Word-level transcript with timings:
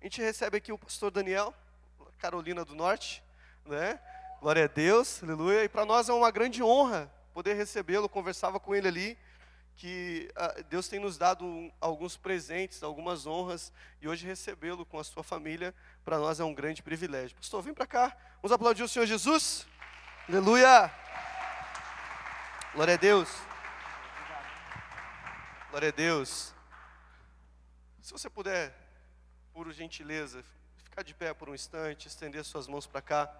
A 0.00 0.04
gente 0.04 0.22
recebe 0.22 0.56
aqui 0.56 0.72
o 0.72 0.78
pastor 0.78 1.10
Daniel, 1.10 1.54
Carolina 2.18 2.64
do 2.64 2.74
Norte, 2.74 3.22
né? 3.66 4.00
Glória 4.40 4.64
a 4.64 4.66
Deus, 4.66 5.22
aleluia. 5.22 5.62
E 5.62 5.68
para 5.68 5.84
nós 5.84 6.08
é 6.08 6.12
uma 6.14 6.30
grande 6.30 6.62
honra 6.62 7.12
poder 7.34 7.52
recebê-lo. 7.52 8.08
Conversava 8.08 8.58
com 8.58 8.74
ele 8.74 8.88
ali 8.88 9.18
que 9.76 10.30
ah, 10.36 10.54
Deus 10.70 10.88
tem 10.88 10.98
nos 10.98 11.18
dado 11.18 11.44
um, 11.44 11.70
alguns 11.78 12.16
presentes, 12.16 12.82
algumas 12.82 13.26
honras, 13.26 13.70
e 14.00 14.08
hoje 14.08 14.26
recebê-lo 14.26 14.86
com 14.86 14.98
a 14.98 15.04
sua 15.04 15.22
família, 15.22 15.74
para 16.02 16.18
nós 16.18 16.40
é 16.40 16.44
um 16.44 16.54
grande 16.54 16.82
privilégio. 16.82 17.36
Pastor, 17.36 17.62
vem 17.62 17.74
para 17.74 17.86
cá, 17.86 18.16
vamos 18.42 18.52
aplaudir 18.52 18.82
o 18.82 18.88
Senhor 18.88 19.06
Jesus. 19.06 19.66
Aleluia! 20.28 20.90
Glória 22.74 22.94
a 22.94 22.96
Deus. 22.96 23.28
Glória 25.70 25.88
a 25.88 25.92
Deus. 25.92 26.54
Se 28.02 28.12
você 28.12 28.28
puder, 28.28 28.74
por 29.62 29.70
gentileza, 29.74 30.42
ficar 30.82 31.02
de 31.02 31.12
pé 31.12 31.34
por 31.34 31.50
um 31.50 31.54
instante, 31.54 32.08
estender 32.08 32.42
suas 32.46 32.66
mãos 32.66 32.86
para 32.86 33.02
cá. 33.02 33.30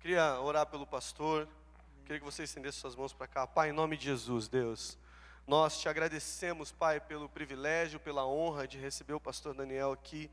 Queria 0.00 0.40
orar 0.40 0.66
pelo 0.66 0.84
pastor. 0.84 1.48
Queria 2.04 2.18
que 2.18 2.24
você 2.24 2.42
estendesse 2.42 2.78
suas 2.78 2.96
mãos 2.96 3.12
para 3.12 3.28
cá. 3.28 3.46
Pai, 3.46 3.70
em 3.70 3.72
nome 3.72 3.96
de 3.96 4.06
Jesus, 4.06 4.48
Deus. 4.48 4.98
Nós 5.46 5.80
te 5.80 5.88
agradecemos, 5.88 6.72
Pai, 6.72 6.98
pelo 6.98 7.28
privilégio, 7.28 8.00
pela 8.00 8.26
honra 8.26 8.66
de 8.66 8.78
receber 8.78 9.12
o 9.12 9.20
pastor 9.20 9.54
Daniel 9.54 9.92
aqui. 9.92 10.28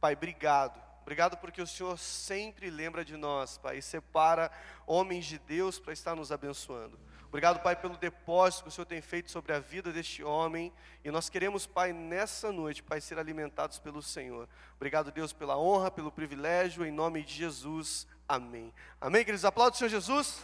Pai, 0.00 0.14
obrigado. 0.14 0.89
Obrigado 1.02 1.36
porque 1.38 1.60
o 1.60 1.66
Senhor 1.66 1.98
sempre 1.98 2.70
lembra 2.70 3.04
de 3.04 3.16
nós, 3.16 3.58
Pai, 3.58 3.78
e 3.78 3.82
separa 3.82 4.50
homens 4.86 5.24
de 5.24 5.38
Deus 5.38 5.78
para 5.78 5.92
estar 5.92 6.14
nos 6.14 6.30
abençoando. 6.30 6.98
Obrigado, 7.30 7.62
Pai, 7.62 7.76
pelo 7.76 7.96
depósito 7.96 8.64
que 8.64 8.68
o 8.70 8.72
Senhor 8.72 8.86
tem 8.86 9.00
feito 9.00 9.30
sobre 9.30 9.52
a 9.52 9.60
vida 9.60 9.92
deste 9.92 10.24
homem. 10.24 10.72
E 11.04 11.12
nós 11.12 11.28
queremos, 11.28 11.64
Pai, 11.64 11.92
nessa 11.92 12.50
noite, 12.50 12.82
Pai, 12.82 13.00
ser 13.00 13.20
alimentados 13.20 13.78
pelo 13.78 14.02
Senhor. 14.02 14.48
Obrigado, 14.74 15.12
Deus, 15.12 15.32
pela 15.32 15.56
honra, 15.56 15.92
pelo 15.92 16.10
privilégio, 16.10 16.84
em 16.84 16.90
nome 16.90 17.22
de 17.22 17.32
Jesus. 17.32 18.04
Amém. 18.28 18.74
Amém, 19.00 19.24
queridos? 19.24 19.44
Aplausos, 19.44 19.78
Senhor 19.78 19.90
Jesus. 19.90 20.42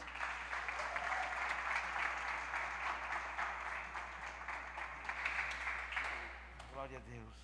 Glória 6.73 6.99
a 6.99 7.01
Deus. 7.01 7.35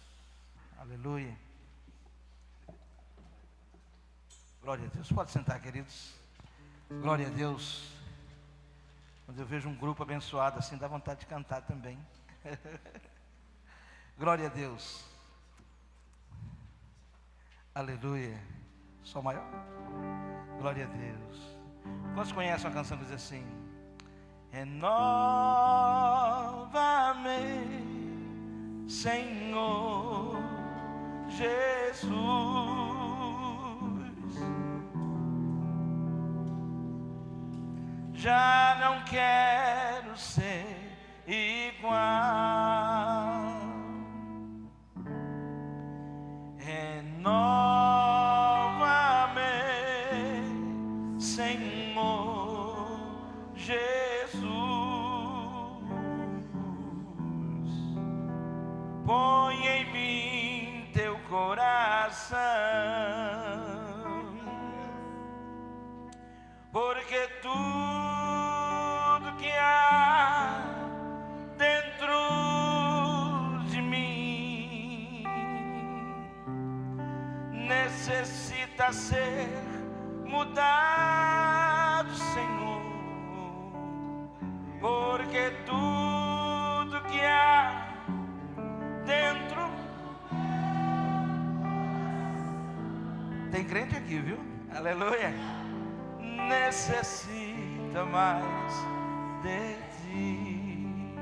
Aleluia. 0.78 1.51
Glória 4.62 4.86
a 4.86 4.88
Deus. 4.94 5.10
Pode 5.10 5.32
sentar, 5.32 5.60
queridos. 5.60 6.14
Glória 6.88 7.26
a 7.26 7.30
Deus. 7.30 7.90
Quando 9.26 9.40
eu 9.40 9.46
vejo 9.46 9.68
um 9.68 9.74
grupo 9.74 10.04
abençoado 10.04 10.60
assim, 10.60 10.76
dá 10.76 10.86
vontade 10.86 11.20
de 11.20 11.26
cantar 11.26 11.62
também. 11.62 11.98
Glória 14.16 14.46
a 14.46 14.50
Deus. 14.50 15.04
Aleluia. 17.74 18.38
Sol 19.02 19.22
maior. 19.22 19.44
Glória 20.60 20.84
a 20.84 20.88
Deus. 20.88 21.40
Quantos 22.14 22.30
conhecem 22.30 22.66
uma 22.68 22.74
canção 22.74 22.96
que 22.98 23.04
diz 23.04 23.14
assim? 23.14 23.44
Renova-me, 24.52 25.00
Senhor 28.88 30.36
Jesus. 31.28 32.81
Já 38.22 38.76
não 38.78 39.02
quero 39.02 40.16
ser 40.16 40.64
igual. 41.26 42.41
Ser 78.92 79.48
mudado, 80.26 82.14
Senhor, 82.14 82.82
porque 84.80 85.50
tudo 85.66 87.02
que 87.10 87.20
há 87.20 87.86
dentro 89.04 89.70
tem 93.50 93.64
crente 93.64 93.96
aqui, 93.96 94.18
viu? 94.18 94.38
Aleluia. 94.74 95.32
Necessita 96.48 98.04
mais 98.10 98.74
de 99.42 99.76
ti. 99.96 101.16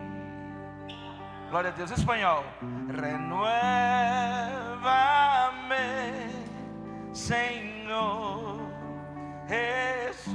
Glória 1.50 1.70
a 1.70 1.72
Deus. 1.72 1.91
Espanhol. 1.91 2.44
Renueva-me, 2.88 3.41
Senhor 7.12 7.59
Jesus. 9.49 10.31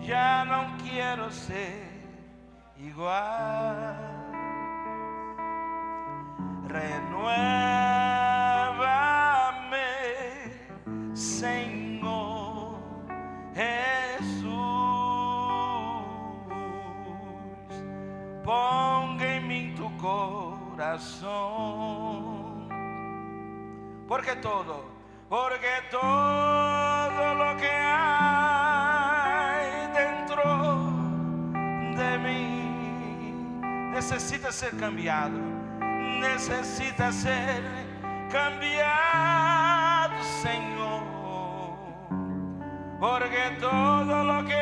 Já 0.00 0.44
não 0.46 0.76
quero 0.78 1.30
ser 1.30 1.84
igual. 2.78 3.14
Renueva-me, 6.72 7.16
Senhor 11.14 12.80
Jesus. 13.52 14.50
Ponga 18.42 19.26
em 19.26 19.40
mim 19.46 19.74
tu 19.76 19.90
corazón. 20.00 21.59
Porque 24.10 24.34
todo, 24.42 24.84
porque 25.28 25.70
todo 25.88 27.34
lo 27.34 27.56
que 27.56 27.70
hay 27.70 28.26
dentro 29.94 30.42
de 31.96 32.18
mí 32.18 33.62
necesita 33.92 34.50
ser 34.50 34.76
cambiado, 34.76 35.38
necesita 36.18 37.12
ser 37.12 37.62
cambiado, 38.32 40.20
Señor. 40.42 41.04
Porque 42.98 43.56
todo 43.60 44.24
lo 44.24 44.44
que 44.44 44.59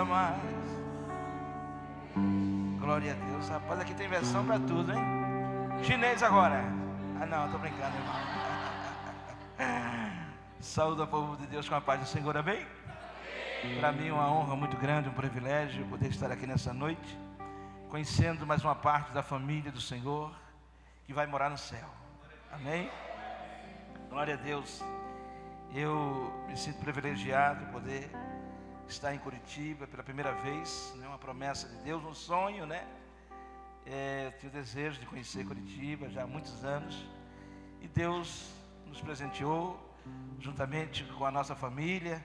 necessita 0.00 0.04
mais. 0.04 0.40
Glória 2.80 3.12
a 3.12 3.14
Deus. 3.14 3.48
Rapaz, 3.48 3.80
aqui 3.80 3.94
tem 3.94 4.08
versão 4.08 4.44
para 4.44 4.58
tudo, 4.58 4.92
hein? 4.92 5.02
Chinês 5.82 6.22
agora. 6.22 6.62
Ah, 7.20 7.26
não, 7.26 7.50
tô 7.50 7.58
brincando, 7.58 7.96
irmão. 7.96 8.14
Saúde 10.60 11.00
ao 11.00 11.06
povo 11.06 11.36
de 11.36 11.46
Deus 11.46 11.68
com 11.68 11.74
a 11.74 11.80
paz 11.80 12.00
do 12.00 12.06
Senhor, 12.06 12.36
amém? 12.36 12.66
Para 13.78 13.92
mim 13.92 14.08
é 14.08 14.12
uma 14.12 14.30
honra 14.30 14.56
muito 14.56 14.76
grande, 14.76 15.08
um 15.08 15.12
privilégio 15.12 15.86
poder 15.86 16.08
estar 16.08 16.32
aqui 16.32 16.46
nessa 16.46 16.72
noite, 16.72 17.18
conhecendo 17.90 18.46
mais 18.46 18.64
uma 18.64 18.74
parte 18.74 19.12
da 19.12 19.22
família 19.22 19.70
do 19.70 19.80
Senhor 19.80 20.34
que 21.06 21.12
vai 21.12 21.26
morar 21.26 21.50
no 21.50 21.58
céu. 21.58 21.88
Amém? 22.52 22.90
Glória 24.08 24.34
a 24.34 24.36
Deus. 24.38 24.82
Eu 25.74 26.32
me 26.48 26.56
sinto 26.56 26.80
privilegiado 26.80 27.64
de 27.64 27.70
poder 27.70 28.10
estar 28.90 29.14
em 29.14 29.18
Curitiba 29.18 29.86
pela 29.86 30.02
primeira 30.02 30.32
vez, 30.32 30.92
né, 30.96 31.06
uma 31.06 31.18
promessa 31.18 31.68
de 31.68 31.76
Deus, 31.76 32.04
um 32.04 32.14
sonho, 32.14 32.66
né? 32.66 32.86
É, 33.86 34.26
eu 34.26 34.38
tinha 34.38 34.50
o 34.50 34.52
desejo 34.52 35.00
de 35.00 35.06
conhecer 35.06 35.46
Curitiba 35.46 36.08
já 36.10 36.24
há 36.24 36.26
muitos 36.26 36.64
anos 36.64 37.06
e 37.80 37.88
Deus 37.88 38.52
nos 38.86 39.00
presenteou 39.00 39.78
juntamente 40.38 41.04
com 41.04 41.24
a 41.24 41.30
nossa 41.30 41.54
família 41.54 42.24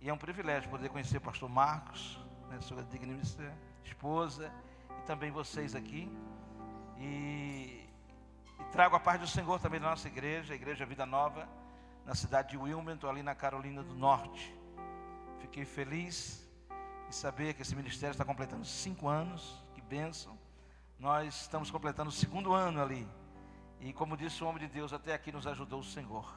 e 0.00 0.08
é 0.08 0.12
um 0.12 0.18
privilégio 0.18 0.70
poder 0.70 0.88
conhecer 0.88 1.18
o 1.18 1.20
pastor 1.20 1.48
Marcos, 1.48 2.18
né, 2.48 2.60
sua 2.60 2.82
digníssima 2.84 3.52
esposa 3.84 4.52
e 4.98 5.06
também 5.06 5.30
vocês 5.30 5.74
aqui. 5.74 6.10
E, 6.98 7.84
e 8.60 8.64
trago 8.72 8.96
a 8.96 9.00
paz 9.00 9.20
do 9.20 9.26
Senhor 9.26 9.60
também 9.60 9.80
na 9.80 9.90
nossa 9.90 10.08
igreja, 10.08 10.52
a 10.52 10.56
Igreja 10.56 10.86
Vida 10.86 11.04
Nova, 11.04 11.48
na 12.06 12.14
cidade 12.14 12.50
de 12.50 12.56
Wilmington, 12.56 13.08
ali 13.08 13.22
na 13.22 13.34
Carolina 13.34 13.82
do 13.82 13.94
Norte. 13.94 14.56
Fiquei 15.40 15.64
feliz 15.64 16.46
em 17.08 17.12
saber 17.12 17.54
que 17.54 17.62
esse 17.62 17.74
ministério 17.74 18.12
está 18.12 18.24
completando 18.24 18.64
cinco 18.64 19.08
anos, 19.08 19.64
que 19.74 19.80
bênção. 19.80 20.38
Nós 20.98 21.42
estamos 21.42 21.70
completando 21.70 22.10
o 22.10 22.12
segundo 22.12 22.52
ano 22.52 22.82
ali. 22.82 23.08
E 23.80 23.92
como 23.92 24.16
disse 24.16 24.42
o 24.42 24.46
homem 24.46 24.66
de 24.66 24.72
Deus, 24.72 24.92
até 24.92 25.14
aqui 25.14 25.30
nos 25.30 25.46
ajudou 25.46 25.80
o 25.80 25.84
Senhor. 25.84 26.32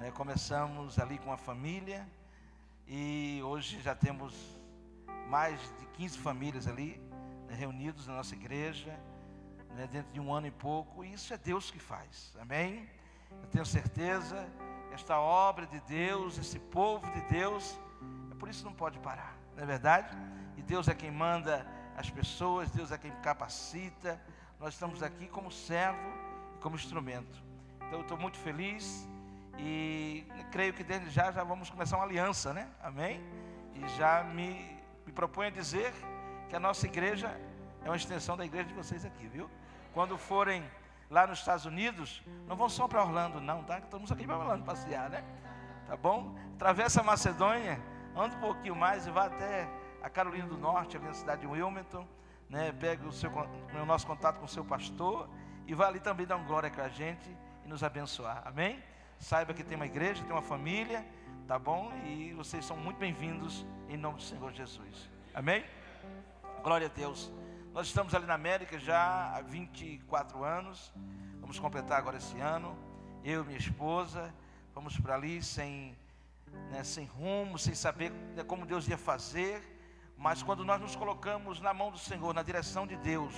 É, 0.00 0.10
começamos 0.10 0.98
ali 0.98 1.18
com 1.18 1.32
a 1.32 1.36
família 1.36 2.06
e 2.86 3.40
hoje 3.42 3.80
já 3.80 3.94
temos 3.94 4.34
mais 5.28 5.60
de 5.78 5.86
15 5.94 6.18
famílias 6.18 6.66
ali 6.66 7.00
né, 7.48 7.54
reunidos 7.54 8.06
na 8.06 8.14
nossa 8.14 8.34
igreja, 8.34 8.98
né, 9.74 9.86
dentro 9.86 10.12
de 10.12 10.20
um 10.20 10.32
ano 10.32 10.46
e 10.46 10.50
pouco, 10.50 11.04
e 11.04 11.12
isso 11.12 11.32
é 11.34 11.38
Deus 11.38 11.70
que 11.70 11.78
faz, 11.78 12.36
amém? 12.40 12.88
Eu 13.42 13.48
tenho 13.48 13.66
certeza, 13.66 14.48
esta 14.92 15.18
obra 15.18 15.66
de 15.66 15.80
Deus, 15.80 16.38
esse 16.38 16.58
povo 16.58 17.10
de 17.12 17.20
Deus, 17.22 17.78
por 18.38 18.48
isso 18.48 18.64
não 18.64 18.72
pode 18.72 18.98
parar, 19.00 19.36
não 19.56 19.62
é 19.62 19.66
verdade? 19.66 20.16
E 20.56 20.62
Deus 20.62 20.88
é 20.88 20.94
quem 20.94 21.10
manda 21.10 21.66
as 21.96 22.10
pessoas, 22.10 22.70
Deus 22.70 22.92
é 22.92 22.98
quem 22.98 23.10
capacita, 23.22 24.20
nós 24.60 24.74
estamos 24.74 25.02
aqui 25.02 25.26
como 25.28 25.50
servo 25.50 26.08
e 26.56 26.58
como 26.60 26.76
instrumento. 26.76 27.42
Então 27.76 27.98
eu 27.98 28.02
estou 28.02 28.18
muito 28.18 28.38
feliz 28.38 29.08
e 29.58 30.26
creio 30.50 30.72
que 30.72 30.84
desde 30.84 31.08
já 31.10 31.30
já 31.32 31.42
vamos 31.42 31.70
começar 31.70 31.96
uma 31.96 32.04
aliança, 32.04 32.52
né? 32.52 32.68
Amém? 32.82 33.20
E 33.74 33.88
já 33.96 34.22
me 34.22 34.76
me 35.06 35.12
proponho 35.12 35.48
a 35.48 35.52
dizer 35.52 35.94
que 36.48 36.56
a 36.56 36.60
nossa 36.60 36.84
igreja 36.84 37.28
é 37.84 37.88
uma 37.88 37.96
extensão 37.96 38.36
da 38.36 38.44
igreja 38.44 38.68
de 38.68 38.74
vocês 38.74 39.04
aqui, 39.04 39.28
viu? 39.28 39.48
Quando 39.94 40.18
forem 40.18 40.68
lá 41.08 41.26
nos 41.26 41.38
Estados 41.38 41.64
Unidos, 41.64 42.22
não 42.48 42.56
vão 42.56 42.68
só 42.68 42.88
para 42.88 43.02
Orlando, 43.02 43.40
não, 43.40 43.62
tá? 43.62 43.78
Estamos 43.78 44.10
aqui 44.10 44.26
para 44.26 44.36
Orlando 44.36 44.64
passear, 44.64 45.08
né? 45.08 45.24
Tá 45.86 45.96
bom? 45.96 46.34
Atravessa 46.54 47.00
a 47.00 47.04
Macedônia, 47.04 47.80
anda 48.16 48.36
um 48.36 48.40
pouquinho 48.40 48.74
mais 48.74 49.06
e 49.06 49.10
vá 49.10 49.26
até 49.26 49.68
a 50.02 50.08
Carolina 50.08 50.46
do 50.46 50.56
Norte, 50.56 50.96
ali 50.96 51.06
na 51.06 51.14
cidade 51.14 51.42
de 51.42 51.46
Wilmington, 51.46 52.06
né? 52.48 52.72
Pega 52.72 53.06
o, 53.06 53.12
seu, 53.12 53.30
o 53.30 53.86
nosso 53.86 54.06
contato 54.06 54.38
com 54.38 54.44
o 54.44 54.48
seu 54.48 54.64
pastor 54.64 55.28
e 55.66 55.74
vá 55.74 55.88
ali 55.88 56.00
também 56.00 56.26
dar 56.26 56.36
uma 56.36 56.46
glória 56.46 56.70
com 56.70 56.80
a 56.80 56.88
gente 56.88 57.28
e 57.64 57.68
nos 57.68 57.82
abençoar, 57.82 58.42
amém? 58.44 58.82
Saiba 59.18 59.54
que 59.54 59.64
tem 59.64 59.76
uma 59.76 59.86
igreja, 59.86 60.22
tem 60.22 60.32
uma 60.32 60.42
família 60.42 61.04
tá 61.46 61.58
bom? 61.60 61.92
E 62.04 62.32
vocês 62.32 62.64
são 62.64 62.76
muito 62.76 62.98
bem-vindos 62.98 63.64
em 63.88 63.96
nome 63.96 64.16
do 64.16 64.22
Senhor 64.22 64.52
Jesus. 64.52 65.08
Amém? 65.32 65.64
Glória 66.60 66.88
a 66.88 66.90
Deus. 66.90 67.32
Nós 67.72 67.86
estamos 67.86 68.12
ali 68.16 68.26
na 68.26 68.34
América 68.34 68.80
já 68.80 69.32
há 69.32 69.40
24 69.42 70.42
anos. 70.42 70.92
Vamos 71.40 71.60
completar 71.60 71.98
agora 71.98 72.16
esse 72.16 72.36
ano. 72.40 72.76
Eu 73.22 73.44
e 73.44 73.46
minha 73.46 73.58
esposa 73.58 74.34
vamos 74.74 74.98
para 74.98 75.14
ali 75.14 75.40
sem, 75.40 75.96
né, 76.70 76.82
sem 76.84 77.04
rumo, 77.06 77.58
sem 77.58 77.74
saber 77.74 78.10
né, 78.10 78.44
como 78.44 78.66
Deus 78.66 78.88
ia 78.88 78.98
fazer. 78.98 79.62
Mas 80.16 80.42
quando 80.42 80.64
nós 80.64 80.80
nos 80.80 80.96
colocamos 80.96 81.60
na 81.60 81.74
mão 81.74 81.90
do 81.90 81.98
Senhor, 81.98 82.34
na 82.34 82.42
direção 82.42 82.86
de 82.86 82.96
Deus, 82.96 83.34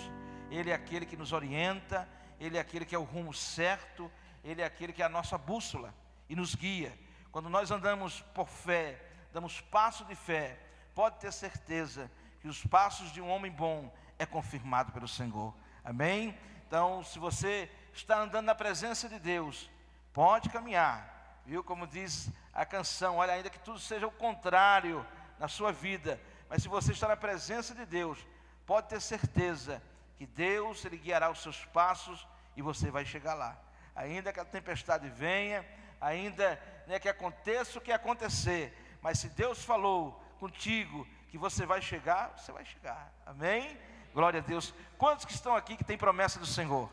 Ele 0.51 0.71
é 0.71 0.75
aquele 0.75 1.05
que 1.05 1.17
nos 1.17 1.33
orienta, 1.33 2.09
Ele 2.39 2.57
é 2.57 2.61
aquele 2.61 2.85
que 2.85 2.95
é 2.95 2.99
o 2.99 3.03
rumo 3.03 3.35
certo, 3.35 4.11
Ele 4.45 4.63
é 4.63 4.65
aquele 4.65 4.93
que 4.93 5.03
é 5.03 5.07
a 5.07 5.09
nossa 5.09 5.37
bússola 5.37 5.95
e 6.29 6.37
nos 6.37 6.55
guia. 6.55 6.97
Quando 7.33 7.49
nós 7.49 7.71
andamos 7.71 8.21
por 8.35 8.49
fé, 8.49 9.03
damos 9.33 9.61
passo 9.61 10.05
de 10.05 10.15
fé, 10.15 10.59
pode 10.95 11.19
ter 11.19 11.33
certeza 11.33 12.11
que 12.41 12.49
os 12.49 12.65
passos 12.65 13.13
de 13.13 13.21
um 13.21 13.29
homem 13.29 13.51
bom 13.51 13.93
é 14.19 14.25
confirmado 14.25 14.93
pelo 14.93 15.09
Senhor. 15.09 15.55
Amém? 15.85 16.37
Então, 16.67 17.03
se 17.03 17.19
você 17.19 17.71
está 17.93 18.21
andando 18.21 18.47
na 18.47 18.55
presença 18.55 19.09
de 19.09 19.19
Deus, 19.19 19.71
pode 20.13 20.49
caminhar. 20.49 21.18
Viu 21.49 21.65
como 21.65 21.87
diz 21.87 22.29
a 22.53 22.67
canção, 22.67 23.17
olha, 23.17 23.33
ainda 23.33 23.49
que 23.49 23.59
tudo 23.59 23.79
seja 23.79 24.07
o 24.07 24.11
contrário 24.11 25.03
na 25.39 25.49
sua 25.49 25.73
vida, 25.73 26.21
mas 26.47 26.63
se 26.63 26.69
você 26.69 26.93
está 26.93 27.09
na 27.09 27.17
presença 27.17 27.75
de 27.75 27.87
Deus, 27.87 28.19
pode 28.67 28.89
ter 28.89 29.01
certeza 29.01 29.83
que 30.19 30.27
Deus 30.27 30.85
ele 30.85 30.99
guiará 30.99 31.31
os 31.31 31.41
seus 31.41 31.65
passos 31.65 32.29
e 32.55 32.61
você 32.61 32.91
vai 32.91 33.07
chegar 33.07 33.33
lá. 33.33 33.57
Ainda 33.97 34.31
que 34.31 34.39
a 34.41 34.45
tempestade 34.45 35.09
venha, 35.09 35.67
ainda 35.99 36.61
né, 36.87 36.99
que 36.99 37.09
aconteça 37.09 37.79
o 37.79 37.81
que 37.81 37.93
acontecer, 37.93 38.77
mas 39.01 39.19
se 39.19 39.31
Deus 39.31 39.65
falou 39.65 40.23
contigo 40.39 41.09
que 41.31 41.39
você 41.39 41.65
vai 41.65 41.81
chegar, 41.81 42.31
você 42.37 42.53
vai 42.53 42.67
chegar. 42.67 43.11
Amém? 43.25 43.75
Glória 44.13 44.41
a 44.41 44.45
Deus. 44.45 44.75
Quantos 44.99 45.25
que 45.25 45.33
estão 45.33 45.57
aqui 45.57 45.79
que 45.79 45.85
tem 45.85 45.97
promessa 45.97 46.39
do 46.39 46.45
Senhor? 46.45 46.91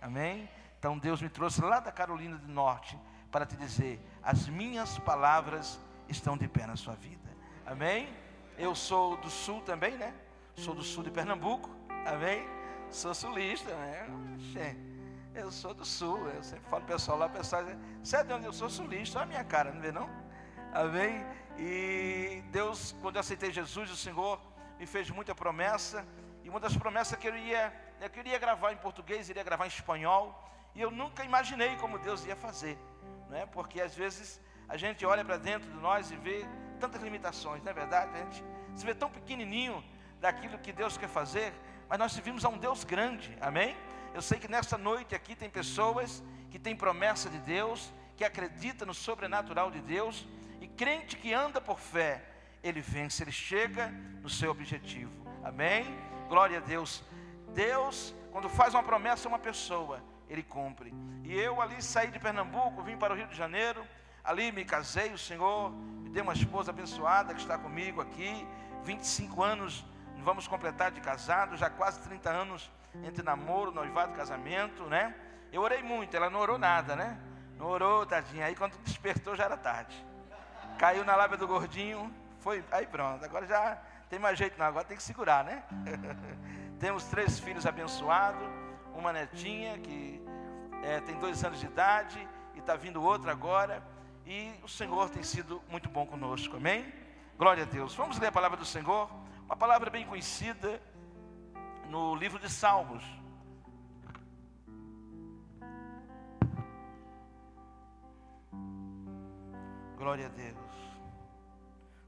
Amém? 0.00 0.48
Então 0.78 0.96
Deus 0.96 1.20
me 1.20 1.28
trouxe 1.28 1.60
lá 1.60 1.80
da 1.80 1.90
Carolina 1.90 2.38
do 2.38 2.46
Norte 2.46 2.96
para 3.32 3.46
te 3.46 3.56
dizer: 3.56 3.98
as 4.22 4.46
minhas 4.46 4.98
palavras 4.98 5.80
estão 6.08 6.36
de 6.36 6.46
pé 6.46 6.66
na 6.66 6.76
sua 6.76 6.94
vida. 6.94 7.28
Amém? 7.66 8.08
Eu 8.58 8.74
sou 8.74 9.16
do 9.16 9.30
sul 9.30 9.62
também, 9.62 9.96
né? 9.96 10.14
Sou 10.54 10.74
do 10.74 10.82
sul 10.82 11.02
de 11.02 11.10
Pernambuco. 11.10 11.70
Amém? 12.06 12.46
Sou 12.90 13.14
sulista, 13.14 13.74
né? 13.74 14.06
Eu 15.34 15.50
sou 15.50 15.72
do 15.72 15.84
sul, 15.84 16.28
eu 16.28 16.42
sempre 16.42 16.68
falo 16.68 16.84
pessoal 16.84 17.16
lá, 17.16 17.26
pessoal 17.26 17.64
você 18.02 18.18
é 18.18 18.22
de 18.22 18.34
onde 18.34 18.44
eu 18.44 18.52
sou 18.52 18.68
sulista, 18.68 19.18
olha 19.18 19.24
a 19.24 19.28
minha 19.28 19.44
cara, 19.44 19.72
não 19.72 19.80
vê 19.80 19.90
não? 19.90 20.10
Amém? 20.74 21.24
E 21.58 22.42
Deus, 22.50 22.94
quando 23.00 23.16
eu 23.16 23.20
aceitei 23.20 23.50
Jesus, 23.50 23.90
o 23.90 23.96
Senhor 23.96 24.38
me 24.78 24.84
fez 24.84 25.08
muita 25.08 25.34
promessa, 25.34 26.06
e 26.44 26.50
uma 26.50 26.60
das 26.60 26.76
promessas 26.76 27.18
que 27.18 27.26
eu 27.26 27.34
ia, 27.34 27.72
eu 27.98 28.10
queria 28.10 28.38
gravar 28.38 28.72
em 28.72 28.76
português, 28.76 29.30
iria 29.30 29.42
gravar 29.42 29.64
em 29.64 29.68
espanhol, 29.68 30.38
e 30.74 30.80
eu 30.80 30.90
nunca 30.90 31.24
imaginei 31.24 31.76
como 31.76 31.98
Deus 31.98 32.24
ia 32.24 32.36
fazer, 32.36 32.78
não 33.28 33.36
é? 33.36 33.46
Porque 33.46 33.80
às 33.80 33.94
vezes 33.94 34.40
a 34.68 34.76
gente 34.76 35.04
olha 35.04 35.24
para 35.24 35.36
dentro 35.36 35.70
de 35.70 35.78
nós 35.78 36.10
e 36.10 36.16
vê 36.16 36.46
tantas 36.80 37.02
limitações, 37.02 37.62
não 37.62 37.70
é 37.70 37.74
verdade? 37.74 38.10
A 38.14 38.18
gente 38.18 38.44
se 38.74 38.84
vê 38.84 38.94
tão 38.94 39.10
pequenininho 39.10 39.84
daquilo 40.20 40.58
que 40.58 40.72
Deus 40.72 40.96
quer 40.96 41.08
fazer, 41.08 41.52
mas 41.88 41.98
nós 41.98 42.12
servimos 42.12 42.44
a 42.44 42.48
um 42.48 42.56
Deus 42.56 42.84
grande, 42.84 43.36
amém? 43.40 43.76
Eu 44.14 44.22
sei 44.22 44.38
que 44.38 44.48
nesta 44.48 44.78
noite 44.78 45.14
aqui 45.14 45.34
tem 45.34 45.50
pessoas 45.50 46.22
que 46.50 46.58
têm 46.58 46.76
promessa 46.76 47.28
de 47.28 47.38
Deus, 47.38 47.92
que 48.16 48.24
acredita 48.24 48.86
no 48.86 48.94
sobrenatural 48.94 49.70
de 49.70 49.80
Deus, 49.80 50.26
e 50.60 50.68
crente 50.68 51.16
que 51.16 51.32
anda 51.34 51.60
por 51.60 51.78
fé, 51.78 52.22
ele 52.62 52.80
vence, 52.80 53.22
ele 53.22 53.32
chega 53.32 53.88
no 54.22 54.28
seu 54.28 54.50
objetivo. 54.50 55.12
Amém? 55.42 55.84
Glória 56.28 56.58
a 56.58 56.60
Deus. 56.60 57.02
Deus, 57.52 58.14
quando 58.30 58.48
faz 58.48 58.72
uma 58.74 58.82
promessa 58.82 59.26
a 59.26 59.30
uma 59.30 59.38
pessoa, 59.38 60.02
ele 60.32 60.42
cumpre. 60.42 60.94
E 61.24 61.38
eu 61.38 61.60
ali 61.60 61.82
saí 61.82 62.10
de 62.10 62.18
Pernambuco, 62.18 62.82
vim 62.82 62.96
para 62.96 63.12
o 63.12 63.16
Rio 63.16 63.26
de 63.26 63.36
Janeiro, 63.36 63.84
ali 64.24 64.50
me 64.50 64.64
casei, 64.64 65.12
o 65.12 65.18
Senhor 65.18 65.70
me 65.70 66.08
deu 66.08 66.22
uma 66.22 66.32
esposa 66.32 66.70
abençoada 66.70 67.34
que 67.34 67.40
está 67.40 67.58
comigo 67.58 68.00
aqui, 68.00 68.46
25 68.82 69.42
anos 69.42 69.84
vamos 70.22 70.46
completar 70.46 70.90
de 70.90 71.00
casado, 71.00 71.56
já 71.56 71.68
quase 71.68 72.00
30 72.00 72.30
anos 72.30 72.70
entre 73.04 73.22
namoro, 73.22 73.72
noivado, 73.72 74.12
casamento, 74.12 74.84
né? 74.84 75.14
Eu 75.52 75.60
orei 75.62 75.82
muito, 75.82 76.16
ela 76.16 76.30
não 76.30 76.40
orou 76.40 76.58
nada, 76.58 76.94
né? 76.94 77.18
Não 77.58 77.66
orou, 77.66 78.06
tadinha. 78.06 78.46
Aí 78.46 78.54
quando 78.54 78.76
despertou 78.84 79.34
já 79.34 79.44
era 79.44 79.56
tarde. 79.56 79.94
Caiu 80.78 81.04
na 81.04 81.16
lábia 81.16 81.36
do 81.36 81.46
gordinho, 81.46 82.12
foi, 82.38 82.64
aí 82.70 82.86
pronto. 82.86 83.24
Agora 83.24 83.46
já 83.46 83.76
tem 84.08 84.18
mais 84.18 84.38
jeito 84.38 84.58
não, 84.58 84.66
agora 84.66 84.84
tem 84.84 84.96
que 84.96 85.02
segurar, 85.02 85.44
né? 85.44 85.62
Temos 86.78 87.04
três 87.04 87.38
filhos 87.38 87.66
abençoados, 87.66 88.48
uma 88.94 89.12
netinha 89.12 89.78
que 89.78 90.22
é, 90.82 91.00
tem 91.00 91.18
dois 91.18 91.42
anos 91.44 91.60
de 91.60 91.66
idade 91.66 92.28
e 92.54 92.58
está 92.58 92.76
vindo 92.76 93.02
outra 93.02 93.32
agora. 93.32 93.82
E 94.26 94.52
o 94.62 94.68
Senhor 94.68 95.10
tem 95.10 95.22
sido 95.22 95.62
muito 95.68 95.88
bom 95.88 96.06
conosco, 96.06 96.56
amém? 96.56 96.92
Glória 97.36 97.64
a 97.64 97.66
Deus. 97.66 97.94
Vamos 97.94 98.18
ler 98.18 98.28
a 98.28 98.32
palavra 98.32 98.56
do 98.56 98.64
Senhor, 98.64 99.10
uma 99.44 99.56
palavra 99.56 99.90
bem 99.90 100.06
conhecida 100.06 100.80
no 101.88 102.14
livro 102.14 102.38
de 102.38 102.48
Salmos. 102.48 103.04
Glória 109.96 110.26
a 110.26 110.28
Deus. 110.28 110.56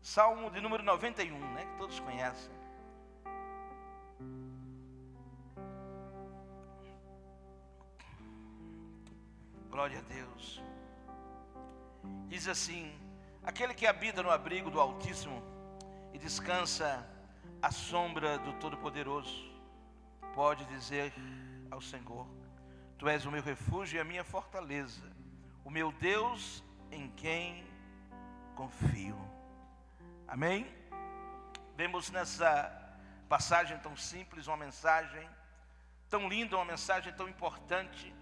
Salmo 0.02 0.50
de 0.50 0.60
número 0.60 0.82
91, 0.82 1.38
né, 1.54 1.64
que 1.64 1.78
todos 1.78 1.98
conhecem. 2.00 2.63
Glória 9.74 9.98
a 9.98 10.02
Deus. 10.02 10.62
Diz 12.28 12.46
assim: 12.46 12.96
Aquele 13.42 13.74
que 13.74 13.88
habita 13.88 14.22
no 14.22 14.30
abrigo 14.30 14.70
do 14.70 14.80
Altíssimo 14.80 15.42
e 16.12 16.18
descansa 16.18 17.04
à 17.60 17.72
sombra 17.72 18.38
do 18.38 18.52
Todo-Poderoso, 18.60 19.52
pode 20.32 20.64
dizer 20.66 21.12
ao 21.72 21.80
Senhor: 21.80 22.24
Tu 22.96 23.08
és 23.08 23.26
o 23.26 23.32
meu 23.32 23.42
refúgio 23.42 23.96
e 23.96 24.00
a 24.00 24.04
minha 24.04 24.22
fortaleza, 24.22 25.10
o 25.64 25.70
meu 25.70 25.90
Deus 25.90 26.62
em 26.92 27.10
quem 27.10 27.66
confio. 28.54 29.18
Amém? 30.28 30.72
vemos 31.74 32.12
nessa 32.12 32.48
passagem 33.28 33.76
tão 33.78 33.96
simples 33.96 34.46
uma 34.46 34.56
mensagem 34.56 35.28
tão 36.08 36.28
linda, 36.28 36.54
uma 36.54 36.64
mensagem 36.64 37.12
tão 37.14 37.28
importante. 37.28 38.14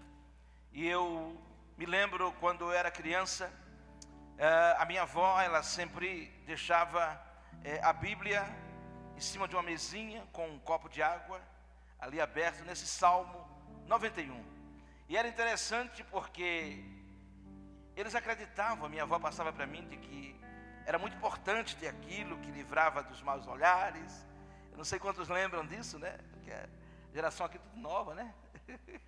E 0.73 0.87
eu 0.87 1.39
me 1.77 1.85
lembro 1.85 2.31
quando 2.39 2.63
eu 2.63 2.71
era 2.71 2.89
criança, 2.89 3.53
eh, 4.39 4.75
a 4.79 4.83
minha 4.85 5.03
avó, 5.03 5.39
ela 5.39 5.61
sempre 5.61 6.25
deixava 6.47 7.21
eh, 7.63 7.79
a 7.83 7.93
Bíblia 7.93 8.43
em 9.15 9.19
cima 9.19 9.47
de 9.47 9.55
uma 9.55 9.61
mesinha 9.61 10.27
com 10.33 10.47
um 10.49 10.57
copo 10.57 10.89
de 10.89 11.03
água 11.03 11.39
ali 11.99 12.19
aberto 12.19 12.63
nesse 12.65 12.87
Salmo 12.87 13.47
91. 13.85 14.43
E 15.07 15.15
era 15.15 15.27
interessante 15.27 16.03
porque 16.05 16.83
eles 17.95 18.15
acreditavam, 18.15 18.87
a 18.87 18.89
minha 18.89 19.03
avó 19.03 19.19
passava 19.19 19.53
para 19.53 19.67
mim 19.67 19.87
de 19.87 19.97
que 19.97 20.35
era 20.87 20.97
muito 20.97 21.15
importante 21.15 21.75
ter 21.75 21.89
aquilo 21.89 22.39
que 22.39 22.49
livrava 22.49 23.03
dos 23.03 23.21
maus 23.21 23.45
olhares. 23.45 24.25
Eu 24.71 24.77
não 24.79 24.83
sei 24.83 24.97
quantos 24.97 25.29
lembram 25.29 25.67
disso, 25.67 25.99
né? 25.99 26.17
Porque 26.31 26.51
a 26.51 26.67
geração 27.13 27.45
aqui 27.45 27.57
é 27.57 27.61
tudo 27.61 27.79
nova, 27.79 28.15
né? 28.15 28.33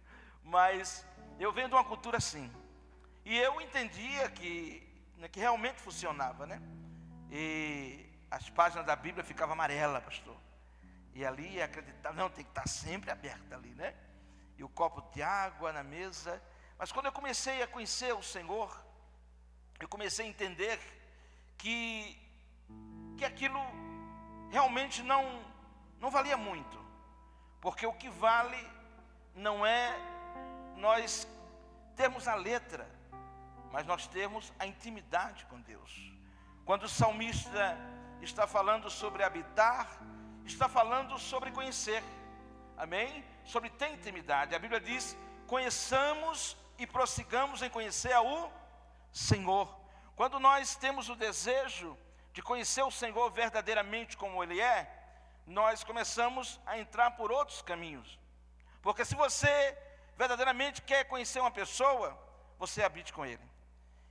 Mas 0.43 1.03
eu 1.43 1.51
venho 1.51 1.67
de 1.67 1.75
uma 1.75 1.83
cultura 1.83 2.17
assim. 2.17 2.51
E 3.25 3.37
eu 3.37 3.59
entendia 3.59 4.29
que, 4.29 4.87
né, 5.17 5.27
que 5.27 5.39
realmente 5.39 5.81
funcionava, 5.81 6.45
né? 6.45 6.61
E 7.31 8.05
as 8.29 8.49
páginas 8.49 8.85
da 8.85 8.95
Bíblia 8.95 9.23
ficavam 9.23 9.53
amarelas, 9.53 10.03
pastor. 10.03 10.37
E 11.13 11.25
ali 11.25 11.61
acreditava, 11.61 12.15
não, 12.15 12.29
tem 12.29 12.43
que 12.43 12.51
estar 12.51 12.67
sempre 12.67 13.09
aberta 13.09 13.55
ali, 13.55 13.69
né? 13.69 13.95
E 14.57 14.63
o 14.63 14.69
copo 14.69 15.01
de 15.13 15.21
água 15.21 15.73
na 15.73 15.83
mesa. 15.83 16.41
Mas 16.77 16.91
quando 16.91 17.07
eu 17.07 17.11
comecei 17.11 17.61
a 17.61 17.67
conhecer 17.67 18.13
o 18.13 18.21
Senhor, 18.21 18.69
eu 19.79 19.87
comecei 19.87 20.25
a 20.25 20.29
entender 20.29 20.79
que, 21.57 22.17
que 23.17 23.25
aquilo 23.25 23.59
realmente 24.51 25.01
não, 25.03 25.43
não 25.99 26.09
valia 26.09 26.37
muito. 26.37 26.77
Porque 27.59 27.85
o 27.85 27.93
que 27.93 28.09
vale 28.09 28.69
não 29.33 29.65
é 29.65 30.14
nós 30.75 31.27
termos 31.95 32.27
a 32.27 32.35
letra, 32.35 32.87
mas 33.71 33.85
nós 33.85 34.07
temos 34.07 34.51
a 34.59 34.65
intimidade 34.65 35.45
com 35.45 35.59
Deus. 35.61 36.13
Quando 36.65 36.83
o 36.83 36.89
salmista 36.89 37.77
está 38.21 38.47
falando 38.47 38.89
sobre 38.89 39.23
habitar, 39.23 39.99
está 40.45 40.67
falando 40.67 41.17
sobre 41.17 41.51
conhecer. 41.51 42.03
Amém? 42.77 43.23
Sobre 43.43 43.69
ter 43.69 43.89
intimidade. 43.89 44.55
A 44.55 44.59
Bíblia 44.59 44.79
diz: 44.79 45.17
conheçamos 45.47 46.57
e 46.77 46.85
prossigamos 46.85 47.61
em 47.61 47.69
conhecer 47.69 48.15
o 48.17 48.51
Senhor. 49.11 49.67
Quando 50.15 50.39
nós 50.39 50.75
temos 50.75 51.09
o 51.09 51.15
desejo 51.15 51.97
de 52.33 52.41
conhecer 52.41 52.83
o 52.83 52.91
Senhor 52.91 53.29
verdadeiramente 53.31 54.17
como 54.17 54.43
Ele 54.43 54.59
é, 54.59 54.91
nós 55.45 55.83
começamos 55.83 56.59
a 56.65 56.77
entrar 56.77 57.11
por 57.11 57.31
outros 57.31 57.61
caminhos. 57.61 58.19
Porque 58.81 59.05
se 59.05 59.15
você 59.15 59.77
verdadeiramente 60.17 60.81
quer 60.81 61.05
conhecer 61.05 61.39
uma 61.39 61.51
pessoa, 61.51 62.17
você 62.57 62.83
habite 62.83 63.13
com 63.13 63.25
Ele. 63.25 63.43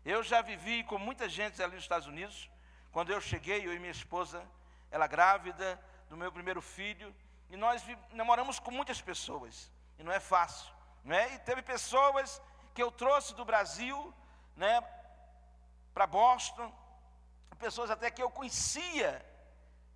Eu 0.04 0.22
já 0.22 0.42
vivi 0.42 0.84
com 0.84 0.98
muita 0.98 1.28
gente 1.28 1.62
ali 1.62 1.74
nos 1.74 1.84
Estados 1.84 2.06
Unidos. 2.06 2.50
Quando 2.92 3.10
eu 3.10 3.20
cheguei, 3.20 3.66
eu 3.66 3.74
e 3.74 3.78
minha 3.78 3.90
esposa, 3.90 4.44
ela 4.90 5.06
grávida 5.06 5.80
do 6.08 6.16
meu 6.16 6.30
primeiro 6.30 6.60
filho, 6.60 7.14
e 7.50 7.56
nós 7.56 7.82
namoramos 8.12 8.58
com 8.58 8.70
muitas 8.70 9.00
pessoas, 9.00 9.70
e 9.98 10.02
não 10.02 10.12
é 10.12 10.20
fácil, 10.20 10.72
não 11.02 11.16
é? 11.16 11.34
E 11.34 11.38
teve 11.40 11.62
pessoas 11.62 12.40
que 12.74 12.82
eu 12.82 12.90
trouxe 12.90 13.34
do 13.34 13.44
Brasil, 13.44 14.14
né, 14.56 14.80
para 15.92 16.06
Boston, 16.06 16.72
pessoas 17.58 17.90
até 17.90 18.10
que 18.10 18.22
eu 18.22 18.30
conhecia, 18.30 19.24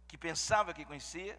que 0.06 0.16
pensava 0.16 0.72
que 0.72 0.84
conhecia, 0.84 1.38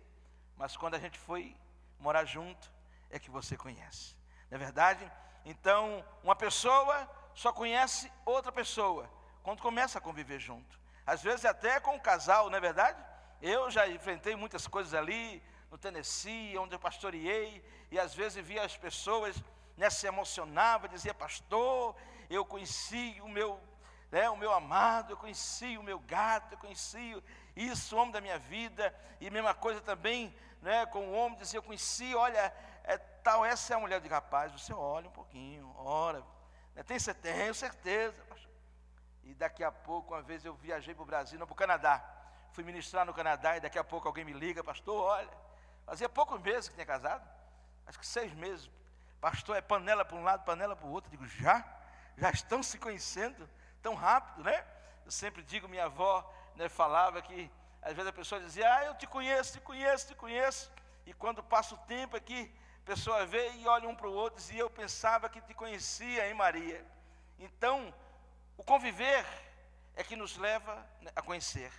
mas 0.56 0.78
quando 0.78 0.96
a 0.96 1.00
gente 1.00 1.18
foi 1.18 1.56
morar 2.00 2.26
junto, 2.26 2.72
é 3.10 3.18
que 3.18 3.32
você 3.32 3.58
conhece. 3.58 4.19
Não 4.50 4.56
é 4.56 4.60
verdade? 4.60 5.12
Então, 5.46 6.04
uma 6.24 6.36
pessoa 6.36 7.10
só 7.34 7.54
conhece 7.54 8.12
outra 8.26 8.52
pessoa 8.52 9.10
quando 9.44 9.62
começa 9.62 9.98
a 9.98 10.02
conviver 10.02 10.40
junto. 10.40 10.80
Às 11.06 11.22
vezes 11.22 11.46
até 11.46 11.80
com 11.80 11.96
um 11.96 12.00
casal, 12.00 12.50
não 12.50 12.58
é 12.58 12.62
verdade? 12.62 13.04
Eu 13.42 13.72
já 13.72 13.88
enfrentei 13.88 14.36
muitas 14.36 14.68
coisas 14.68 14.94
ali 14.94 15.42
no 15.72 15.78
Tennessee, 15.78 16.58
onde 16.58 16.76
eu 16.76 16.80
pastoreei, 16.80 17.64
e 17.92 18.00
às 18.00 18.14
vezes 18.14 18.46
via 18.46 18.64
as 18.64 18.76
pessoas 18.76 19.42
né, 19.78 19.90
se 19.90 20.08
emocionava, 20.08 20.90
dizia, 20.90 21.14
pastor, 21.14 21.96
eu 22.30 22.44
conheci 22.44 23.20
o 23.24 23.30
meu, 23.30 23.60
né, 24.12 24.30
o 24.30 24.36
meu 24.36 24.52
amado, 24.52 25.14
eu 25.14 25.18
conheci 25.18 25.78
o 25.78 25.84
meu 25.84 26.00
gato, 26.00 26.54
eu 26.54 26.58
conheci 26.58 27.24
isso, 27.56 27.96
o 27.96 28.00
homem 28.00 28.12
da 28.12 28.22
minha 28.22 28.38
vida, 28.38 28.94
e 29.22 29.30
mesma 29.30 29.54
coisa 29.54 29.80
também 29.80 30.36
né, 30.62 30.86
com 30.88 31.08
o 31.08 31.14
homem, 31.14 31.38
dizia, 31.38 31.60
eu 31.60 31.64
conheci, 31.64 32.14
olha, 32.14 32.54
tal, 33.30 33.46
essa 33.46 33.74
é 33.74 33.76
a 33.78 33.80
mulher 33.80 34.02
de 34.02 34.08
rapaz, 34.08 34.52
você 34.52 34.74
olha 34.74 35.08
um 35.08 35.12
pouquinho, 35.12 35.72
ora, 35.78 36.24
né, 36.76 36.82
tem 36.82 36.98
certeza, 36.98 37.54
certeza. 37.54 38.24
E 39.24 39.36
daqui 39.36 39.64
a 39.64 39.72
pouco, 39.72 40.16
uma 40.16 40.22
vez 40.24 40.44
eu 40.44 40.56
viajei 40.56 40.96
para 40.96 41.04
o 41.04 41.06
Brasil, 41.06 41.38
não, 41.38 41.46
para 41.46 41.54
o 41.54 41.56
Canadá, 41.56 42.04
fui 42.54 42.64
ministrar 42.64 43.06
no 43.06 43.14
Canadá, 43.14 43.56
e 43.56 43.60
daqui 43.60 43.78
a 43.78 43.84
pouco 43.84 44.08
alguém 44.08 44.26
me 44.26 44.34
liga, 44.34 44.64
pastor, 44.64 45.00
olha, 45.04 45.30
fazia 45.86 46.10
poucos 46.10 46.42
meses 46.42 46.70
que 46.70 46.74
tinha 46.74 46.88
casado, 46.88 47.24
acho 47.86 48.00
que 48.00 48.08
seis 48.08 48.34
meses, 48.34 48.70
Pastor, 49.22 49.58
é 49.58 49.62
panela 49.62 50.06
para 50.06 50.16
um 50.16 50.24
lado, 50.24 50.46
panela 50.46 50.78
para 50.78 50.88
o 50.88 50.92
outro. 50.92 51.10
Eu 51.10 51.18
digo, 51.18 51.28
já? 51.28 51.66
Já 52.16 52.32
estão 52.32 52.64
se 52.64 52.78
conhecendo 52.78 53.50
tão 53.82 53.94
rápido, 53.94 54.46
né? 54.46 54.66
Eu 55.06 55.12
sempre 55.12 55.44
digo, 55.44 55.68
minha 55.68 55.86
avó 55.86 56.26
né, 56.56 56.70
falava 56.70 57.22
que 57.22 57.52
às 57.82 57.94
vezes 57.94 58.08
a 58.08 58.14
pessoa 58.14 58.40
dizia, 58.40 58.74
ah, 58.74 58.86
eu 58.86 58.96
te 58.96 59.06
conheço, 59.06 59.52
te 59.52 59.60
conheço, 59.60 60.08
te 60.08 60.16
conheço. 60.16 60.72
E 61.06 61.14
quando 61.14 61.44
passa 61.44 61.76
o 61.76 61.78
tempo 61.80 62.16
aqui, 62.16 62.42
a 62.46 62.69
pessoa 62.90 63.24
vê 63.24 63.52
e 63.52 63.68
olha 63.68 63.88
um 63.88 63.94
para 63.94 64.08
o 64.08 64.14
outro 64.14 64.40
e 64.40 64.44
diz, 64.44 64.58
eu 64.58 64.68
pensava 64.68 65.30
que 65.30 65.40
te 65.42 65.54
conhecia, 65.54 66.28
hein, 66.28 66.34
Maria? 66.34 66.84
Então, 67.38 67.94
o 68.58 68.64
conviver 68.64 69.24
é 69.96 70.04
que 70.04 70.16
nos 70.16 70.38
leva 70.38 70.76
né, 71.00 71.12
a 71.16 71.22
conhecer. 71.22 71.72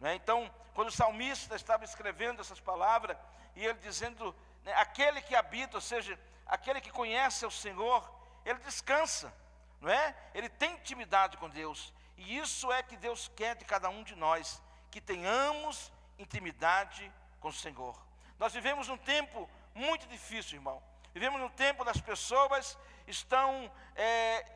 É? 0.00 0.14
Então, 0.14 0.48
quando 0.72 0.86
o 0.86 0.92
salmista 0.92 1.56
estava 1.56 1.84
escrevendo 1.84 2.40
essas 2.40 2.60
palavras, 2.60 3.16
e 3.56 3.64
ele 3.64 3.76
dizendo, 3.80 4.32
né, 4.62 4.72
aquele 4.74 5.20
que 5.20 5.34
habita, 5.34 5.78
ou 5.78 5.80
seja, 5.80 6.16
aquele 6.46 6.80
que 6.80 6.92
conhece 6.92 7.44
o 7.44 7.50
Senhor, 7.50 8.08
ele 8.44 8.60
descansa, 8.60 9.34
não 9.80 9.90
é? 9.90 10.14
Ele 10.32 10.48
tem 10.48 10.74
intimidade 10.74 11.38
com 11.38 11.50
Deus. 11.50 11.92
E 12.16 12.38
isso 12.38 12.70
é 12.70 12.84
que 12.84 12.96
Deus 12.96 13.26
quer 13.34 13.56
de 13.56 13.64
cada 13.64 13.88
um 13.88 14.04
de 14.04 14.14
nós, 14.14 14.62
que 14.92 15.00
tenhamos 15.00 15.92
intimidade 16.16 17.12
com 17.40 17.48
o 17.48 17.52
Senhor. 17.52 18.00
Nós 18.38 18.52
vivemos 18.52 18.88
um 18.88 18.96
tempo 18.96 19.50
muito 19.74 20.06
difícil, 20.06 20.56
irmão. 20.56 20.82
Vivemos 21.14 21.40
um 21.40 21.48
tempo 21.50 21.84
das 21.84 22.00
pessoas 22.00 22.78
estão 23.06 23.70
é, 23.94 24.46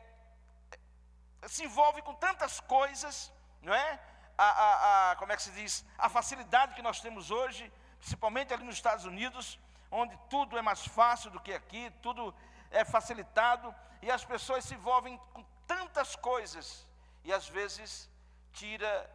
se 1.47 1.63
envolvem 1.63 2.03
com 2.03 2.13
tantas 2.13 2.59
coisas, 2.59 3.31
não 3.61 3.73
é? 3.73 3.99
A, 4.37 4.49
a, 4.49 5.11
a, 5.11 5.15
como 5.15 5.31
é 5.31 5.35
que 5.35 5.41
se 5.41 5.51
diz? 5.51 5.85
A 5.97 6.09
facilidade 6.09 6.75
que 6.75 6.81
nós 6.81 6.99
temos 6.99 7.31
hoje, 7.31 7.71
principalmente 7.99 8.53
ali 8.53 8.63
nos 8.63 8.75
Estados 8.75 9.05
Unidos, 9.05 9.59
onde 9.89 10.17
tudo 10.29 10.57
é 10.57 10.61
mais 10.61 10.85
fácil 10.85 11.31
do 11.31 11.39
que 11.39 11.53
aqui, 11.53 11.91
tudo 12.01 12.33
é 12.69 12.83
facilitado, 12.85 13.73
e 14.01 14.11
as 14.11 14.23
pessoas 14.23 14.63
se 14.65 14.75
envolvem 14.75 15.17
com 15.33 15.43
tantas 15.65 16.15
coisas, 16.15 16.87
e 17.23 17.33
às 17.33 17.47
vezes 17.47 18.09
tira 18.53 19.09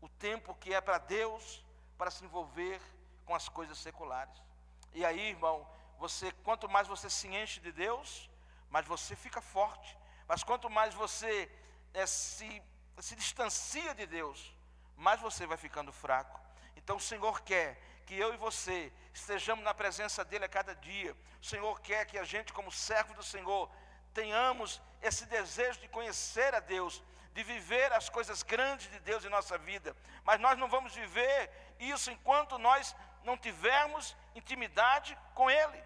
o 0.00 0.08
tempo 0.08 0.54
que 0.56 0.74
é 0.74 0.80
para 0.80 0.98
Deus 0.98 1.64
para 1.96 2.10
se 2.10 2.24
envolver 2.24 2.80
com 3.24 3.34
as 3.34 3.48
coisas 3.48 3.78
seculares. 3.78 4.45
E 4.94 5.04
aí, 5.04 5.30
irmão, 5.30 5.66
você 5.98 6.32
quanto 6.44 6.68
mais 6.68 6.86
você 6.88 7.08
se 7.08 7.28
enche 7.28 7.60
de 7.60 7.72
Deus, 7.72 8.30
mais 8.70 8.86
você 8.86 9.14
fica 9.16 9.40
forte. 9.40 9.96
Mas 10.28 10.42
quanto 10.42 10.68
mais 10.68 10.94
você 10.94 11.50
é, 11.94 12.06
se, 12.06 12.62
se 12.98 13.14
distancia 13.14 13.94
de 13.94 14.06
Deus, 14.06 14.54
mais 14.96 15.20
você 15.20 15.46
vai 15.46 15.56
ficando 15.56 15.92
fraco. 15.92 16.40
Então 16.76 16.96
o 16.96 17.00
Senhor 17.00 17.40
quer 17.42 17.80
que 18.06 18.14
eu 18.14 18.32
e 18.32 18.36
você 18.36 18.92
estejamos 19.12 19.64
na 19.64 19.74
presença 19.74 20.24
dEle 20.24 20.44
a 20.44 20.48
cada 20.48 20.74
dia. 20.74 21.16
O 21.42 21.44
Senhor 21.44 21.80
quer 21.80 22.06
que 22.06 22.18
a 22.18 22.24
gente, 22.24 22.52
como 22.52 22.70
servo 22.70 23.14
do 23.14 23.22
Senhor, 23.22 23.70
tenhamos 24.14 24.80
esse 25.02 25.26
desejo 25.26 25.80
de 25.80 25.88
conhecer 25.88 26.54
a 26.54 26.60
Deus, 26.60 27.02
de 27.34 27.42
viver 27.42 27.92
as 27.92 28.08
coisas 28.08 28.42
grandes 28.42 28.90
de 28.90 29.00
Deus 29.00 29.24
em 29.24 29.28
nossa 29.28 29.58
vida. 29.58 29.94
Mas 30.24 30.40
nós 30.40 30.58
não 30.58 30.68
vamos 30.68 30.94
viver 30.94 31.50
isso 31.78 32.10
enquanto 32.10 32.58
nós 32.58 32.94
não 33.26 33.36
tivermos 33.36 34.16
intimidade 34.34 35.16
com 35.34 35.50
Ele. 35.50 35.80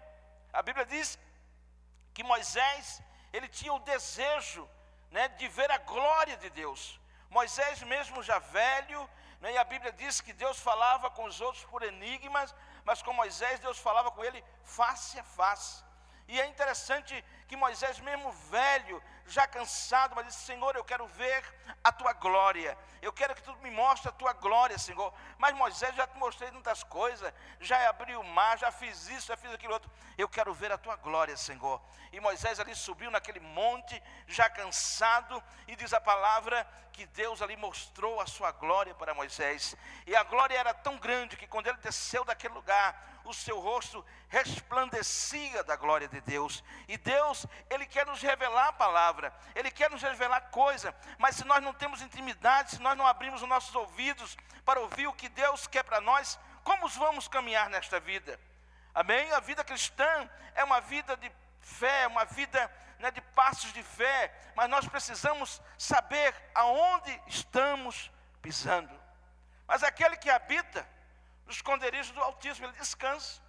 A 0.53 0.61
Bíblia 0.61 0.85
diz 0.85 1.19
que 2.13 2.23
Moisés, 2.23 3.01
ele 3.33 3.47
tinha 3.47 3.73
o 3.73 3.79
desejo 3.79 4.69
né, 5.09 5.27
de 5.29 5.47
ver 5.47 5.69
a 5.71 5.77
glória 5.77 6.37
de 6.37 6.49
Deus. 6.49 6.99
Moisés, 7.29 7.81
mesmo 7.83 8.21
já 8.21 8.39
velho, 8.39 9.09
né? 9.41 9.53
E 9.53 9.57
a 9.57 9.63
Bíblia 9.63 9.91
diz 9.91 10.21
que 10.21 10.33
Deus 10.33 10.59
falava 10.59 11.09
com 11.09 11.23
os 11.25 11.41
outros 11.41 11.63
por 11.65 11.81
enigmas, 11.81 12.53
mas 12.83 13.01
com 13.01 13.13
Moisés 13.13 13.59
Deus 13.59 13.79
falava 13.79 14.11
com 14.11 14.23
ele 14.23 14.43
face 14.63 15.17
a 15.19 15.23
face. 15.23 15.83
E 16.27 16.39
é 16.39 16.45
interessante 16.45 17.13
que 17.47 17.55
Moisés, 17.55 17.99
mesmo 17.99 18.31
velho, 18.31 19.01
já 19.31 19.47
cansado, 19.47 20.15
mas 20.15 20.27
disse: 20.27 20.45
Senhor, 20.45 20.75
eu 20.75 20.83
quero 20.83 21.07
ver 21.07 21.43
a 21.83 21.91
tua 21.91 22.13
glória. 22.13 22.77
Eu 23.01 23.13
quero 23.13 23.33
que 23.33 23.41
tu 23.41 23.55
me 23.57 23.71
mostre 23.71 24.09
a 24.09 24.11
tua 24.11 24.33
glória, 24.33 24.77
Senhor. 24.77 25.13
Mas 25.37 25.55
Moisés, 25.55 25.95
já 25.95 26.05
te 26.05 26.17
mostrei 26.17 26.51
muitas 26.51 26.83
coisas. 26.83 27.33
Já 27.59 27.89
abri 27.89 28.15
o 28.15 28.23
mar, 28.23 28.57
já 28.59 28.71
fiz 28.71 29.07
isso, 29.07 29.27
já 29.27 29.37
fiz 29.37 29.51
aquilo 29.51 29.73
outro. 29.73 29.89
Eu 30.17 30.27
quero 30.27 30.53
ver 30.53 30.71
a 30.71 30.77
tua 30.77 30.97
glória, 30.97 31.35
Senhor. 31.37 31.81
E 32.11 32.19
Moisés 32.19 32.59
ali 32.59 32.75
subiu 32.75 33.09
naquele 33.09 33.39
monte, 33.39 34.01
já 34.27 34.49
cansado, 34.49 35.41
e 35.67 35.75
diz 35.75 35.93
a 35.93 36.01
palavra 36.01 36.67
que 36.91 37.05
Deus 37.05 37.41
ali 37.41 37.55
mostrou 37.55 38.19
a 38.19 38.27
sua 38.27 38.51
glória 38.51 38.93
para 38.93 39.13
Moisés. 39.13 39.75
E 40.05 40.15
a 40.15 40.23
glória 40.23 40.57
era 40.57 40.73
tão 40.73 40.97
grande 40.97 41.37
que 41.37 41.47
quando 41.47 41.67
ele 41.67 41.77
desceu 41.77 42.25
daquele 42.25 42.53
lugar, 42.53 43.11
o 43.23 43.33
seu 43.33 43.59
rosto 43.59 44.03
resplandecia 44.29 45.63
da 45.63 45.75
glória 45.75 46.07
de 46.07 46.21
Deus. 46.21 46.63
E 46.87 46.97
Deus, 46.97 47.45
Ele 47.69 47.85
quer 47.85 48.05
nos 48.05 48.21
revelar 48.21 48.69
a 48.69 48.73
palavra, 48.73 49.20
Ele 49.53 49.69
quer 49.69 49.89
nos 49.89 50.01
revelar 50.01 50.41
coisa, 50.49 50.95
mas 51.17 51.35
se 51.35 51.43
nós 51.43 51.61
não 51.61 51.73
temos 51.73 52.01
intimidade, 52.01 52.71
se 52.71 52.81
nós 52.81 52.97
não 52.97 53.05
abrimos 53.05 53.41
os 53.41 53.49
nossos 53.49 53.75
ouvidos 53.75 54.37
para 54.63 54.79
ouvir 54.79 55.07
o 55.07 55.13
que 55.13 55.27
Deus 55.27 55.67
quer 55.67 55.83
para 55.83 55.99
nós, 55.99 56.39
como 56.63 56.87
vamos 56.87 57.27
caminhar 57.27 57.69
nesta 57.69 57.99
vida? 57.99 58.39
Amém? 58.93 59.31
A 59.31 59.39
vida 59.39 59.63
cristã 59.63 60.29
é 60.55 60.63
uma 60.63 60.79
vida 60.79 61.17
de 61.17 61.31
fé, 61.59 62.07
uma 62.07 62.25
vida 62.25 62.71
né, 62.99 63.11
de 63.11 63.21
passos 63.21 63.73
de 63.73 63.83
fé, 63.83 64.33
mas 64.55 64.69
nós 64.69 64.87
precisamos 64.87 65.61
saber 65.77 66.33
aonde 66.53 67.21
estamos 67.27 68.11
pisando. 68.41 68.99
Mas 69.67 69.83
aquele 69.83 70.17
que 70.17 70.29
habita 70.29 70.87
no 71.45 71.51
esconderijo 71.51 72.13
do 72.13 72.21
Altíssimo, 72.21 72.67
ele 72.67 72.77
descansa. 72.77 73.41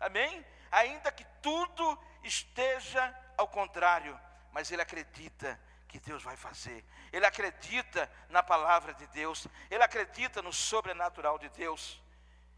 Amém? 0.00 0.44
Ainda 0.70 1.12
que 1.12 1.24
tudo 1.40 1.98
esteja 2.22 3.14
ao 3.36 3.48
contrário, 3.48 4.18
mas 4.54 4.70
ele 4.70 4.80
acredita 4.80 5.60
que 5.88 5.98
Deus 5.98 6.22
vai 6.22 6.36
fazer. 6.36 6.84
Ele 7.12 7.26
acredita 7.26 8.10
na 8.28 8.40
palavra 8.40 8.94
de 8.94 9.06
Deus, 9.08 9.48
ele 9.68 9.82
acredita 9.82 10.40
no 10.40 10.52
sobrenatural 10.52 11.36
de 11.40 11.48
Deus. 11.48 12.00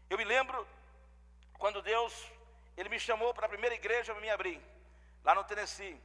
Eu 0.07 0.17
me 0.19 0.23
lembro 0.23 0.65
quando 1.57 1.81
Deus 1.81 2.13
ele 2.77 2.87
me 2.87 2.99
chamou 2.99 3.33
para 3.33 3.47
a 3.47 3.49
primeira 3.49 3.73
igreja 3.73 4.13
para 4.13 4.21
me 4.21 4.29
abrir, 4.29 4.61
lá 5.23 5.33
no 5.33 5.43
Tennessee. 5.43 5.99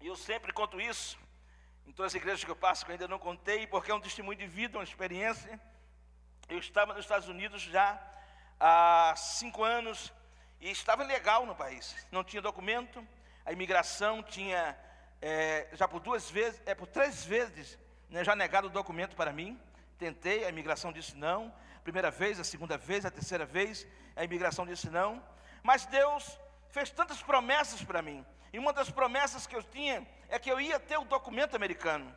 E 0.00 0.08
eu 0.08 0.16
sempre 0.16 0.52
conto 0.52 0.80
isso, 0.80 1.16
em 1.86 1.92
todas 1.92 2.10
as 2.10 2.16
igrejas 2.16 2.42
que 2.42 2.50
eu 2.50 2.56
passo, 2.56 2.84
que 2.84 2.90
eu 2.90 2.94
ainda 2.94 3.06
não 3.06 3.20
contei, 3.20 3.68
porque 3.68 3.92
é 3.92 3.94
um 3.94 4.00
testemunho 4.00 4.36
de 4.36 4.48
vida, 4.48 4.78
uma 4.78 4.84
experiência. 4.84 5.60
Eu 6.48 6.58
estava 6.58 6.92
nos 6.92 7.04
Estados 7.04 7.28
Unidos 7.28 7.62
já 7.62 8.02
há 8.58 9.14
cinco 9.16 9.62
anos 9.62 10.12
e 10.62 10.70
estava 10.70 11.02
legal 11.02 11.44
no 11.44 11.56
país. 11.56 11.94
Não 12.12 12.22
tinha 12.22 12.40
documento, 12.40 13.04
a 13.44 13.52
imigração 13.52 14.22
tinha 14.22 14.78
é, 15.20 15.66
já 15.72 15.88
por 15.88 16.00
duas 16.00 16.30
vezes, 16.30 16.62
é 16.64 16.72
por 16.72 16.86
três 16.86 17.24
vezes, 17.24 17.76
né, 18.08 18.22
já 18.22 18.36
negado 18.36 18.68
o 18.68 18.70
documento 18.70 19.16
para 19.16 19.32
mim. 19.32 19.60
Tentei, 19.98 20.44
a 20.44 20.48
imigração 20.48 20.92
disse 20.92 21.16
não. 21.16 21.52
Primeira 21.82 22.12
vez, 22.12 22.38
a 22.38 22.44
segunda 22.44 22.78
vez, 22.78 23.04
a 23.04 23.10
terceira 23.10 23.44
vez, 23.44 23.84
a 24.14 24.22
imigração 24.22 24.64
disse 24.64 24.88
não. 24.88 25.20
Mas 25.64 25.84
Deus 25.84 26.38
fez 26.70 26.90
tantas 26.90 27.20
promessas 27.20 27.82
para 27.82 28.00
mim. 28.00 28.24
E 28.52 28.58
uma 28.58 28.72
das 28.72 28.88
promessas 28.88 29.48
que 29.48 29.56
eu 29.56 29.64
tinha 29.64 30.06
é 30.28 30.38
que 30.38 30.50
eu 30.50 30.60
ia 30.60 30.78
ter 30.78 30.96
o 30.96 31.04
documento 31.04 31.56
americano. 31.56 32.14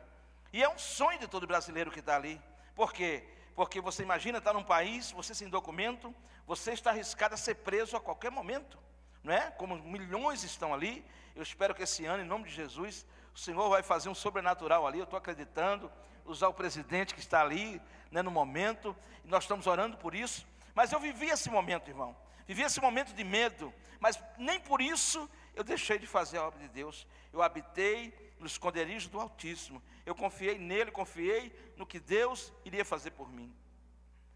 E 0.52 0.62
é 0.62 0.68
um 0.68 0.78
sonho 0.78 1.18
de 1.18 1.26
todo 1.26 1.48
brasileiro 1.48 1.90
que 1.90 1.98
está 1.98 2.14
ali. 2.14 2.40
Por 2.76 2.92
quê? 2.92 3.24
Porque 3.56 3.80
você 3.80 4.02
imagina 4.02 4.36
estar 4.36 4.52
num 4.52 4.62
país, 4.62 5.10
você 5.10 5.34
sem 5.34 5.48
documento, 5.48 6.14
você 6.46 6.72
está 6.72 6.90
arriscado 6.90 7.34
a 7.34 7.38
ser 7.38 7.54
preso 7.54 7.96
a 7.96 8.00
qualquer 8.00 8.30
momento. 8.30 8.78
Não 9.24 9.32
é? 9.32 9.50
Como 9.52 9.74
milhões 9.76 10.44
estão 10.44 10.74
ali. 10.74 11.02
Eu 11.34 11.42
espero 11.42 11.74
que 11.74 11.82
esse 11.82 12.04
ano, 12.04 12.22
em 12.22 12.26
nome 12.26 12.44
de 12.44 12.50
Jesus, 12.50 13.06
o 13.34 13.38
Senhor 13.38 13.68
vai 13.70 13.82
fazer 13.82 14.10
um 14.10 14.14
sobrenatural 14.14 14.86
ali. 14.86 14.98
Eu 14.98 15.04
estou 15.04 15.16
acreditando. 15.16 15.90
Usar 16.26 16.48
o 16.48 16.54
presidente 16.54 17.14
que 17.14 17.20
está 17.20 17.40
ali 17.40 17.80
né, 18.10 18.20
no 18.20 18.30
momento. 18.30 18.94
E 19.24 19.28
nós 19.28 19.44
estamos 19.44 19.66
orando 19.66 19.96
por 19.96 20.14
isso. 20.14 20.46
Mas 20.74 20.92
eu 20.92 21.00
vivi 21.00 21.30
esse 21.30 21.48
momento, 21.48 21.88
irmão. 21.88 22.14
Vivi 22.46 22.62
esse 22.62 22.80
momento 22.80 23.14
de 23.14 23.24
medo. 23.24 23.72
Mas 23.98 24.22
nem 24.36 24.60
por 24.60 24.82
isso 24.82 25.30
eu 25.54 25.64
deixei 25.64 25.98
de 25.98 26.06
fazer 26.06 26.36
a 26.36 26.46
obra 26.46 26.60
de 26.60 26.68
Deus. 26.68 27.06
Eu 27.32 27.42
habitei 27.42 28.12
no 28.38 28.46
esconderijo 28.46 29.08
do 29.08 29.18
Altíssimo. 29.18 29.82
Eu 30.06 30.14
confiei 30.14 30.56
nele, 30.56 30.90
confiei 30.90 31.52
no 31.76 31.84
que 31.84 32.00
Deus 32.00 32.52
iria 32.64 32.84
fazer 32.84 33.10
por 33.10 33.28
mim. 33.30 33.52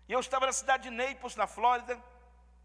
E 0.09 0.12
eu 0.12 0.18
estava 0.18 0.44
na 0.44 0.52
cidade 0.52 0.90
de 0.90 0.90
Naples, 0.90 1.37
na 1.37 1.46
Flórida, 1.46 1.96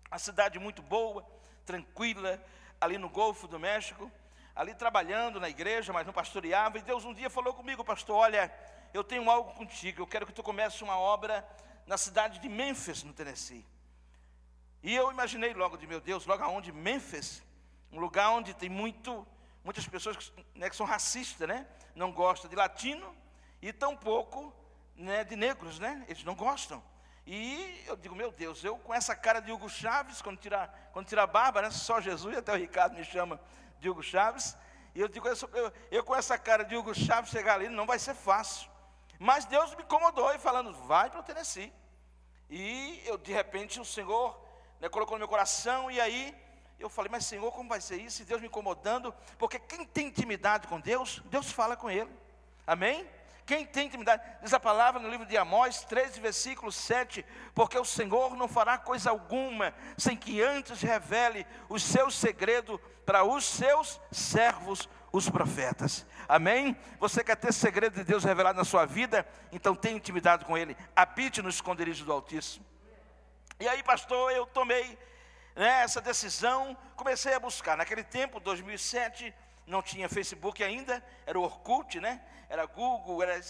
uma 0.09 0.17
cidade 0.17 0.57
muito 0.57 0.81
boa, 0.81 1.23
tranquila, 1.63 2.43
ali 2.81 2.97
no 2.97 3.07
Golfo 3.07 3.47
do 3.47 3.59
México, 3.59 4.11
ali 4.55 4.73
trabalhando 4.73 5.39
na 5.39 5.47
igreja, 5.47 5.93
mas 5.93 6.07
não 6.07 6.13
pastoreava. 6.13 6.79
E 6.79 6.81
Deus 6.81 7.05
um 7.05 7.13
dia 7.13 7.29
falou 7.29 7.53
comigo, 7.53 7.85
pastor: 7.85 8.15
Olha, 8.15 8.51
eu 8.91 9.03
tenho 9.03 9.29
algo 9.29 9.53
contigo, 9.53 10.01
eu 10.01 10.07
quero 10.07 10.25
que 10.25 10.33
tu 10.33 10.41
comece 10.41 10.83
uma 10.83 10.97
obra 10.97 11.47
na 11.85 11.97
cidade 11.97 12.39
de 12.39 12.49
Memphis, 12.49 13.03
no 13.03 13.13
Tennessee. 13.13 13.65
E 14.81 14.95
eu 14.95 15.11
imaginei 15.11 15.53
logo 15.53 15.77
de 15.77 15.85
meu 15.85 16.01
Deus, 16.01 16.25
logo 16.25 16.43
aonde 16.43 16.71
Memphis, 16.71 17.43
um 17.91 17.99
lugar 17.99 18.29
onde 18.29 18.53
tem 18.53 18.69
muito, 18.69 19.27
muitas 19.65 19.87
pessoas 19.87 20.31
né, 20.53 20.69
que 20.69 20.75
são 20.75 20.85
racistas, 20.85 21.47
né? 21.47 21.65
Não 21.95 22.11
gostam 22.11 22.47
de 22.47 22.55
latino 22.55 23.13
e 23.59 23.73
tampouco 23.73 24.53
né, 24.95 25.23
de 25.23 25.35
negros, 25.35 25.79
né? 25.79 26.05
Eles 26.07 26.23
não 26.23 26.35
gostam. 26.35 26.81
E 27.25 27.83
eu 27.87 27.97
digo, 27.97 28.15
meu 28.15 28.31
Deus, 28.31 28.63
eu 28.63 28.77
com 28.77 28.93
essa 28.93 29.15
cara 29.15 29.39
de 29.39 29.51
Hugo 29.51 29.67
Chaves, 29.67 30.21
quando 30.21 30.37
tira, 30.37 30.71
quando 30.93 31.07
tira 31.07 31.23
a 31.23 31.27
barba, 31.27 31.63
né, 31.63 31.71
só 31.71 31.99
Jesus, 31.99 32.37
até 32.37 32.53
o 32.53 32.55
Ricardo 32.55 32.95
me 32.95 33.03
chama 33.03 33.41
de 33.79 33.89
Hugo 33.89 34.03
Chaves, 34.03 34.55
e 34.93 35.01
eu 35.01 35.07
digo, 35.07 35.27
eu, 35.27 35.35
eu, 35.53 35.73
eu 35.89 36.03
com 36.03 36.15
essa 36.15 36.37
cara 36.37 36.63
de 36.63 36.77
Hugo 36.77 36.93
Chaves 36.93 37.31
chegar 37.31 37.55
ali 37.55 37.67
não 37.67 37.87
vai 37.87 37.97
ser 37.97 38.13
fácil. 38.13 38.69
Mas 39.17 39.45
Deus 39.45 39.73
me 39.73 39.81
incomodou 39.81 40.31
e 40.35 40.37
falando, 40.37 40.71
vai 40.85 41.09
para 41.09 41.19
o 41.19 41.23
Tennessee. 41.23 41.73
E 42.51 43.01
eu, 43.03 43.17
de 43.17 43.33
repente, 43.33 43.79
o 43.79 43.85
Senhor 43.85 44.39
né, 44.79 44.87
colocou 44.89 45.15
no 45.15 45.19
meu 45.19 45.27
coração, 45.27 45.89
e 45.89 45.99
aí 45.99 46.37
eu 46.79 46.89
falei, 46.89 47.11
mas 47.11 47.25
Senhor, 47.25 47.51
como 47.51 47.69
vai 47.69 47.81
ser 47.81 47.97
isso? 47.97 48.21
E 48.21 48.25
Deus 48.25 48.41
me 48.41 48.47
incomodando, 48.47 49.13
porque 49.37 49.59
quem 49.59 49.85
tem 49.85 50.07
intimidade 50.07 50.67
com 50.67 50.79
Deus, 50.79 51.21
Deus 51.25 51.51
fala 51.51 51.75
com 51.75 51.89
ele. 51.89 52.09
Amém? 52.67 53.07
Quem 53.45 53.63
tem 53.63 53.85
intimidade, 53.85 54.23
diz 54.41 54.53
a 54.53 54.59
palavra 54.59 54.99
no 54.99 55.07
livro 55.07 55.25
de 55.25 55.37
Amós 55.37 55.81
13, 55.81 56.19
versículo 56.19 56.71
7, 56.71 57.23
porque 57.53 57.77
o 57.77 57.85
Senhor 57.85 58.35
não 58.35 58.47
fará 58.47 58.75
coisa 58.75 59.11
alguma 59.11 59.71
sem 59.95 60.17
que 60.17 60.41
antes 60.41 60.81
revele 60.81 61.45
o 61.69 61.79
seu 61.79 62.09
segredo 62.09 62.79
para 63.05 63.23
os 63.23 63.45
seus 63.45 64.01
servos, 64.11 64.89
os 65.11 65.29
profetas. 65.29 66.07
Amém? 66.27 66.75
Você 66.99 67.23
quer 67.23 67.35
ter 67.35 67.53
segredo 67.53 67.93
de 67.93 68.03
Deus 68.03 68.23
revelado 68.23 68.57
na 68.57 68.65
sua 68.65 68.85
vida? 68.85 69.27
Então 69.51 69.75
tenha 69.75 69.95
intimidade 69.95 70.43
com 70.43 70.57
Ele, 70.57 70.75
habite 70.95 71.39
no 71.39 71.49
esconderijo 71.49 72.03
do 72.03 72.11
Altíssimo. 72.11 72.65
E 73.59 73.67
aí, 73.67 73.83
pastor, 73.83 74.31
eu 74.31 74.47
tomei 74.47 74.97
né, 75.55 75.81
essa 75.81 76.01
decisão, 76.01 76.77
comecei 76.95 77.33
a 77.33 77.39
buscar. 77.39 77.77
Naquele 77.77 78.03
tempo, 78.03 78.39
2007, 78.39 79.33
não 79.65 79.81
tinha 79.81 80.09
Facebook 80.09 80.63
ainda, 80.63 81.03
era 81.25 81.39
o 81.39 81.43
Orkut, 81.43 81.99
né? 81.99 82.21
Era 82.49 82.65
Google, 82.65 83.23
era... 83.23 83.41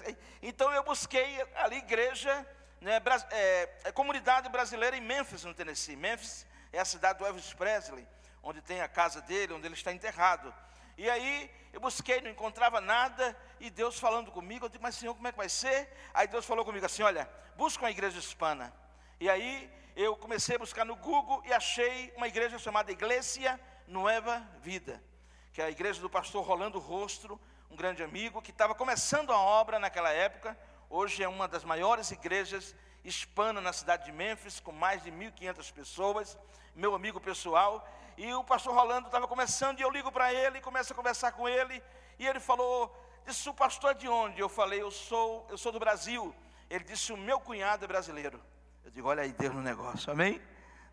então 0.41 0.71
eu 0.71 0.83
busquei 0.83 1.41
ali 1.55 1.77
igreja, 1.77 2.47
né, 2.79 3.01
é, 3.31 3.69
é, 3.85 3.91
comunidade 3.91 4.47
brasileira 4.49 4.95
em 4.95 5.01
Memphis, 5.01 5.43
no 5.43 5.53
Tennessee. 5.53 5.95
Memphis 5.95 6.45
é 6.71 6.79
a 6.79 6.85
cidade 6.85 7.19
do 7.19 7.25
Elvis 7.25 7.53
Presley, 7.53 8.07
onde 8.41 8.61
tem 8.61 8.81
a 8.81 8.87
casa 8.87 9.21
dele, 9.21 9.53
onde 9.53 9.67
ele 9.67 9.73
está 9.73 9.91
enterrado. 9.91 10.53
E 10.97 11.09
aí 11.09 11.51
eu 11.73 11.81
busquei, 11.81 12.21
não 12.21 12.29
encontrava 12.29 12.79
nada, 12.79 13.35
e 13.59 13.69
Deus 13.69 13.99
falando 13.99 14.31
comigo, 14.31 14.65
eu 14.65 14.69
disse, 14.69 14.81
mas 14.81 14.95
Senhor, 14.95 15.13
como 15.13 15.27
é 15.27 15.31
que 15.31 15.37
vai 15.37 15.49
ser? 15.49 15.91
Aí 16.13 16.27
Deus 16.27 16.45
falou 16.45 16.63
comigo 16.63 16.85
assim: 16.85 17.03
olha, 17.03 17.29
busca 17.57 17.83
uma 17.83 17.91
igreja 17.91 18.17
hispana. 18.17 18.73
E 19.19 19.29
aí 19.29 19.69
eu 19.95 20.15
comecei 20.17 20.57
a 20.57 20.59
buscar 20.59 20.83
no 20.83 20.95
Google 20.97 21.41
e 21.45 21.53
achei 21.53 22.13
uma 22.17 22.27
igreja 22.27 22.59
chamada 22.59 22.91
Igreja 22.91 23.57
Nueva 23.87 24.45
Vida, 24.61 25.01
que 25.53 25.61
é 25.61 25.65
a 25.65 25.71
igreja 25.71 26.01
do 26.01 26.09
pastor 26.09 26.43
Rolando 26.43 26.79
Rostro, 26.79 27.39
um 27.71 27.77
grande 27.77 28.03
amigo, 28.03 28.41
que 28.41 28.51
estava 28.51 28.75
começando 28.75 29.31
a 29.31 29.39
obra 29.39 29.79
naquela 29.79 30.09
época. 30.09 30.57
Hoje 30.89 31.23
é 31.23 31.29
uma 31.29 31.47
das 31.47 31.63
maiores 31.63 32.11
igrejas 32.11 32.75
hispanas 33.05 33.63
na 33.63 33.71
cidade 33.71 34.05
de 34.05 34.11
Memphis, 34.11 34.59
com 34.59 34.73
mais 34.73 35.01
de 35.01 35.11
1.500 35.11 35.71
pessoas, 35.71 36.37
meu 36.75 36.93
amigo 36.93 37.21
pessoal. 37.21 37.87
E 38.17 38.33
o 38.33 38.43
pastor 38.43 38.73
Rolando 38.73 39.07
estava 39.07 39.27
começando, 39.29 39.79
e 39.79 39.83
eu 39.83 39.89
ligo 39.89 40.11
para 40.11 40.33
ele, 40.33 40.59
começo 40.59 40.91
a 40.91 40.95
conversar 40.95 41.31
com 41.31 41.47
ele, 41.47 41.81
e 42.19 42.27
ele 42.27 42.41
falou, 42.41 42.93
disse, 43.25 43.47
o 43.47 43.53
pastor 43.53 43.91
é 43.91 43.93
de 43.93 44.09
onde? 44.09 44.41
Eu 44.41 44.49
falei, 44.49 44.81
eu 44.81 44.91
sou, 44.91 45.47
eu 45.49 45.57
sou 45.57 45.71
do 45.71 45.79
Brasil. 45.79 46.35
Ele 46.69 46.83
disse, 46.83 47.13
o 47.13 47.17
meu 47.17 47.39
cunhado 47.39 47.85
é 47.85 47.87
brasileiro. 47.87 48.41
Eu 48.85 48.91
digo, 48.91 49.07
olha 49.07 49.23
aí 49.23 49.33
Deus 49.33 49.51
no 49.51 49.63
negócio, 49.63 50.11
amém? 50.11 50.39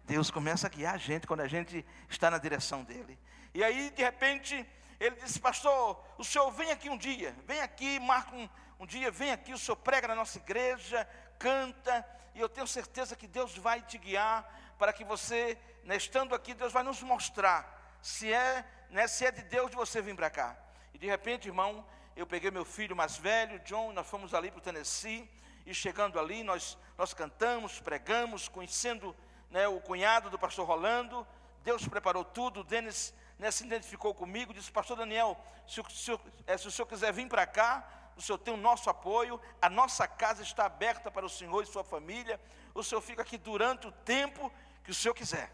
Deus 0.04 0.30
começa 0.30 0.66
a 0.66 0.70
guiar 0.70 0.94
a 0.94 0.98
gente 0.98 1.26
quando 1.26 1.42
a 1.42 1.46
gente 1.46 1.84
está 2.08 2.30
na 2.30 2.38
direção 2.38 2.82
dele. 2.82 3.18
E 3.52 3.62
aí, 3.62 3.90
de 3.90 4.02
repente, 4.02 4.66
ele 4.98 5.14
disse, 5.16 5.38
pastor, 5.38 6.02
o 6.16 6.24
senhor 6.24 6.50
vem 6.52 6.72
aqui 6.72 6.88
um 6.88 6.96
dia, 6.96 7.36
vem 7.46 7.60
aqui, 7.60 8.00
marca 8.00 8.34
um, 8.34 8.48
um 8.80 8.86
dia, 8.86 9.10
vem 9.10 9.30
aqui, 9.30 9.52
o 9.52 9.58
senhor 9.58 9.76
prega 9.76 10.08
na 10.08 10.14
nossa 10.14 10.38
igreja, 10.38 11.06
canta, 11.38 12.02
e 12.34 12.40
eu 12.40 12.48
tenho 12.48 12.66
certeza 12.66 13.14
que 13.14 13.26
Deus 13.26 13.58
vai 13.58 13.82
te 13.82 13.98
guiar 13.98 14.74
para 14.78 14.90
que 14.90 15.04
você, 15.04 15.58
né, 15.84 15.94
estando 15.94 16.34
aqui, 16.34 16.54
Deus 16.54 16.72
vai 16.72 16.82
nos 16.82 17.02
mostrar 17.02 17.98
se 18.00 18.32
é, 18.32 18.64
né, 18.88 19.06
se 19.06 19.26
é 19.26 19.30
de 19.30 19.42
Deus 19.42 19.70
de 19.70 19.76
você 19.76 20.00
vir 20.00 20.16
para 20.16 20.30
cá. 20.30 20.56
E 20.94 20.98
de 20.98 21.06
repente, 21.06 21.46
irmão, 21.46 21.86
eu 22.16 22.26
peguei 22.26 22.50
meu 22.50 22.64
filho 22.64 22.96
mais 22.96 23.18
velho, 23.18 23.58
John, 23.58 23.92
nós 23.92 24.06
fomos 24.06 24.32
ali 24.32 24.50
para 24.50 24.60
o 24.60 24.62
Tennessee, 24.62 25.30
e 25.64 25.74
chegando 25.74 26.18
ali, 26.18 26.42
nós, 26.42 26.76
nós 26.96 27.14
cantamos, 27.14 27.80
pregamos, 27.80 28.48
conhecendo 28.48 29.14
né, 29.50 29.68
o 29.68 29.80
cunhado 29.80 30.30
do 30.30 30.38
pastor 30.38 30.66
Rolando, 30.66 31.26
Deus 31.62 31.86
preparou 31.86 32.24
tudo, 32.24 32.60
o 32.60 32.64
Denis 32.64 33.14
né, 33.38 33.50
se 33.50 33.64
identificou 33.64 34.14
comigo, 34.14 34.52
disse, 34.52 34.70
pastor 34.70 34.96
Daniel, 34.96 35.38
se 35.66 35.80
o, 35.80 35.90
se, 35.90 36.18
é, 36.46 36.56
se 36.56 36.66
o 36.66 36.70
senhor 36.70 36.86
quiser 36.86 37.12
vir 37.12 37.28
para 37.28 37.46
cá, 37.46 37.86
o 38.16 38.22
senhor 38.22 38.38
tem 38.38 38.52
o 38.52 38.56
nosso 38.56 38.90
apoio, 38.90 39.40
a 39.60 39.70
nossa 39.70 40.06
casa 40.06 40.42
está 40.42 40.66
aberta 40.66 41.10
para 41.10 41.24
o 41.24 41.30
senhor 41.30 41.62
e 41.62 41.66
sua 41.66 41.84
família, 41.84 42.40
o 42.74 42.82
senhor 42.82 43.00
fica 43.00 43.22
aqui 43.22 43.38
durante 43.38 43.86
o 43.86 43.92
tempo 43.92 44.52
que 44.84 44.90
o 44.90 44.94
senhor 44.94 45.14
quiser. 45.14 45.52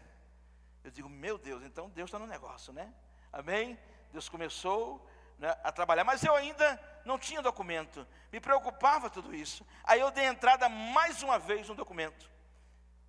Eu 0.83 0.91
digo, 0.91 1.09
meu 1.09 1.37
Deus, 1.37 1.63
então 1.63 1.89
Deus 1.89 2.07
está 2.07 2.17
no 2.17 2.27
negócio, 2.27 2.73
né? 2.73 2.91
Amém? 3.31 3.77
Deus 4.11 4.27
começou 4.27 5.05
né, 5.37 5.55
a 5.63 5.71
trabalhar, 5.71 6.03
mas 6.03 6.23
eu 6.23 6.35
ainda 6.35 6.79
não 7.05 7.17
tinha 7.17 7.41
documento, 7.41 8.05
me 8.31 8.39
preocupava 8.39 9.09
tudo 9.09 9.33
isso. 9.33 9.65
Aí 9.83 9.99
eu 9.99 10.11
dei 10.11 10.25
entrada 10.25 10.69
mais 10.69 11.23
uma 11.23 11.39
vez 11.39 11.67
no 11.67 11.75
documento. 11.75 12.29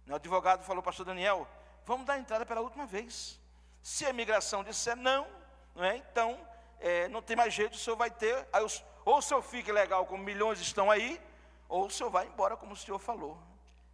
O 0.09 0.15
advogado 0.15 0.65
falou, 0.65 0.83
pastor 0.83 1.07
Daniel, 1.07 1.47
vamos 1.85 2.07
dar 2.07 2.19
entrada 2.19 2.45
pela 2.45 2.61
última 2.61 2.87
vez. 2.87 3.41
Se 3.83 4.05
a 4.05 4.11
imigração 4.11 4.65
disser 4.65 4.97
não, 4.97 5.27
não 5.75 5.85
é, 5.85 5.97
então 5.97 6.39
é, 6.81 7.09
não 7.09 7.23
tem 7.23 7.37
mais 7.37 7.55
jeito, 7.55 7.75
o 7.75 7.79
senhor 7.79 7.97
vai 7.97 8.11
ter, 8.11 8.47
os, 8.65 8.85
ou 9.05 9.19
o 9.19 9.23
senhor 9.23 9.43
fica 9.43 9.73
legal, 9.73 10.07
como 10.07 10.23
milhões 10.23 10.61
estão 10.61 10.91
aí, 10.91 11.21
ou 11.69 11.87
o 11.87 11.91
senhor 11.91 12.11
vai 12.11 12.27
embora, 12.27 12.57
como 12.57 12.73
o 12.73 12.77
senhor 12.77 12.99
falou. 12.99 13.41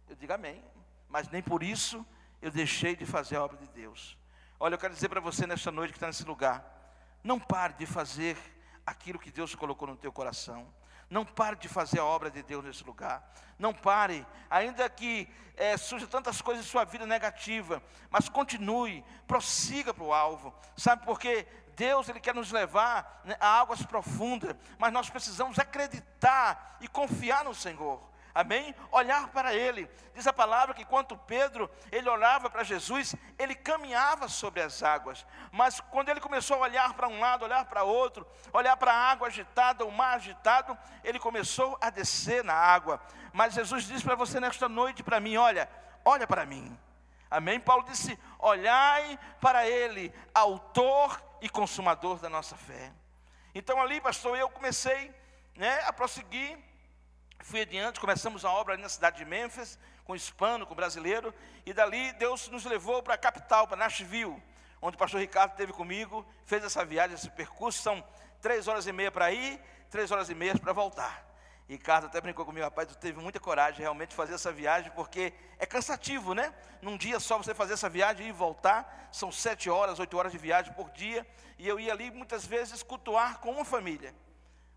Eu 0.09 0.15
digo 0.15 0.33
amém, 0.33 0.63
mas 1.07 1.29
nem 1.29 1.41
por 1.41 1.61
isso 1.61 2.05
eu 2.41 2.49
deixei 2.49 2.95
de 2.95 3.05
fazer 3.05 3.35
a 3.35 3.43
obra 3.43 3.57
de 3.57 3.67
Deus. 3.67 4.17
Olha, 4.59 4.75
eu 4.75 4.79
quero 4.79 4.93
dizer 4.93 5.09
para 5.09 5.19
você 5.19 5.45
nesta 5.45 5.71
noite 5.71 5.91
que 5.91 5.97
está 5.97 6.07
nesse 6.07 6.23
lugar, 6.23 6.65
não 7.23 7.39
pare 7.39 7.73
de 7.73 7.85
fazer 7.85 8.37
aquilo 8.87 9.19
que 9.19 9.29
Deus 9.29 9.53
colocou 9.53 9.85
no 9.85 9.97
teu 9.97 10.13
coração. 10.13 10.73
Não 11.09 11.25
pare 11.25 11.57
de 11.57 11.67
fazer 11.67 11.99
a 11.99 12.05
obra 12.05 12.31
de 12.31 12.41
Deus 12.41 12.63
nesse 12.63 12.83
lugar. 12.85 13.29
Não 13.59 13.73
pare, 13.73 14.25
ainda 14.49 14.89
que 14.89 15.27
é, 15.57 15.75
surjam 15.75 16.07
tantas 16.07 16.41
coisas 16.41 16.65
em 16.65 16.69
sua 16.69 16.85
vida 16.85 17.05
negativa, 17.05 17.83
mas 18.09 18.29
continue, 18.29 19.03
prossiga 19.27 19.93
para 19.93 20.03
o 20.03 20.13
alvo. 20.13 20.53
Sabe 20.77 21.05
por 21.05 21.19
quê? 21.19 21.45
Deus 21.75 22.07
ele 22.07 22.19
quer 22.19 22.33
nos 22.33 22.51
levar 22.51 23.21
né, 23.23 23.35
a 23.39 23.59
águas 23.59 23.83
profundas, 23.83 24.55
mas 24.79 24.91
nós 24.93 25.09
precisamos 25.09 25.59
acreditar 25.59 26.77
e 26.81 26.87
confiar 26.87 27.43
no 27.43 27.53
Senhor. 27.53 28.01
Amém? 28.37 28.75
Olhar 28.91 29.29
para 29.29 29.55
Ele. 29.55 29.89
Diz 30.13 30.27
a 30.27 30.31
palavra 30.31 30.75
que 30.75 30.85
quando 30.85 31.17
Pedro, 31.17 31.67
ele 31.91 32.07
olhava 32.07 32.51
para 32.51 32.63
Jesus, 32.63 33.15
ele 33.35 33.55
caminhava 33.55 34.27
sobre 34.27 34.61
as 34.61 34.83
águas. 34.83 35.25
Mas 35.51 35.79
quando 35.79 36.09
ele 36.09 36.19
começou 36.19 36.57
a 36.57 36.59
olhar 36.59 36.93
para 36.93 37.07
um 37.07 37.19
lado, 37.19 37.45
olhar 37.45 37.65
para 37.65 37.81
outro, 37.81 38.27
olhar 38.53 38.77
para 38.77 38.93
a 38.93 39.11
água 39.11 39.27
agitada, 39.27 39.83
o 39.85 39.91
mar 39.91 40.17
agitado, 40.17 40.77
ele 41.03 41.17
começou 41.17 41.79
a 41.81 41.89
descer 41.89 42.43
na 42.43 42.53
água. 42.53 43.01
Mas 43.33 43.55
Jesus 43.55 43.85
disse 43.85 44.03
para 44.03 44.13
você 44.13 44.39
nesta 44.39 44.69
noite, 44.69 45.01
para 45.01 45.19
mim, 45.19 45.35
olha, 45.35 45.67
olha 46.05 46.27
para 46.27 46.45
mim. 46.45 46.77
Amém? 47.31 47.59
Paulo 47.59 47.85
disse: 47.85 48.19
olhai 48.37 49.17
para 49.41 49.67
Ele, 49.67 50.13
autor 50.31 51.19
e 51.41 51.49
consumador 51.49 52.19
da 52.19 52.29
nossa 52.29 52.55
fé. 52.55 52.93
Então 53.55 53.81
ali, 53.81 53.99
pastor, 53.99 54.37
eu 54.37 54.47
comecei 54.47 55.11
né, 55.55 55.81
a 55.87 55.91
prosseguir 55.91 56.66
Fui 57.39 57.61
adiante, 57.61 57.99
começamos 57.99 58.43
a 58.43 58.51
obra 58.51 58.73
ali 58.73 58.81
na 58.81 58.89
cidade 58.89 59.17
de 59.17 59.25
Memphis, 59.25 59.79
com 60.03 60.15
hispano, 60.15 60.65
com 60.65 60.75
brasileiro, 60.75 61.33
e 61.65 61.73
dali 61.73 62.11
Deus 62.13 62.47
nos 62.49 62.65
levou 62.65 63.01
para 63.01 63.13
a 63.13 63.17
capital, 63.17 63.67
para 63.67 63.77
Nashville, 63.77 64.41
onde 64.81 64.95
o 64.95 64.99
pastor 64.99 65.19
Ricardo 65.19 65.51
esteve 65.51 65.71
comigo, 65.71 66.25
fez 66.45 66.63
essa 66.63 66.83
viagem, 66.83 67.15
esse 67.15 67.29
percurso, 67.29 67.81
são 67.81 68.03
três 68.41 68.67
horas 68.67 68.85
e 68.87 68.91
meia 68.91 69.11
para 69.11 69.31
ir, 69.31 69.59
três 69.89 70.11
horas 70.11 70.29
e 70.29 70.35
meia 70.35 70.57
para 70.57 70.73
voltar. 70.73 71.25
Ricardo 71.67 72.05
até 72.05 72.21
brincou 72.21 72.45
comigo, 72.45 72.63
rapaz, 72.63 72.87
tu 72.87 72.97
teve 72.97 73.19
muita 73.19 73.39
coragem 73.39 73.81
realmente 73.81 74.09
de 74.09 74.15
fazer 74.15 74.33
essa 74.33 74.51
viagem, 74.53 74.89
porque 74.91 75.33
é 75.59 75.65
cansativo, 75.65 76.33
né? 76.33 76.53
Num 76.81 76.95
dia 76.95 77.19
só 77.19 77.37
você 77.37 77.53
fazer 77.53 77.73
essa 77.73 77.89
viagem 77.89 78.27
e 78.27 78.31
voltar, 78.31 79.09
são 79.11 79.31
sete 79.31 79.69
horas, 79.69 79.99
oito 79.99 80.17
horas 80.17 80.31
de 80.31 80.37
viagem 80.37 80.71
por 80.73 80.89
dia, 80.91 81.27
e 81.57 81.67
eu 81.67 81.77
ia 81.77 81.91
ali 81.91 82.09
muitas 82.09 82.45
vezes 82.45 82.81
cultuar 82.83 83.39
com 83.39 83.51
uma 83.51 83.65
família. 83.65 84.15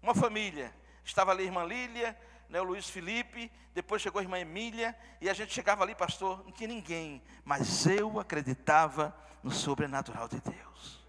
Uma 0.03 0.14
família. 0.14 0.75
Estava 1.05 1.31
ali 1.31 1.44
a 1.44 1.46
irmã 1.46 1.64
Lília, 1.64 2.16
né, 2.51 2.61
o 2.61 2.65
Luiz 2.65 2.91
Felipe, 2.91 3.51
depois 3.73 4.03
chegou 4.03 4.19
a 4.19 4.23
irmã 4.23 4.39
Emília, 4.39 4.95
e 5.21 5.31
a 5.31 5.33
gente 5.33 5.55
chegava 5.55 5.85
ali, 5.85 5.95
pastor, 5.95 6.45
não 6.45 6.51
tinha 6.51 6.69
ninguém, 6.69 7.23
mas 7.45 7.87
eu 7.87 8.19
acreditava 8.19 9.17
no 9.43 9.53
sobrenatural 9.53 10.29
de 10.29 10.41
Deus. 10.41 11.01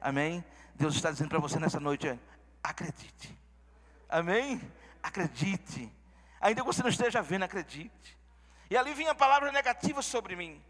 Amém? 0.00 0.44
Deus 0.74 0.94
está 0.94 1.10
dizendo 1.10 1.30
para 1.30 1.38
você 1.38 1.58
nessa 1.58 1.80
noite, 1.80 2.18
acredite. 2.62 3.36
Amém? 4.08 4.60
Acredite. 5.02 5.90
Ainda 6.38 6.60
que 6.60 6.66
você 6.66 6.82
não 6.82 6.90
esteja 6.90 7.22
vendo, 7.22 7.44
acredite. 7.44 8.18
E 8.68 8.76
ali 8.76 8.92
vinha 8.92 9.14
palavras 9.14 9.52
negativas 9.52 10.04
sobre 10.04 10.36
mim, 10.36 10.62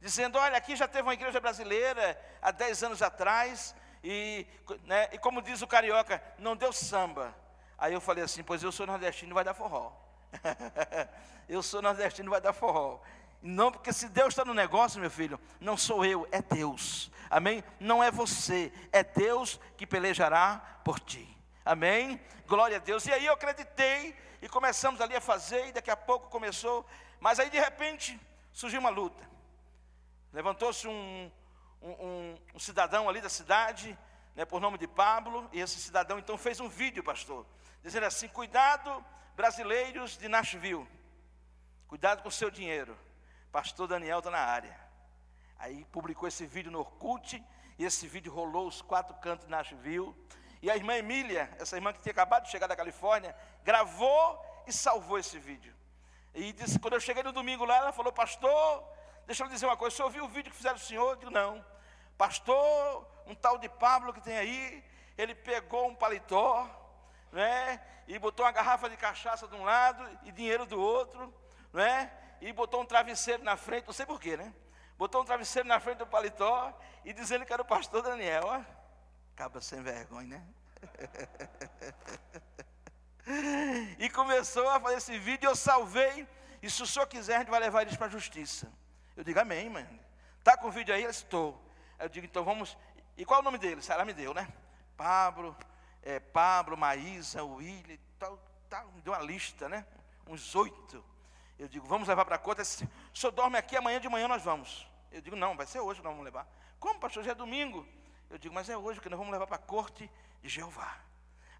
dizendo: 0.00 0.38
olha, 0.38 0.56
aqui 0.56 0.76
já 0.76 0.86
teve 0.86 1.02
uma 1.02 1.14
igreja 1.14 1.40
brasileira 1.40 2.18
há 2.40 2.50
10 2.50 2.84
anos 2.84 3.02
atrás, 3.02 3.74
e, 4.02 4.46
né, 4.84 5.08
e 5.12 5.18
como 5.18 5.42
diz 5.42 5.60
o 5.60 5.66
carioca, 5.66 6.22
não 6.38 6.56
deu 6.56 6.72
samba. 6.72 7.34
Aí 7.82 7.94
eu 7.94 8.00
falei 8.00 8.22
assim: 8.22 8.44
Pois 8.44 8.62
eu 8.62 8.70
sou 8.70 8.86
nordestino, 8.86 9.34
vai 9.34 9.42
dar 9.42 9.54
forró. 9.54 9.90
eu 11.48 11.60
sou 11.64 11.82
nordestino, 11.82 12.30
vai 12.30 12.40
dar 12.40 12.52
forró. 12.52 13.00
Não, 13.42 13.72
porque 13.72 13.92
se 13.92 14.08
Deus 14.08 14.28
está 14.28 14.44
no 14.44 14.54
negócio, 14.54 15.00
meu 15.00 15.10
filho, 15.10 15.38
não 15.58 15.76
sou 15.76 16.04
eu, 16.04 16.28
é 16.30 16.40
Deus. 16.40 17.10
Amém? 17.28 17.64
Não 17.80 18.00
é 18.00 18.08
você, 18.08 18.72
é 18.92 19.02
Deus 19.02 19.58
que 19.76 19.84
pelejará 19.84 20.80
por 20.84 21.00
ti. 21.00 21.36
Amém? 21.64 22.20
Glória 22.46 22.76
a 22.76 22.78
Deus. 22.78 23.04
E 23.06 23.12
aí 23.12 23.26
eu 23.26 23.32
acreditei 23.32 24.14
e 24.40 24.48
começamos 24.48 25.00
ali 25.00 25.16
a 25.16 25.20
fazer, 25.20 25.66
e 25.66 25.72
daqui 25.72 25.90
a 25.90 25.96
pouco 25.96 26.28
começou. 26.28 26.86
Mas 27.18 27.40
aí 27.40 27.50
de 27.50 27.58
repente 27.58 28.16
surgiu 28.52 28.78
uma 28.78 28.90
luta. 28.90 29.28
Levantou-se 30.32 30.86
um, 30.86 31.32
um, 31.82 31.90
um, 31.90 32.38
um, 32.54 32.58
cidadão 32.60 33.08
ali 33.08 33.20
da 33.20 33.28
cidade, 33.28 33.98
né, 34.36 34.44
por 34.44 34.60
nome 34.60 34.78
de 34.78 34.86
Pablo, 34.86 35.50
e 35.52 35.58
esse 35.58 35.80
cidadão 35.80 36.16
então 36.16 36.38
fez 36.38 36.60
um 36.60 36.68
vídeo, 36.68 37.02
pastor 37.02 37.44
dizendo 37.82 38.06
assim: 38.06 38.28
Cuidado, 38.28 39.04
brasileiros 39.34 40.16
de 40.16 40.28
Nashville, 40.28 40.88
cuidado 41.88 42.22
com 42.22 42.28
o 42.28 42.32
seu 42.32 42.50
dinheiro. 42.50 42.96
Pastor 43.50 43.86
Daniel 43.86 44.18
está 44.18 44.30
na 44.30 44.38
área. 44.38 44.78
Aí 45.58 45.84
publicou 45.86 46.26
esse 46.26 46.46
vídeo 46.46 46.72
no 46.72 46.80
Orkut, 46.80 47.42
e 47.78 47.84
esse 47.84 48.06
vídeo 48.06 48.32
rolou 48.32 48.66
os 48.66 48.80
quatro 48.82 49.14
cantos 49.16 49.46
de 49.46 49.50
Nashville. 49.50 50.14
E 50.60 50.70
a 50.70 50.76
irmã 50.76 50.94
Emília, 50.94 51.50
essa 51.58 51.76
irmã 51.76 51.92
que 51.92 52.00
tinha 52.00 52.12
acabado 52.12 52.44
de 52.44 52.50
chegar 52.50 52.66
da 52.66 52.76
Califórnia, 52.76 53.34
gravou 53.64 54.42
e 54.66 54.72
salvou 54.72 55.18
esse 55.18 55.38
vídeo. 55.38 55.74
E 56.34 56.52
disse, 56.52 56.78
quando 56.78 56.94
eu 56.94 57.00
cheguei 57.00 57.22
no 57.22 57.32
domingo 57.32 57.64
lá, 57.64 57.76
ela 57.76 57.92
falou, 57.92 58.12
pastor, 58.12 58.84
deixa 59.26 59.44
eu 59.44 59.48
dizer 59.48 59.66
uma 59.66 59.76
coisa, 59.76 59.92
o 59.92 60.10
senhor 60.10 60.24
o 60.24 60.28
vídeo 60.28 60.50
que 60.50 60.56
fizeram 60.56 60.76
o 60.76 60.80
senhor? 60.80 61.10
Eu 61.10 61.16
digo, 61.16 61.30
não. 61.30 61.64
Pastor, 62.16 63.06
um 63.26 63.34
tal 63.34 63.58
de 63.58 63.68
Pablo 63.68 64.12
que 64.12 64.20
tem 64.20 64.36
aí, 64.36 64.84
ele 65.18 65.34
pegou 65.34 65.88
um 65.88 65.94
paletó, 65.94 66.81
né? 67.32 67.80
E 68.06 68.18
botou 68.18 68.44
uma 68.44 68.52
garrafa 68.52 68.88
de 68.88 68.96
cachaça 68.96 69.48
de 69.48 69.54
um 69.56 69.64
lado 69.64 70.06
e 70.24 70.30
dinheiro 70.30 70.66
do 70.66 70.80
outro, 70.80 71.32
né? 71.72 72.12
E 72.40 72.52
botou 72.52 72.82
um 72.82 72.86
travesseiro 72.86 73.42
na 73.42 73.56
frente, 73.56 73.86
não 73.86 73.94
sei 73.94 74.04
porquê, 74.04 74.36
né? 74.36 74.52
Botou 74.98 75.22
um 75.22 75.24
travesseiro 75.24 75.66
na 75.66 75.80
frente 75.80 75.98
do 75.98 76.06
paletó 76.06 76.72
e 77.04 77.12
dizendo 77.12 77.46
que 77.46 77.52
era 77.52 77.62
o 77.62 77.64
pastor 77.64 78.02
Daniel, 78.02 78.44
ó. 78.44 78.60
Acaba 79.34 79.60
sem 79.60 79.82
vergonha, 79.82 80.28
né? 80.28 80.46
e 83.98 84.10
começou 84.10 84.68
a 84.68 84.78
fazer 84.78 84.96
esse 84.96 85.18
vídeo, 85.18 85.48
eu 85.48 85.56
salvei, 85.56 86.28
e 86.62 86.70
se 86.70 86.82
o 86.82 86.86
senhor 86.86 87.06
quiser, 87.06 87.36
a 87.36 87.38
gente 87.38 87.50
vai 87.50 87.60
levar 87.60 87.82
eles 87.82 87.96
para 87.96 88.06
a 88.06 88.10
justiça. 88.10 88.70
Eu 89.16 89.24
digo, 89.24 89.40
amém, 89.40 89.68
mano. 89.68 89.98
Tá 90.44 90.56
com 90.56 90.68
o 90.68 90.70
vídeo 90.70 90.94
aí? 90.94 91.04
Estou. 91.04 91.60
Eu 91.98 92.08
digo, 92.08 92.26
então 92.26 92.44
vamos. 92.44 92.76
E 93.16 93.24
qual 93.24 93.38
é 93.38 93.40
o 93.40 93.44
nome 93.44 93.58
dele? 93.58 93.80
Ela 93.88 94.04
me 94.04 94.12
deu, 94.12 94.34
né? 94.34 94.48
Pablo, 94.96 95.56
é, 96.02 96.18
Pablo, 96.20 96.76
Maísa, 96.76 97.44
William, 97.44 97.98
tal, 98.18 98.38
tal, 98.68 98.90
me 98.92 99.00
deu 99.02 99.12
uma 99.12 99.22
lista, 99.22 99.68
né? 99.68 99.86
Uns 100.26 100.54
oito. 100.54 101.04
Eu 101.58 101.68
digo, 101.68 101.86
vamos 101.86 102.08
levar 102.08 102.24
para 102.24 102.36
a 102.36 102.38
corte. 102.38 102.64
Se 102.64 103.26
o 103.26 103.30
dorme 103.30 103.56
aqui, 103.56 103.76
amanhã 103.76 104.00
de 104.00 104.08
manhã 104.08 104.26
nós 104.26 104.42
vamos. 104.42 104.88
Eu 105.10 105.20
digo, 105.20 105.36
não, 105.36 105.56
vai 105.56 105.66
ser 105.66 105.80
hoje 105.80 106.00
que 106.00 106.04
nós 106.04 106.12
vamos 106.12 106.24
levar. 106.24 106.46
Como, 106.80 106.98
pastor? 106.98 107.22
Já 107.22 107.32
é 107.32 107.34
domingo. 107.34 107.86
Eu 108.28 108.38
digo, 108.38 108.54
mas 108.54 108.68
é 108.68 108.76
hoje 108.76 109.00
que 109.00 109.08
nós 109.08 109.18
vamos 109.18 109.32
levar 109.32 109.46
para 109.46 109.56
a 109.56 109.60
corte 109.60 110.10
de 110.42 110.48
Jeová. 110.48 110.96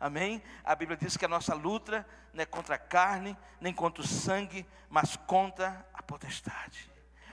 Amém? 0.00 0.42
A 0.64 0.74
Bíblia 0.74 0.96
diz 0.96 1.16
que 1.16 1.24
a 1.24 1.28
nossa 1.28 1.55
luta 1.55 2.05
não 2.33 2.42
é 2.42 2.46
contra 2.46 2.74
a 2.74 2.78
carne, 2.78 3.37
nem 3.61 3.72
contra 3.72 4.02
o 4.02 4.07
sangue, 4.07 4.66
mas 4.88 5.14
contra 5.14 5.87
a 5.94 6.02
potestade. 6.02 6.90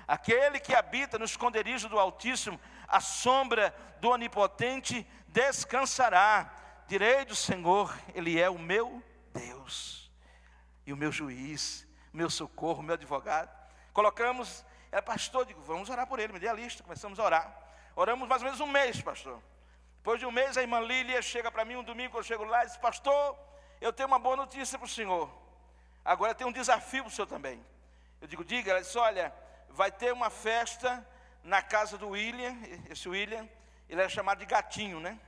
Aquele 0.07 0.59
que 0.59 0.75
habita 0.75 1.17
no 1.17 1.25
esconderijo 1.25 1.89
do 1.89 1.97
Altíssimo, 1.97 2.59
a 2.87 2.99
sombra 2.99 3.73
do 3.99 4.09
Onipotente 4.09 5.07
descansará. 5.27 6.53
Direi 6.89 7.23
do 7.23 7.35
Senhor, 7.35 7.95
Ele 8.15 8.41
é 8.41 8.49
o 8.49 8.57
meu 8.57 9.03
Deus, 9.31 10.11
e 10.87 10.91
o 10.91 10.97
meu 10.97 11.11
juiz, 11.11 11.87
meu 12.11 12.31
socorro, 12.31 12.81
meu 12.81 12.95
advogado. 12.95 13.55
Colocamos 13.93 14.65
Ela, 14.91 15.01
pastor, 15.01 15.45
digo, 15.45 15.61
vamos 15.61 15.87
orar 15.89 16.07
por 16.07 16.19
ele, 16.19 16.33
me 16.33 16.39
dê 16.39 16.47
a 16.47 16.53
lista. 16.53 16.81
Começamos 16.81 17.19
a 17.19 17.23
orar. 17.23 17.55
Oramos 17.95 18.27
mais 18.27 18.41
ou 18.41 18.45
menos 18.45 18.59
um 18.59 18.67
mês, 18.67 19.01
pastor. 19.01 19.39
Depois 19.97 20.19
de 20.19 20.25
um 20.25 20.31
mês, 20.31 20.57
a 20.57 20.61
irmã 20.61 20.79
Lília 20.79 21.21
chega 21.21 21.51
para 21.51 21.63
mim 21.63 21.75
um 21.75 21.83
domingo, 21.83 22.17
eu 22.17 22.23
chego 22.23 22.43
lá 22.43 22.63
e 22.63 22.67
diz, 22.67 22.77
pastor, 22.77 23.37
eu 23.79 23.93
tenho 23.93 24.07
uma 24.07 24.17
boa 24.17 24.35
notícia 24.35 24.79
para 24.79 24.85
o 24.85 24.89
senhor. 24.89 25.29
Agora 26.03 26.33
tem 26.33 26.47
um 26.47 26.51
desafio 26.51 27.03
para 27.03 27.11
o 27.11 27.13
senhor 27.13 27.27
também. 27.27 27.63
Eu 28.19 28.27
digo, 28.27 28.43
diga, 28.43 28.71
ela 28.71 28.81
disse, 28.81 28.97
olha, 28.97 29.31
vai 29.69 29.91
ter 29.91 30.11
uma 30.11 30.31
festa 30.31 31.07
na 31.43 31.61
casa 31.61 31.97
do 31.97 32.09
William, 32.09 32.57
esse 32.89 33.07
William, 33.07 33.47
ele 33.87 34.01
era 34.01 34.09
chamado 34.09 34.39
de 34.39 34.45
gatinho, 34.45 34.99
né? 34.99 35.19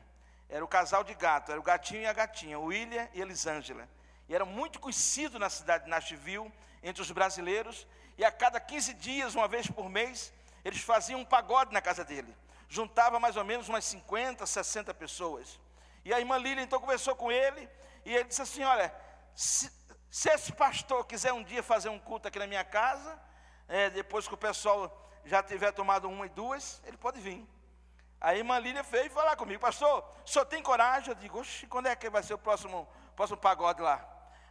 Era 0.52 0.66
o 0.66 0.68
casal 0.68 1.02
de 1.02 1.14
gato, 1.14 1.50
era 1.50 1.60
o 1.60 1.64
gatinho 1.64 2.02
e 2.02 2.06
a 2.06 2.12
gatinha, 2.12 2.60
William 2.60 3.08
e 3.14 3.22
Elisângela. 3.22 3.88
E 4.28 4.36
era 4.36 4.44
muito 4.44 4.82
conhecido 4.82 5.40
na 5.40 5.50
cidade 5.50 5.86
de 5.86 5.90
Nashville, 5.90 6.52
entre 6.84 7.02
os 7.02 7.10
brasileiros, 7.10 7.88
e 8.18 8.26
a 8.26 8.32
cada 8.32 8.60
15 8.60 8.94
dias, 8.96 9.34
uma 9.34 9.48
vez 9.48 9.66
por 9.68 9.90
mês, 9.90 10.34
eles 10.66 10.82
faziam 10.82 11.22
um 11.22 11.26
pagode 11.26 11.72
na 11.72 11.82
casa 11.82 12.04
dele. 12.04 12.36
Juntava 12.68 13.18
mais 13.18 13.38
ou 13.38 13.46
menos 13.46 13.70
umas 13.70 13.86
50, 13.86 14.46
60 14.46 14.94
pessoas. 14.94 15.58
E 16.04 16.14
a 16.14 16.20
irmã 16.20 16.38
Lília 16.38 16.62
então 16.62 16.82
conversou 16.82 17.16
com 17.16 17.32
ele, 17.32 17.70
e 18.04 18.14
ele 18.14 18.26
disse 18.26 18.42
assim: 18.42 18.64
Olha, 18.64 18.94
se, 19.34 19.72
se 20.10 20.30
esse 20.30 20.52
pastor 20.52 21.06
quiser 21.06 21.32
um 21.32 21.44
dia 21.44 21.64
fazer 21.64 21.88
um 21.88 22.00
culto 22.00 22.28
aqui 22.28 22.38
na 22.38 22.48
minha 22.48 22.66
casa, 22.66 23.18
é, 23.70 23.90
depois 23.90 24.28
que 24.28 24.34
o 24.34 24.38
pessoal 24.38 25.10
já 25.24 25.42
tiver 25.42 25.72
tomado 25.72 26.10
uma 26.10 26.26
e 26.26 26.30
duas, 26.30 26.82
ele 26.86 26.98
pode 26.98 27.22
vir. 27.22 27.48
A 28.22 28.36
irmã 28.36 28.60
Lília 28.60 28.84
veio 28.84 29.10
falar 29.10 29.36
comigo, 29.36 29.60
pastor, 29.60 30.06
senhor 30.24 30.46
tem 30.46 30.62
coragem? 30.62 31.10
Eu 31.10 31.16
digo, 31.16 31.40
oxe, 31.40 31.66
quando 31.66 31.88
é 31.88 31.96
que 31.96 32.08
vai 32.08 32.22
ser 32.22 32.36
o 32.36 32.38
próximo, 32.38 32.88
próximo 33.16 33.38
pagode 33.38 33.82
lá? 33.82 34.00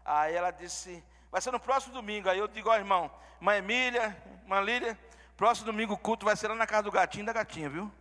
Aí 0.05 0.35
ela 0.35 0.51
disse, 0.51 1.05
vai 1.31 1.41
ser 1.41 1.53
no 1.53 1.61
próximo 1.61 1.95
domingo. 1.95 2.29
Aí 2.29 2.41
eu 2.41 2.49
digo, 2.49 2.69
ó 2.69 2.77
irmão, 2.77 3.09
irmã 3.37 3.57
Emília, 3.57 4.17
irmã 4.43 4.61
Lília, 4.61 4.99
próximo 5.37 5.67
domingo 5.67 5.95
o 5.95 5.99
culto 5.99 6.27
vai 6.27 6.35
ser 6.35 6.49
lá 6.49 6.57
na 6.57 6.67
casa 6.67 6.83
do 6.83 6.91
gatinho 6.91 7.25
da 7.25 7.33
gatinha, 7.33 7.71
viu? 7.71 7.93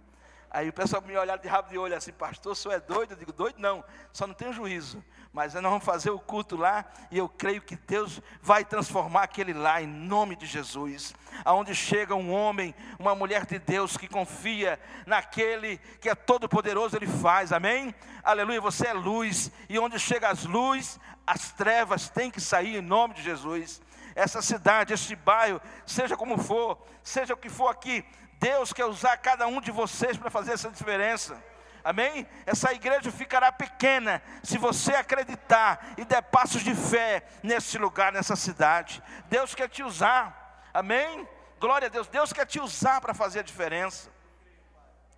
Aí 0.51 0.67
o 0.67 0.73
pessoal 0.73 1.01
me 1.03 1.15
olhava 1.15 1.39
de 1.39 1.47
rabo 1.47 1.69
de 1.69 1.77
olho 1.77 1.95
assim, 1.95 2.11
pastor, 2.11 2.53
o 2.53 2.55
senhor 2.55 2.73
é 2.73 2.79
doido? 2.79 3.11
Eu 3.11 3.17
digo, 3.17 3.31
doido 3.31 3.59
não, 3.59 3.83
só 4.11 4.25
não 4.25 4.33
tenho 4.33 4.51
juízo. 4.51 5.03
Mas 5.31 5.53
nós 5.53 5.61
vamos 5.61 5.85
fazer 5.85 6.09
o 6.09 6.19
culto 6.19 6.57
lá 6.57 6.85
e 7.11 7.19
eu 7.19 7.29
creio 7.29 7.61
que 7.61 7.75
Deus 7.75 8.19
vai 8.41 8.65
transformar 8.65 9.23
aquele 9.23 9.53
lá 9.53 9.79
em 9.79 9.85
nome 9.85 10.35
de 10.35 10.47
Jesus. 10.47 11.13
Aonde 11.45 11.75
chega 11.75 12.15
um 12.15 12.33
homem, 12.33 12.73
uma 12.97 13.13
mulher 13.13 13.45
de 13.45 13.59
Deus 13.59 13.95
que 13.95 14.07
confia 14.07 14.79
naquele 15.05 15.77
que 16.01 16.09
é 16.09 16.15
todo 16.15 16.49
poderoso, 16.49 16.95
ele 16.95 17.05
faz. 17.05 17.53
Amém? 17.53 17.93
Aleluia, 18.23 18.59
você 18.59 18.87
é 18.87 18.93
luz 18.93 19.51
e 19.69 19.77
onde 19.77 19.99
chega 19.99 20.29
as 20.29 20.45
luzes, 20.45 20.99
as 21.27 21.51
trevas 21.51 22.09
têm 22.09 22.31
que 22.31 22.41
sair 22.41 22.77
em 22.77 22.81
nome 22.81 23.13
de 23.13 23.21
Jesus. 23.21 23.79
Essa 24.15 24.41
cidade, 24.41 24.93
este 24.93 25.15
bairro, 25.15 25.61
seja 25.85 26.17
como 26.17 26.39
for, 26.39 26.83
seja 27.03 27.35
o 27.35 27.37
que 27.37 27.49
for 27.49 27.67
aqui, 27.67 28.03
Deus 28.39 28.71
quer 28.71 28.85
usar 28.85 29.17
cada 29.17 29.45
um 29.47 29.59
de 29.59 29.69
vocês 29.69 30.17
para 30.17 30.29
fazer 30.29 30.53
essa 30.53 30.71
diferença. 30.71 31.41
Amém? 31.83 32.27
Essa 32.45 32.73
igreja 32.73 33.11
ficará 33.11 33.51
pequena 33.51 34.21
se 34.43 34.57
você 34.57 34.93
acreditar 34.95 35.93
e 35.97 36.05
der 36.05 36.21
passos 36.21 36.63
de 36.63 36.73
fé 36.73 37.23
nesse 37.43 37.77
lugar, 37.77 38.11
nessa 38.13 38.35
cidade. 38.35 39.03
Deus 39.27 39.53
quer 39.53 39.67
te 39.69 39.83
usar. 39.83 40.69
Amém? 40.73 41.27
Glória 41.59 41.87
a 41.87 41.89
Deus. 41.89 42.07
Deus 42.07 42.31
quer 42.31 42.45
te 42.45 42.59
usar 42.59 43.01
para 43.01 43.13
fazer 43.13 43.39
a 43.39 43.43
diferença. 43.43 44.09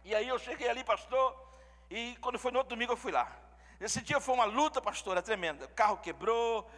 E 0.04 0.16
aí 0.16 0.28
eu 0.28 0.40
cheguei 0.40 0.68
ali, 0.68 0.84
pastor, 0.84 1.36
e 1.90 2.18
quando 2.22 2.40
foi 2.40 2.52
no 2.52 2.58
outro 2.58 2.76
domingo 2.76 2.94
eu 2.94 2.98
fui 2.98 3.12
lá. 3.12 3.28
Esse 3.80 4.02
dia 4.02 4.20
foi 4.20 4.34
uma 4.34 4.46
luta, 4.46 4.82
pastora, 4.82 5.20
é 5.20 5.22
tremenda. 5.22 5.66
O 5.66 5.70
carro 5.70 5.98
quebrou, 5.98 6.70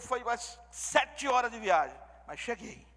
foi 0.00 0.22
umas 0.22 0.58
sete 0.70 1.28
horas 1.28 1.50
de 1.52 1.60
viagem, 1.60 1.96
mas 2.26 2.40
cheguei. 2.40 2.89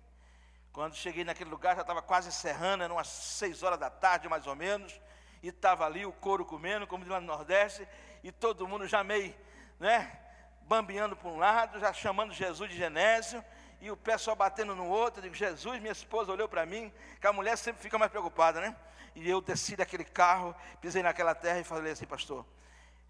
Quando 0.73 0.95
cheguei 0.95 1.23
naquele 1.23 1.51
lugar, 1.51 1.75
já 1.75 1.81
estava 1.81 2.01
quase 2.01 2.29
encerrando, 2.29 2.83
eram 2.83 2.95
umas 2.95 3.07
seis 3.07 3.61
horas 3.61 3.77
da 3.77 3.91
tarde, 3.91 4.27
mais 4.27 4.47
ou 4.47 4.55
menos, 4.55 4.99
e 5.43 5.49
estava 5.49 5.85
ali 5.85 6.03
o 6.03 6.11
couro 6.11 6.43
comendo, 6.43 6.87
como 6.87 7.03
de 7.03 7.11
lá 7.11 7.21
no 7.21 7.27
Nordeste, 7.27 7.87
e 8.23 8.31
todo 8.31 8.67
mundo 8.67 8.87
já 8.87 9.03
meio, 9.03 9.35
né, 9.79 10.19
bambeando 10.63 11.15
para 11.15 11.29
um 11.29 11.37
lado, 11.37 11.79
já 11.79 11.93
chamando 11.93 12.33
Jesus 12.33 12.71
de 12.71 12.75
Genésio, 12.75 13.45
e 13.79 13.91
o 13.91 13.95
pé 13.95 14.17
só 14.17 14.33
batendo 14.33 14.73
no 14.73 14.87
outro. 14.87 15.19
Eu 15.19 15.23
digo, 15.23 15.35
Jesus, 15.35 15.79
minha 15.79 15.91
esposa 15.91 16.31
olhou 16.31 16.49
para 16.49 16.65
mim, 16.65 16.91
que 17.21 17.27
a 17.27 17.33
mulher 17.33 17.55
sempre 17.55 17.83
fica 17.83 17.99
mais 17.99 18.09
preocupada, 18.09 18.59
né? 18.59 18.75
E 19.13 19.29
eu 19.29 19.41
desci 19.41 19.75
daquele 19.75 20.03
carro, 20.03 20.55
pisei 20.81 21.03
naquela 21.03 21.35
terra 21.35 21.59
e 21.59 21.63
falei 21.63 21.91
assim, 21.91 22.07
pastor, 22.07 22.43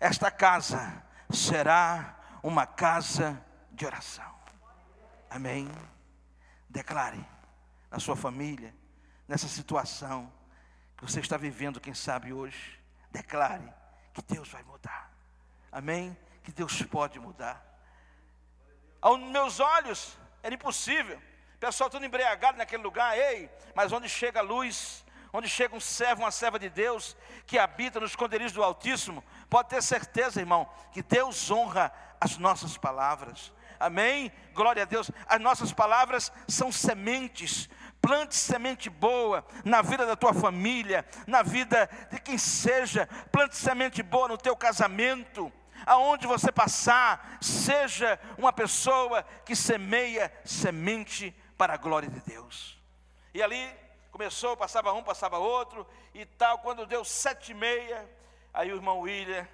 esta 0.01 0.29
casa 0.29 1.01
será 1.29 2.19
uma 2.43 2.67
casa 2.67 3.41
de 3.71 3.85
oração. 3.85 4.35
Amém. 5.29 5.71
Declare 6.67 7.32
na 7.93 7.99
sua 7.99 8.15
família, 8.15 8.75
nessa 9.27 9.47
situação 9.47 10.33
que 10.97 11.03
você 11.03 11.19
está 11.19 11.37
vivendo, 11.37 11.79
quem 11.79 11.93
sabe 11.93 12.33
hoje, 12.33 12.81
declare 13.11 13.71
que 14.11 14.21
Deus 14.23 14.49
vai 14.49 14.63
mudar. 14.63 15.11
Amém? 15.71 16.17
Que 16.43 16.51
Deus 16.51 16.81
pode 16.81 17.19
mudar. 17.19 17.63
Aos 18.99 19.19
meus 19.19 19.59
olhos 19.59 20.17
era 20.41 20.55
impossível. 20.55 21.21
O 21.55 21.59
pessoal 21.59 21.87
todo 21.87 22.03
embriagado 22.03 22.57
naquele 22.57 22.81
lugar, 22.81 23.15
ei, 23.15 23.47
mas 23.75 23.91
onde 23.91 24.09
chega 24.09 24.39
a 24.39 24.43
luz, 24.43 25.05
onde 25.31 25.47
chega 25.47 25.75
um 25.75 25.79
servo, 25.79 26.23
uma 26.23 26.31
serva 26.31 26.57
de 26.57 26.69
Deus, 26.69 27.15
que 27.45 27.59
habita 27.59 27.99
nos 27.99 28.09
esconderijos 28.09 28.53
do 28.53 28.63
Altíssimo, 28.63 29.23
pode 29.51 29.69
ter 29.69 29.83
certeza, 29.83 30.39
irmão, 30.39 30.67
que 30.91 31.03
Deus 31.03 31.51
honra 31.51 31.93
as 32.19 32.39
nossas 32.39 32.75
palavras. 32.75 33.53
Amém? 33.79 34.31
Glória 34.53 34.83
a 34.83 34.85
Deus. 34.85 35.11
As 35.27 35.41
nossas 35.41 35.73
palavras 35.73 36.31
são 36.47 36.71
sementes 36.71 37.69
plante 38.03 38.35
semente 38.35 38.89
boa 38.89 39.45
na 39.63 39.81
vida 39.81 40.05
da 40.05 40.13
tua 40.13 40.33
família, 40.33 41.07
na 41.25 41.41
vida 41.41 41.89
de 42.11 42.19
quem 42.19 42.37
seja, 42.37 43.07
plante 43.31 43.55
semente 43.55 44.03
boa 44.03 44.27
no 44.27 44.37
teu 44.37 44.57
casamento, 44.57 45.49
aonde 45.85 46.27
você 46.27 46.51
passar, 46.51 47.37
seja 47.39 48.19
uma 48.37 48.51
pessoa 48.51 49.23
que 49.45 49.55
semeia 49.55 50.29
semente 50.43 51.33
para 51.57 51.75
a 51.75 51.77
glória 51.77 52.09
de 52.09 52.19
Deus. 52.19 52.77
E 53.33 53.41
ali 53.41 53.73
começou, 54.11 54.57
passava 54.57 54.91
um, 54.91 55.01
passava 55.01 55.37
outro, 55.37 55.87
e 56.13 56.25
tal, 56.25 56.59
quando 56.59 56.85
deu 56.85 57.05
sete 57.05 57.53
e 57.53 57.55
meia, 57.55 58.05
aí 58.53 58.69
o 58.73 58.75
irmão 58.75 58.99
William, 58.99 59.47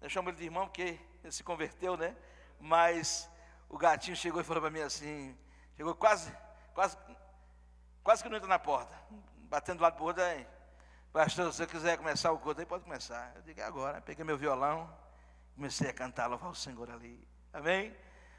eu 0.00 0.08
chamo 0.08 0.30
ele 0.30 0.36
de 0.36 0.44
irmão 0.44 0.68
porque 0.68 0.96
ele 1.24 1.32
se 1.32 1.42
converteu, 1.42 1.96
né? 1.96 2.14
Mas 2.60 3.28
o 3.68 3.76
gatinho 3.76 4.16
chegou 4.16 4.40
e 4.40 4.44
falou 4.44 4.62
para 4.62 4.70
mim 4.70 4.80
assim, 4.80 5.36
chegou 5.76 5.92
quase, 5.96 6.32
quase 6.72 6.96
Quase 8.02 8.22
que 8.22 8.28
não 8.28 8.36
entra 8.36 8.48
na 8.48 8.58
porta. 8.58 8.94
Batendo 9.48 9.78
do 9.78 9.82
lado 9.82 9.94
para 9.94 10.02
o 10.02 10.06
outro 10.06 10.22
aí. 10.22 10.46
Pastor, 11.12 11.52
se 11.52 11.58
você 11.58 11.66
quiser 11.66 11.98
começar 11.98 12.30
o 12.30 12.38
culto 12.38 12.60
aí, 12.60 12.66
pode 12.66 12.84
começar. 12.84 13.32
Eu 13.34 13.42
digo, 13.42 13.60
é 13.60 13.64
agora. 13.64 14.00
Peguei 14.00 14.24
meu 14.24 14.38
violão, 14.38 14.88
comecei 15.54 15.90
a 15.90 15.92
cantar, 15.92 16.26
louvar 16.28 16.50
o 16.50 16.54
Senhor 16.54 16.90
ali. 16.90 17.26
Amém? 17.52 17.94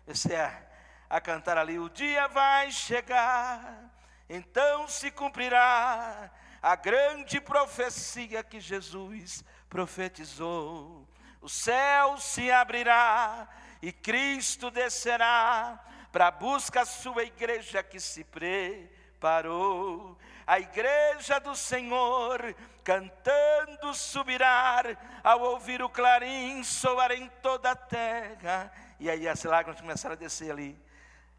Comecei 0.06 0.36
a, 0.36 0.63
a 1.10 1.21
cantar 1.21 1.58
ali. 1.58 1.78
O 1.78 1.89
dia 1.89 2.28
vai 2.30 2.71
chegar, 2.71 3.91
então 4.30 4.88
se 4.88 5.12
cumprirá 5.12 6.32
a 6.62 6.76
grande 6.76 7.41
profecia 7.41 8.43
que 8.43 8.60
Jesus 8.60 9.43
profetizou. 9.69 11.08
O 11.41 11.50
céu 11.50 12.17
se 12.17 12.50
abrirá 12.50 13.50
e 13.82 13.91
Cristo 13.91 14.71
descerá 14.71 15.84
para 16.12 16.32
buscar 16.32 16.82
a 16.82 16.86
sua 16.86 17.24
igreja 17.24 17.84
que 17.84 18.00
se 18.00 18.24
preparou 18.24 19.00
parou. 19.21 20.17
A 20.45 20.60
igreja 20.60 21.39
do 21.39 21.55
Senhor 21.55 22.53
cantando 22.84 23.93
subirá, 23.93 24.84
ao 25.23 25.39
ouvir 25.39 25.81
o 25.84 25.89
clarim 25.89 26.63
soar 26.63 27.12
em 27.12 27.29
toda 27.41 27.71
a 27.71 27.75
terra. 27.75 28.73
E 28.99 29.10
aí 29.10 29.27
as 29.29 29.43
lágrimas 29.43 29.79
começaram 29.79 30.13
a 30.13 30.17
descer 30.17 30.51
ali. 30.51 30.77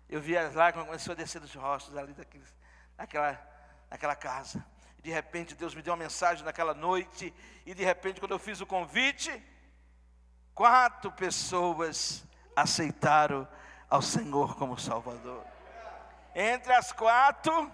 Eu 0.09 0.21
vi 0.21 0.39
as 0.39 0.55
lágrimas 0.55 0.87
começaram 0.87 1.13
a 1.13 1.17
descer 1.17 1.41
dos 1.41 1.55
rostos 1.55 1.97
ali 1.97 2.13
daquele, 2.15 2.45
naquela, 2.97 3.39
naquela 3.91 4.15
casa. 4.15 4.65
De 5.03 5.11
repente 5.11 5.57
Deus 5.57 5.75
me 5.75 5.83
deu 5.83 5.93
uma 5.93 6.05
mensagem 6.05 6.45
naquela 6.45 6.73
noite. 6.73 7.35
E 7.67 7.75
de 7.75 7.85
repente, 7.85 8.21
quando 8.21 8.33
eu 8.33 8.39
fiz 8.39 8.61
o 8.61 8.67
convite, 8.67 9.43
quatro 10.55 11.11
pessoas 11.11 12.25
aceitaram 12.55 13.49
ao 13.91 14.01
Senhor 14.01 14.55
como 14.57 14.79
Salvador. 14.79 15.45
Entre 16.35 16.73
as 16.73 16.93
quatro, 16.93 17.71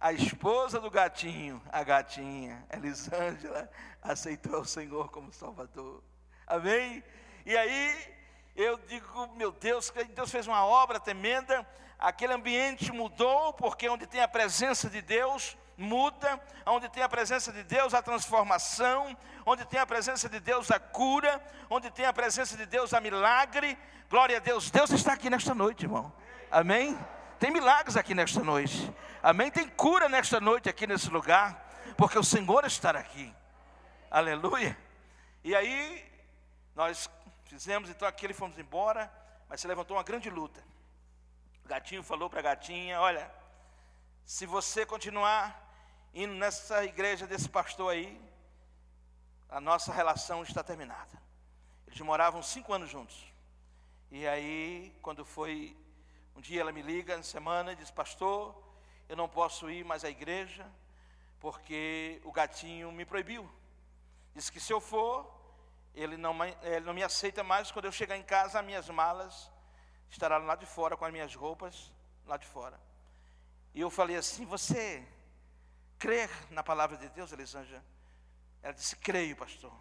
a 0.00 0.12
esposa 0.12 0.80
do 0.80 0.90
gatinho, 0.90 1.62
a 1.70 1.82
gatinha, 1.82 2.64
Elisângela, 2.72 3.70
aceitou 4.02 4.60
o 4.60 4.64
Senhor 4.64 5.10
como 5.10 5.32
Salvador. 5.32 6.02
Amém? 6.46 7.02
E 7.46 7.56
aí, 7.56 8.14
eu 8.56 8.76
digo, 8.88 9.28
meu 9.36 9.52
Deus, 9.52 9.92
Deus 10.14 10.30
fez 10.30 10.46
uma 10.46 10.64
obra 10.64 10.98
tremenda, 10.98 11.66
aquele 11.98 12.32
ambiente 12.32 12.92
mudou, 12.92 13.52
porque 13.52 13.88
onde 13.88 14.06
tem 14.06 14.20
a 14.20 14.28
presença 14.28 14.90
de 14.90 15.00
Deus, 15.00 15.56
muda, 15.76 16.40
onde 16.66 16.88
tem 16.88 17.02
a 17.02 17.08
presença 17.08 17.52
de 17.52 17.62
Deus, 17.62 17.94
a 17.94 18.02
transformação, 18.02 19.16
onde 19.46 19.64
tem 19.64 19.78
a 19.78 19.86
presença 19.86 20.28
de 20.28 20.40
Deus, 20.40 20.70
a 20.70 20.80
cura, 20.80 21.40
onde 21.70 21.90
tem 21.90 22.04
a 22.06 22.12
presença 22.12 22.56
de 22.56 22.66
Deus, 22.66 22.92
a 22.92 23.00
milagre. 23.00 23.78
Glória 24.10 24.38
a 24.38 24.40
Deus, 24.40 24.70
Deus 24.70 24.90
está 24.90 25.12
aqui 25.12 25.30
nesta 25.30 25.54
noite, 25.54 25.84
irmão. 25.84 26.12
Amém? 26.50 26.98
Tem 27.38 27.52
milagres 27.52 27.96
aqui 27.96 28.14
nesta 28.14 28.42
noite. 28.42 28.92
Amém? 29.22 29.48
Tem 29.50 29.68
cura 29.68 30.08
nesta 30.08 30.40
noite 30.40 30.68
aqui 30.68 30.88
nesse 30.88 31.08
lugar, 31.08 31.94
porque 31.96 32.18
o 32.18 32.24
Senhor 32.24 32.64
está 32.64 32.90
aqui. 32.90 33.32
Aleluia. 34.10 34.76
E 35.44 35.54
aí, 35.54 36.04
nós 36.74 37.08
fizemos 37.44 37.90
então 37.90 38.08
aquilo 38.08 38.32
e 38.32 38.34
fomos 38.34 38.58
embora, 38.58 39.12
mas 39.48 39.60
se 39.60 39.68
levantou 39.68 39.96
uma 39.96 40.02
grande 40.02 40.28
luta. 40.28 40.64
O 41.64 41.68
gatinho 41.68 42.02
falou 42.02 42.28
para 42.28 42.40
a 42.40 42.42
gatinha: 42.42 43.00
Olha, 43.00 43.30
se 44.24 44.44
você 44.44 44.84
continuar 44.84 45.64
indo 46.12 46.34
nessa 46.34 46.84
igreja 46.84 47.24
desse 47.24 47.48
pastor 47.48 47.92
aí, 47.92 48.20
a 49.48 49.60
nossa 49.60 49.92
relação 49.92 50.42
está 50.42 50.64
terminada. 50.64 51.22
Eles 51.86 52.00
moravam 52.00 52.42
cinco 52.42 52.72
anos 52.72 52.90
juntos. 52.90 53.32
E 54.10 54.26
aí, 54.26 54.92
quando 55.00 55.24
foi 55.24 55.76
um 56.38 56.40
dia, 56.40 56.60
ela 56.60 56.70
me 56.70 56.82
liga 56.82 57.16
na 57.16 57.22
semana 57.24 57.72
e 57.72 57.76
diz: 57.76 57.90
Pastor, 57.90 58.54
eu 59.08 59.16
não 59.16 59.28
posso 59.28 59.68
ir 59.68 59.84
mais 59.84 60.04
à 60.04 60.08
igreja, 60.08 60.64
porque 61.40 62.20
o 62.24 62.30
gatinho 62.30 62.92
me 62.92 63.04
proibiu. 63.04 63.50
Diz 64.36 64.48
que 64.48 64.60
se 64.60 64.72
eu 64.72 64.80
for, 64.80 65.28
ele 65.96 66.16
não, 66.16 66.32
ele 66.62 66.86
não 66.86 66.94
me 66.94 67.02
aceita 67.02 67.42
mais. 67.42 67.72
Quando 67.72 67.86
eu 67.86 67.92
chegar 67.92 68.16
em 68.16 68.22
casa, 68.22 68.60
as 68.60 68.64
minhas 68.64 68.88
malas 68.88 69.50
estarão 70.08 70.46
lá 70.46 70.54
de 70.54 70.64
fora, 70.64 70.96
com 70.96 71.04
as 71.04 71.12
minhas 71.12 71.34
roupas 71.34 71.92
lá 72.24 72.36
de 72.36 72.46
fora. 72.46 72.78
E 73.74 73.80
eu 73.80 73.90
falei 73.90 74.16
assim: 74.16 74.46
Você 74.46 75.04
crê 75.98 76.30
na 76.50 76.62
palavra 76.62 76.96
de 76.96 77.08
Deus, 77.08 77.32
Elisângela? 77.32 77.84
Ela 78.62 78.74
disse: 78.74 78.94
Creio, 78.94 79.34
pastor. 79.34 79.72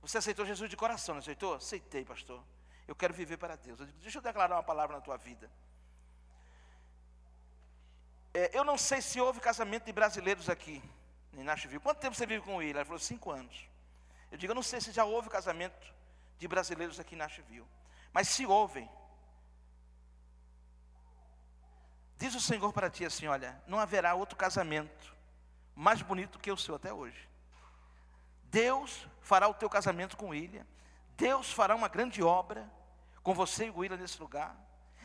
Você 0.00 0.18
aceitou 0.18 0.46
Jesus 0.46 0.70
de 0.70 0.76
coração, 0.76 1.16
não 1.16 1.20
aceitou? 1.20 1.54
Aceitei, 1.54 2.04
pastor. 2.04 2.40
Eu 2.86 2.94
quero 2.94 3.14
viver 3.14 3.36
para 3.36 3.56
Deus. 3.56 3.80
Eu 3.80 3.86
digo, 3.86 3.98
deixa 4.00 4.18
eu 4.18 4.22
declarar 4.22 4.56
uma 4.56 4.62
palavra 4.62 4.96
na 4.96 5.02
tua 5.02 5.16
vida. 5.16 5.50
É, 8.32 8.56
eu 8.56 8.64
não 8.64 8.78
sei 8.78 9.00
se 9.02 9.20
houve 9.20 9.40
casamento 9.40 9.84
de 9.84 9.92
brasileiros 9.92 10.48
aqui, 10.48 10.82
em 11.32 11.42
Nashville. 11.42 11.80
Quanto 11.80 11.98
tempo 11.98 12.14
você 12.14 12.26
vive 12.26 12.44
com 12.44 12.62
ele? 12.62 12.78
Ela 12.78 12.84
falou, 12.84 12.98
cinco 12.98 13.30
anos. 13.30 13.68
Eu 14.30 14.38
digo, 14.38 14.52
eu 14.52 14.54
não 14.54 14.62
sei 14.62 14.80
se 14.80 14.92
já 14.92 15.04
houve 15.04 15.28
casamento 15.28 15.92
de 16.38 16.46
brasileiros 16.46 17.00
aqui 17.00 17.14
em 17.14 17.18
Nashville. 17.18 17.66
Mas 18.12 18.28
se 18.28 18.46
houve, 18.46 18.88
diz 22.16 22.34
o 22.34 22.40
Senhor 22.40 22.72
para 22.72 22.90
ti 22.90 23.04
assim: 23.04 23.26
olha, 23.26 23.60
não 23.66 23.78
haverá 23.78 24.14
outro 24.14 24.36
casamento 24.36 25.14
mais 25.74 26.02
bonito 26.02 26.38
que 26.38 26.50
o 26.50 26.56
seu 26.56 26.74
até 26.74 26.92
hoje. 26.92 27.28
Deus 28.44 29.06
fará 29.20 29.48
o 29.48 29.54
teu 29.54 29.70
casamento 29.70 30.16
com 30.16 30.28
William. 30.28 30.66
Deus 31.20 31.52
fará 31.52 31.76
uma 31.76 31.86
grande 31.86 32.22
obra 32.22 32.66
com 33.22 33.34
você 33.34 33.66
e 33.66 33.70
William 33.70 33.98
nesse 33.98 34.18
lugar. 34.18 34.56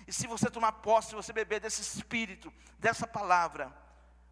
E 0.07 0.13
se 0.13 0.27
você 0.27 0.49
tomar 0.49 0.71
posse, 0.71 1.09
se 1.09 1.15
você 1.15 1.33
beber 1.33 1.59
desse 1.59 1.81
espírito, 1.81 2.53
dessa 2.79 3.05
palavra, 3.05 3.69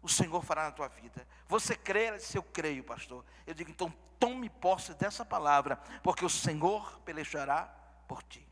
o 0.00 0.08
Senhor 0.08 0.42
fará 0.42 0.64
na 0.64 0.72
tua 0.72 0.88
vida. 0.88 1.28
Você 1.46 1.76
crê? 1.76 2.10
Disse, 2.16 2.38
eu 2.38 2.42
creio, 2.42 2.82
pastor. 2.82 3.22
Eu 3.46 3.52
digo, 3.52 3.70
então 3.70 3.92
tome 4.18 4.48
posse 4.48 4.94
dessa 4.94 5.26
palavra, 5.26 5.76
porque 6.02 6.24
o 6.24 6.30
Senhor 6.30 7.00
pelejará 7.00 7.64
por 8.08 8.22
ti. 8.22 8.48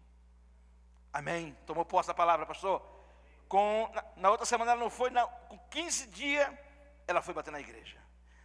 Amém? 1.11 1.57
Tomou 1.65 1.87
posse 1.87 2.09
da 2.09 2.15
palavra, 2.15 2.45
pastor? 2.45 2.83
Com, 3.49 3.91
na, 3.95 4.05
na 4.17 4.31
outra 4.31 4.45
semana 4.45 4.73
ela 4.73 4.81
não 4.81 4.91
foi, 4.91 5.09
na, 5.09 5.27
com 5.27 5.59
15 5.71 6.09
dias, 6.09 6.53
ela 7.07 7.23
foi 7.23 7.33
bater 7.33 7.51
na 7.51 7.61
igreja. 7.61 7.97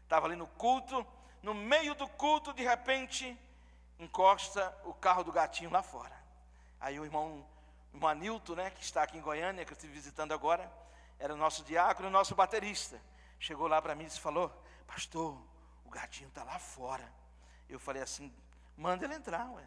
Estava 0.04 0.28
ali 0.28 0.38
no 0.38 0.48
culto, 0.48 1.06
no 1.44 1.54
meio 1.54 1.94
do 1.94 2.08
culto, 2.08 2.54
de 2.54 2.64
repente, 2.64 3.38
encosta 4.00 4.76
o 4.86 4.94
carro 4.94 5.24
do 5.24 5.32
gatinho 5.32 5.70
lá 5.70 5.82
fora. 5.82 6.16
Aí 6.80 7.00
o 7.00 7.06
irmão, 7.06 7.46
o 7.92 7.96
irmão 7.96 8.10
Anilton, 8.10 8.56
né, 8.56 8.70
que 8.70 8.84
está 8.84 9.04
aqui 9.04 9.18
em 9.18 9.22
Goiânia, 9.22 9.66
que 9.66 9.72
eu 9.72 9.76
estive 9.76 9.94
visitando 9.94 10.34
agora, 10.34 10.72
era 11.20 11.34
o 11.34 11.38
nosso 11.38 11.64
diácono, 11.64 12.08
o 12.08 12.12
nosso 12.12 12.36
baterista. 12.36 13.02
Chegou 13.40 13.68
lá 13.68 13.82
para 13.82 13.96
mim 13.96 14.06
e 14.06 14.10
falou: 14.10 14.52
Pastor, 14.86 15.38
o 15.86 15.90
gatinho 15.90 16.30
está 16.30 16.44
lá 16.44 16.60
fora. 16.60 17.12
Eu 17.68 17.80
falei 17.80 18.02
assim: 18.02 18.34
Manda 18.76 19.06
ele 19.06 19.16
entrar, 19.16 19.50
ué. 19.52 19.64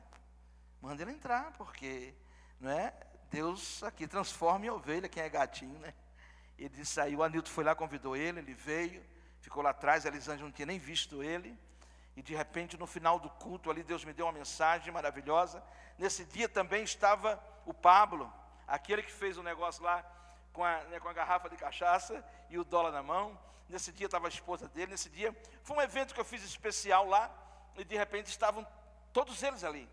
Manda 0.80 1.02
ele 1.02 1.12
entrar, 1.12 1.52
porque 1.52 2.14
não 2.58 2.70
é? 2.70 2.94
Deus 3.30 3.82
aqui 3.82 4.08
transforma 4.08 4.66
em 4.66 4.70
ovelha 4.70 5.08
quem 5.08 5.22
é 5.22 5.28
gatinho, 5.28 5.78
né? 5.78 5.94
Ele 6.58 6.68
disse 6.68 7.00
aí, 7.00 7.14
o 7.14 7.22
Anilton 7.22 7.50
foi 7.50 7.64
lá, 7.64 7.74
convidou 7.74 8.16
ele, 8.16 8.40
ele 8.40 8.54
veio 8.54 9.02
ficou 9.40 9.62
lá 9.62 9.70
atrás, 9.70 10.04
a 10.04 10.08
Elisângela 10.08 10.46
não 10.46 10.52
tinha 10.52 10.66
nem 10.66 10.78
visto 10.78 11.22
ele. 11.22 11.58
E 12.20 12.22
de 12.22 12.34
repente, 12.34 12.76
no 12.76 12.86
final 12.86 13.18
do 13.18 13.30
culto 13.30 13.70
ali, 13.70 13.82
Deus 13.82 14.04
me 14.04 14.12
deu 14.12 14.26
uma 14.26 14.32
mensagem 14.32 14.92
maravilhosa. 14.92 15.64
Nesse 15.96 16.22
dia 16.22 16.50
também 16.50 16.82
estava 16.82 17.42
o 17.64 17.72
Pablo, 17.72 18.30
aquele 18.66 19.02
que 19.02 19.10
fez 19.10 19.38
o 19.38 19.42
negócio 19.42 19.82
lá 19.82 20.04
com 20.52 20.62
a, 20.62 20.84
né, 20.84 21.00
com 21.00 21.08
a 21.08 21.14
garrafa 21.14 21.48
de 21.48 21.56
cachaça 21.56 22.22
e 22.50 22.58
o 22.58 22.64
dólar 22.64 22.92
na 22.92 23.02
mão. 23.02 23.40
Nesse 23.70 23.90
dia 23.90 24.04
estava 24.04 24.26
a 24.26 24.28
esposa 24.28 24.68
dele. 24.68 24.90
Nesse 24.90 25.08
dia 25.08 25.34
foi 25.62 25.78
um 25.78 25.80
evento 25.80 26.12
que 26.12 26.20
eu 26.20 26.24
fiz 26.26 26.44
especial 26.44 27.08
lá. 27.08 27.30
E 27.74 27.84
de 27.84 27.96
repente 27.96 28.26
estavam 28.26 28.66
todos 29.14 29.42
eles 29.42 29.64
ali. 29.64 29.88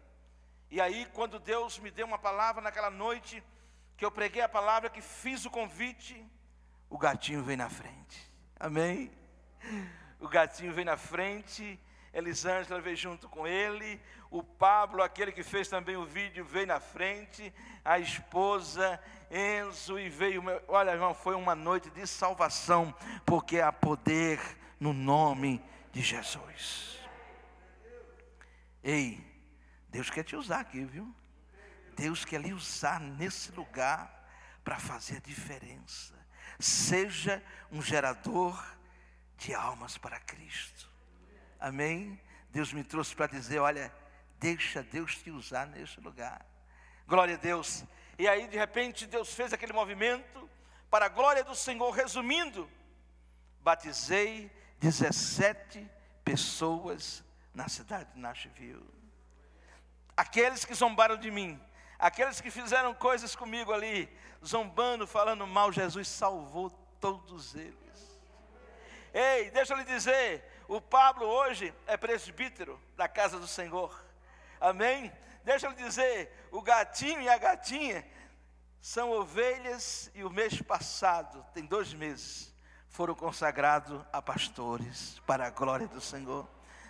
E 0.70 0.82
aí, 0.82 1.06
quando 1.14 1.40
Deus 1.40 1.80
me 1.80 1.90
deu 1.90 2.06
uma 2.06 2.20
palavra 2.20 2.62
naquela 2.62 2.90
noite, 2.90 3.42
que 3.96 4.04
eu 4.04 4.12
preguei 4.12 4.42
a 4.42 4.50
palavra, 4.50 4.90
que 4.90 5.02
fiz 5.02 5.46
o 5.46 5.50
convite, 5.50 6.30
o 6.90 6.98
gatinho 6.98 7.42
veio 7.42 7.58
na 7.58 7.70
frente. 7.70 8.30
Amém? 8.60 9.10
O 10.20 10.28
gatinho 10.28 10.74
vem 10.74 10.84
na 10.84 10.98
frente, 10.98 11.80
Elisângela 12.18 12.82
veio 12.82 12.98
junto 12.98 13.30
com 13.30 13.46
ele, 13.46 14.02
o 14.32 14.42
Pablo, 14.42 15.04
aquele 15.04 15.32
que 15.32 15.44
fez 15.44 15.68
também 15.68 15.96
o 15.96 16.04
vídeo, 16.04 16.44
veio 16.44 16.66
na 16.66 16.80
frente, 16.80 17.54
a 17.86 18.00
esposa, 18.00 19.00
Enzo, 19.30 20.00
e 20.00 20.10
veio. 20.10 20.44
Olha, 20.68 20.92
irmão, 20.92 21.14
foi 21.14 21.36
uma 21.36 21.54
noite 21.54 21.92
de 21.92 22.08
salvação, 22.08 22.92
porque 23.24 23.60
há 23.60 23.72
poder 23.72 24.40
no 24.80 24.94
nome 24.94 25.64
de 25.92 26.02
Jesus. 26.02 27.00
Ei, 28.84 29.24
Deus 29.88 30.10
quer 30.10 30.24
te 30.24 30.36
usar 30.36 30.62
aqui, 30.62 30.84
viu? 30.86 31.14
Deus 31.96 32.26
quer 32.26 32.42
lhe 32.42 32.52
usar 32.52 33.00
nesse 33.00 33.52
lugar 33.52 34.28
para 34.64 34.80
fazer 34.80 35.18
a 35.18 35.20
diferença. 35.20 36.16
Seja 36.60 37.44
um 37.72 37.80
gerador 37.80 38.60
de 39.38 39.54
almas 39.54 40.00
para 40.00 40.20
Cristo. 40.20 40.87
Amém? 41.60 42.20
Deus 42.50 42.72
me 42.74 42.84
trouxe 42.84 43.16
para 43.16 43.28
dizer: 43.28 43.60
olha, 43.60 43.94
deixa 44.40 44.84
Deus 44.84 45.16
te 45.16 45.32
usar 45.32 45.68
neste 45.68 46.00
lugar. 46.00 46.46
Glória 47.08 47.36
a 47.36 47.38
Deus. 47.38 47.84
E 48.20 48.28
aí, 48.28 48.48
de 48.48 48.58
repente, 48.58 49.06
Deus 49.06 49.34
fez 49.34 49.54
aquele 49.54 49.74
movimento 49.74 50.50
para 50.90 51.06
a 51.06 51.10
glória 51.10 51.44
do 51.44 51.56
Senhor. 51.56 51.92
Resumindo, 51.92 52.70
batizei 53.62 54.52
17 54.80 55.90
pessoas 56.24 57.24
na 57.54 57.68
cidade 57.68 58.12
de 58.14 58.20
Nashville. 58.20 58.86
Aqueles 60.16 60.66
que 60.66 60.74
zombaram 60.74 61.18
de 61.18 61.30
mim, 61.30 61.62
aqueles 62.00 62.42
que 62.42 62.50
fizeram 62.50 62.94
coisas 62.94 63.36
comigo 63.36 63.72
ali, 63.72 64.10
zombando, 64.46 65.06
falando 65.06 65.46
mal, 65.46 65.72
Jesus 65.72 66.08
salvou 66.08 66.70
todos 67.00 67.56
eles. 67.56 67.78
Ei, 69.14 69.50
deixa 69.52 69.74
eu 69.74 69.78
lhe 69.78 69.84
dizer, 69.84 70.44
o 70.68 70.82
Pablo 70.82 71.26
hoje 71.26 71.74
é 71.86 71.96
presbítero 71.98 72.80
da 72.96 73.08
casa 73.08 73.40
do 73.40 73.48
Senhor. 73.48 73.98
Amém? 74.60 75.12
Deixa 75.44 75.68
eu 75.68 75.72
lhe 75.72 75.78
dizer, 75.78 76.48
o 76.52 76.62
gatinho 76.62 77.22
e 77.22 77.30
a 77.30 77.38
gatinha 77.38 78.06
são 78.82 79.12
ovelhas 79.12 80.12
e 80.14 80.24
o 80.24 80.30
mês 80.30 80.62
passado, 80.62 81.46
tem 81.54 81.66
dois 81.66 81.94
meses, 81.94 82.54
foram 82.90 83.16
consagrados 83.16 84.02
a 84.12 84.22
pastores 84.22 85.20
para 85.26 85.48
a 85.48 85.50
glória 85.50 85.88
do 85.88 86.02
Senhor 86.02 86.48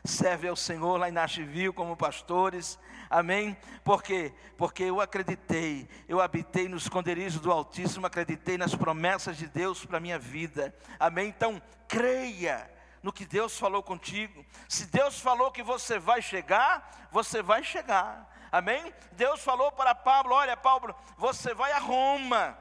serve 0.07 0.47
ao 0.47 0.55
Senhor 0.55 0.97
lá 0.97 1.09
em 1.09 1.11
Nashville 1.11 1.73
como 1.73 1.95
pastores, 1.95 2.79
amém? 3.09 3.57
Por 3.83 4.01
quê? 4.01 4.33
Porque 4.57 4.83
eu 4.83 5.01
acreditei, 5.01 5.87
eu 6.07 6.21
habitei 6.21 6.67
no 6.67 6.77
esconderijo 6.77 7.39
do 7.39 7.51
Altíssimo, 7.51 8.07
acreditei 8.07 8.57
nas 8.57 8.73
promessas 8.73 9.37
de 9.37 9.47
Deus 9.47 9.85
para 9.85 9.97
a 9.97 10.01
minha 10.01 10.17
vida, 10.17 10.73
amém? 10.99 11.27
Então, 11.27 11.61
creia 11.87 12.69
no 13.07 13.13
que 13.13 13.25
Deus 13.25 13.57
falou 13.57 13.81
contigo, 13.81 14.45
se 14.67 14.85
Deus 14.87 15.17
falou 15.17 15.49
que 15.49 15.63
você 15.63 15.97
vai 15.97 16.21
chegar, 16.21 17.07
você 17.09 17.41
vai 17.41 17.63
chegar, 17.63 18.29
amém? 18.51 18.93
Deus 19.13 19.41
falou 19.41 19.71
para 19.71 19.95
Pablo: 19.95 20.35
olha, 20.35 20.57
Pablo, 20.57 20.93
você 21.17 21.53
vai 21.53 21.71
a 21.71 21.79
Roma. 21.79 22.57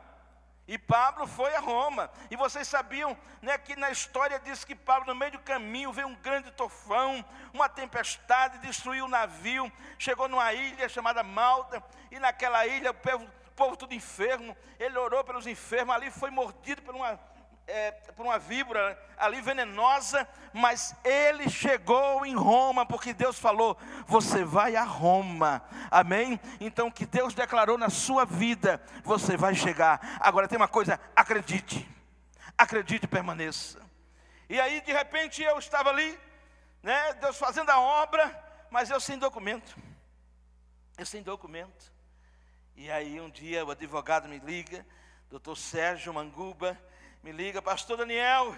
E 0.68 0.79
Pablo 0.79 1.27
foi 1.27 1.53
a 1.57 1.61
Roma. 1.61 2.09
E 2.31 2.37
vocês 2.37 2.68
sabiam 2.68 3.18
né, 3.43 3.59
que 3.59 3.75
na 3.75 3.91
história 3.91 4.39
diz 4.39 4.64
que 4.64 4.77
Pablo, 4.77 5.12
no 5.12 5.18
meio 5.18 5.33
do 5.33 5.41
caminho, 5.41 5.93
veio 5.93 6.07
um 6.07 6.14
grande 6.14 6.53
tufão, 6.53 7.25
uma 7.53 7.68
tempestade, 7.68 8.59
destruiu 8.59 9.07
o 9.07 9.09
navio, 9.09 9.71
chegou 9.99 10.29
numa 10.29 10.53
ilha 10.53 10.89
chamada 10.89 11.25
Malta, 11.25 11.83
e 12.09 12.21
naquela 12.21 12.64
ilha 12.68 12.93
o 12.93 12.95
povo, 12.95 13.25
o 13.25 13.51
povo 13.51 13.77
tudo 13.77 13.95
enfermo, 13.95 14.57
ele 14.79 14.97
orou 14.97 15.25
pelos 15.25 15.47
enfermos, 15.47 15.93
ali 15.93 16.09
foi 16.09 16.31
mordido 16.31 16.83
por 16.83 16.95
uma 16.95 17.18
é, 17.67 17.91
por 17.91 18.25
uma 18.25 18.39
víbora 18.39 18.99
ali 19.17 19.41
venenosa, 19.41 20.27
mas 20.53 20.95
ele 21.05 21.49
chegou 21.51 22.25
em 22.25 22.35
Roma, 22.35 22.87
porque 22.87 23.12
Deus 23.12 23.39
falou: 23.39 23.77
você 24.07 24.45
vai 24.45 24.77
a 24.77 24.85
Roma, 24.85 25.62
amém? 25.91 26.41
Então, 26.61 26.91
que 26.91 27.05
Deus 27.05 27.35
declarou 27.35 27.77
na 27.77 27.91
sua 27.91 28.25
vida, 28.25 28.81
você 29.03 29.37
vai 29.37 29.55
chegar. 29.55 30.19
Agora, 30.21 30.49
tem 30.49 30.57
uma 30.57 30.69
coisa: 30.69 31.01
acredite, 31.14 31.89
acredite 32.57 33.05
e 33.05 33.09
permaneça. 33.09 33.85
E 34.49 34.61
aí, 34.61 34.81
de 34.81 34.93
repente, 34.93 35.43
eu 35.43 35.59
estava 35.59 35.91
ali, 35.91 36.19
né, 36.83 37.14
Deus 37.14 37.37
fazendo 37.37 37.71
a 37.71 37.81
obra, 37.81 38.45
mas 38.71 38.91
eu 38.91 39.01
sem 39.01 39.19
documento. 39.19 39.77
Eu 40.97 41.05
sem 41.05 41.23
documento. 41.23 41.93
E 42.77 42.91
aí, 42.91 43.21
um 43.21 43.29
dia, 43.29 43.64
o 43.64 43.71
advogado 43.73 44.29
me 44.29 44.39
liga, 44.39 44.87
doutor 45.29 45.57
Sérgio 45.57 46.14
Manguba, 46.14 46.79
me 47.27 47.33
liga, 47.33 47.61
pastor 47.61 47.97
Daniel, 47.97 48.55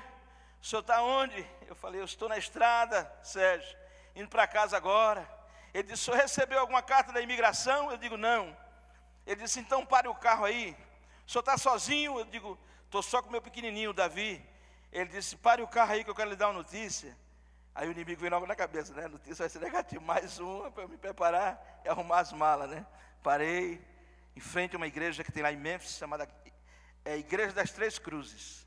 o 0.60 0.66
senhor 0.66 0.82
está 0.82 1.00
onde? 1.02 1.42
Eu 1.66 1.74
falei, 1.74 2.02
eu 2.02 2.04
estou 2.04 2.28
na 2.28 2.36
estrada, 2.36 3.10
Sérgio, 3.22 3.74
indo 4.14 4.28
para 4.28 4.46
casa 4.46 4.76
agora. 4.76 5.26
Ele 5.72 5.84
disse, 5.84 6.02
o 6.02 6.04
senhor 6.04 6.18
recebeu 6.18 6.60
alguma 6.60 6.82
carta 6.82 7.10
da 7.10 7.18
imigração? 7.18 7.90
Eu 7.90 7.96
digo, 7.96 8.18
não. 8.18 8.54
Ele 9.26 9.40
disse, 9.40 9.58
então 9.58 9.86
pare 9.86 10.06
o 10.06 10.14
carro 10.14 10.44
aí. 10.44 10.76
O 11.26 11.30
senhor 11.30 11.40
está 11.40 11.56
sozinho? 11.56 12.18
Eu 12.18 12.26
digo, 12.26 12.58
estou 12.84 13.02
só 13.02 13.22
com 13.22 13.30
meu 13.30 13.40
pequenininho, 13.40 13.94
Davi. 13.94 14.46
Ele 14.92 15.06
disse, 15.06 15.34
pare 15.36 15.62
o 15.62 15.66
carro 15.66 15.92
aí 15.92 16.04
que 16.04 16.10
eu 16.10 16.14
quero 16.14 16.28
lhe 16.28 16.36
dar 16.36 16.48
uma 16.48 16.58
notícia. 16.58 17.16
Aí 17.74 17.88
o 17.88 17.92
inimigo 17.92 18.20
veio 18.20 18.32
logo 18.32 18.46
na 18.46 18.54
cabeça, 18.54 18.92
né? 18.92 19.06
A 19.06 19.08
notícia 19.08 19.44
vai 19.44 19.48
ser 19.48 19.60
negativa. 19.60 20.04
Mais 20.04 20.38
uma 20.38 20.70
para 20.70 20.82
eu 20.82 20.90
me 20.90 20.98
preparar 20.98 21.80
e 21.86 21.88
arrumar 21.88 22.18
as 22.18 22.34
malas, 22.34 22.68
né? 22.68 22.86
Parei 23.22 23.82
em 24.36 24.40
frente 24.40 24.74
a 24.74 24.76
uma 24.76 24.86
igreja 24.86 25.24
que 25.24 25.32
tem 25.32 25.42
lá 25.42 25.50
em 25.50 25.56
Memphis, 25.56 25.96
chamada 25.96 26.28
é, 27.04 27.16
Igreja 27.16 27.52
das 27.52 27.70
Três 27.70 27.98
Cruzes. 27.98 28.66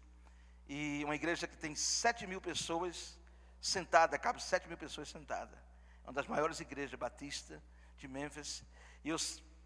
E 0.68 1.04
uma 1.04 1.16
igreja 1.16 1.48
que 1.48 1.58
tem 1.58 1.76
sete 1.76 2.26
mil 2.26 2.40
pessoas 2.40 3.20
sentadas, 3.60 4.18
cabe 4.20 4.42
sete 4.42 4.68
mil 4.70 4.78
pessoas 4.78 5.10
sentadas. 5.10 5.60
É 6.04 6.08
uma 6.08 6.14
das 6.14 6.28
maiores 6.28 6.60
igrejas 6.62 6.98
batistas 6.98 7.60
de 7.98 8.08
Memphis. 8.08 8.64
E 9.04 9.10
eu 9.10 9.18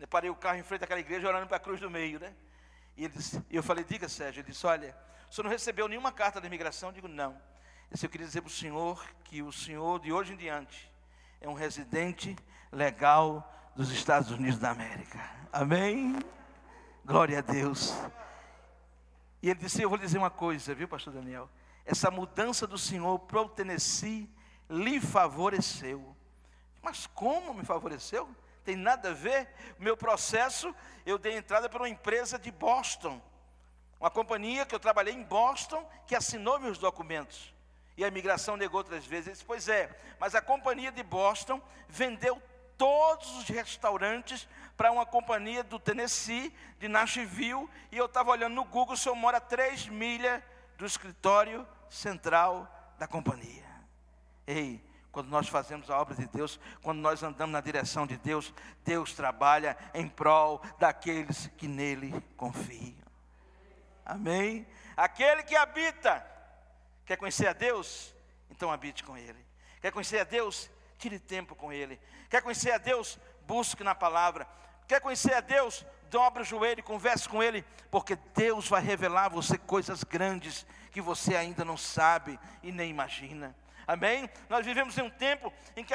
parei 0.10 0.30
o 0.30 0.36
carro 0.36 0.58
em 0.58 0.64
frente 0.64 0.84
àquela 0.84 1.00
igreja, 1.00 1.28
olhando 1.28 1.48
para 1.48 1.58
a 1.58 1.60
cruz 1.60 1.80
do 1.80 1.92
meio, 1.92 2.20
né? 2.20 2.34
E 2.98 3.08
disse, 3.08 3.44
eu 3.52 3.62
falei, 3.62 3.84
diga 3.84 4.10
Sérgio, 4.10 4.42
ele 4.42 4.50
disse, 4.52 4.66
olha, 4.66 4.98
o 5.30 5.34
senhor 5.34 5.44
não 5.44 5.52
recebeu 5.52 5.88
nenhuma 5.88 6.12
carta 6.12 6.42
da 6.42 6.48
imigração? 6.48 6.90
Eu 6.90 6.94
digo, 6.94 7.08
não. 7.08 7.34
Ele 7.34 7.92
disse, 7.92 8.06
eu 8.06 8.10
queria 8.10 8.26
dizer 8.26 8.42
para 8.42 8.50
o 8.50 8.52
senhor 8.52 9.08
que 9.26 9.44
o 9.44 9.52
senhor, 9.52 10.00
de 10.00 10.12
hoje 10.12 10.34
em 10.34 10.38
diante, 10.38 10.92
é 11.40 11.48
um 11.48 11.54
residente 11.54 12.36
legal 12.72 13.48
dos 13.76 13.92
Estados 13.92 14.32
Unidos 14.32 14.58
da 14.58 14.72
América. 14.72 15.20
Amém? 15.54 16.18
Glória 17.06 17.40
a 17.40 17.42
Deus. 17.42 17.94
E 19.46 19.50
ele 19.52 19.60
disse, 19.60 19.80
eu 19.80 19.90
vou 19.90 20.00
dizer 20.00 20.18
uma 20.18 20.32
coisa, 20.32 20.74
viu, 20.74 20.88
pastor 20.88 21.14
Daniel? 21.14 21.48
Essa 21.86 22.10
mudança 22.10 22.66
do 22.66 22.80
senhor 22.80 23.20
para 23.20 23.44
o 23.44 23.48
Tennessee 23.48 24.28
lhe 24.68 25.00
favoreceu. 25.00 26.16
Mas 26.82 27.06
como 27.06 27.54
me 27.54 27.64
favoreceu? 27.64 28.28
Tem 28.64 28.76
nada 28.76 29.12
a 29.12 29.14
ver. 29.14 29.48
O 29.80 29.84
meu 29.84 29.96
processo, 29.96 30.74
eu 31.06 31.20
dei 31.20 31.38
entrada 31.38 31.70
para 31.70 31.84
uma 31.84 31.88
empresa 31.88 32.40
de 32.40 32.50
Boston. 32.50 33.22
Uma 34.00 34.10
companhia 34.10 34.66
que 34.66 34.74
eu 34.74 34.80
trabalhei 34.80 35.14
em 35.14 35.22
Boston, 35.22 35.88
que 36.08 36.16
assinou 36.16 36.60
meus 36.60 36.80
documentos. 36.80 37.54
E 37.96 38.04
a 38.04 38.08
imigração 38.08 38.58
negou 38.58 38.80
outras 38.80 39.06
vezes. 39.06 39.28
Ele 39.28 39.34
disse, 39.34 39.46
pois 39.46 39.70
é, 39.70 39.96
mas 40.20 40.34
a 40.34 40.42
companhia 40.42 40.92
de 40.92 41.04
Boston 41.04 41.62
vendeu 41.88 42.42
todos 42.78 43.30
os 43.38 43.48
restaurantes 43.48 44.48
para 44.76 44.92
uma 44.92 45.06
companhia 45.06 45.64
do 45.64 45.80
Tennessee, 45.80 46.54
de 46.80 46.88
Nashville, 46.88 47.70
e 47.92 47.98
eu 47.98 48.06
estava 48.06 48.32
olhando 48.32 48.56
no 48.56 48.66
Google, 48.66 48.94
o 48.94 48.98
senhor 48.98 49.16
mora 49.16 49.38
a 49.38 49.42
três 49.42 49.88
milhas 49.88 50.42
do 50.78 50.86
escritório 50.86 51.68
central 51.90 52.70
da 52.98 53.08
companhia. 53.08 53.66
Ei, 54.46 54.84
quando 55.12 55.30
nós 55.30 55.48
fazemos 55.48 55.90
a 55.90 55.98
obra 55.98 56.14
de 56.14 56.28
Deus, 56.28 56.60
quando 56.82 57.00
nós 57.00 57.24
andamos 57.24 57.54
na 57.54 57.62
direção 57.62 58.06
de 58.06 58.18
Deus, 58.18 58.54
Deus 58.84 59.14
trabalha 59.14 59.78
em 59.94 60.10
prol 60.10 60.62
daqueles 60.78 61.48
que 61.58 61.68
nele 61.68 62.14
confiam. 62.36 63.06
Amém? 64.06 64.68
Aquele 64.96 65.42
que 65.44 65.56
habita, 65.56 66.26
quer 67.06 67.16
conhecer 67.16 67.48
a 67.48 67.54
Deus? 67.54 68.14
Então 68.50 68.72
habite 68.72 69.04
com 69.04 69.18
Ele. 69.18 69.44
Quer 69.82 69.92
conhecer 69.92 70.20
a 70.20 70.24
Deus? 70.26 70.70
Tire 70.98 71.18
tempo 71.18 71.56
com 71.56 71.72
Ele. 71.72 72.00
Quer 72.36 72.42
conhecer 72.42 72.72
a 72.72 72.78
Deus? 72.78 73.18
Busque 73.48 73.82
na 73.82 73.96
palavra. 73.96 74.46
Quer 74.90 75.00
conhecer 75.00 75.34
a 75.34 75.40
Deus? 75.40 75.86
Dobre 76.10 76.42
o 76.42 76.46
joelho 76.46 76.84
converse 76.84 77.30
com 77.30 77.42
Ele, 77.42 77.64
porque 77.90 78.18
Deus 78.36 78.68
vai 78.68 78.82
revelar 78.82 79.28
a 79.28 79.30
você 79.30 79.58
coisas 79.58 80.04
grandes 80.04 80.66
que 80.92 81.00
você 81.00 81.34
ainda 81.34 81.64
não 81.64 81.78
sabe 81.78 82.38
e 82.62 82.74
nem 82.74 82.90
imagina. 82.90 83.56
Amém? 83.88 84.30
Nós 84.50 84.66
vivemos 84.66 84.98
em 84.98 85.04
um 85.04 85.10
tempo 85.10 85.54
em 85.78 85.84
que 85.86 85.94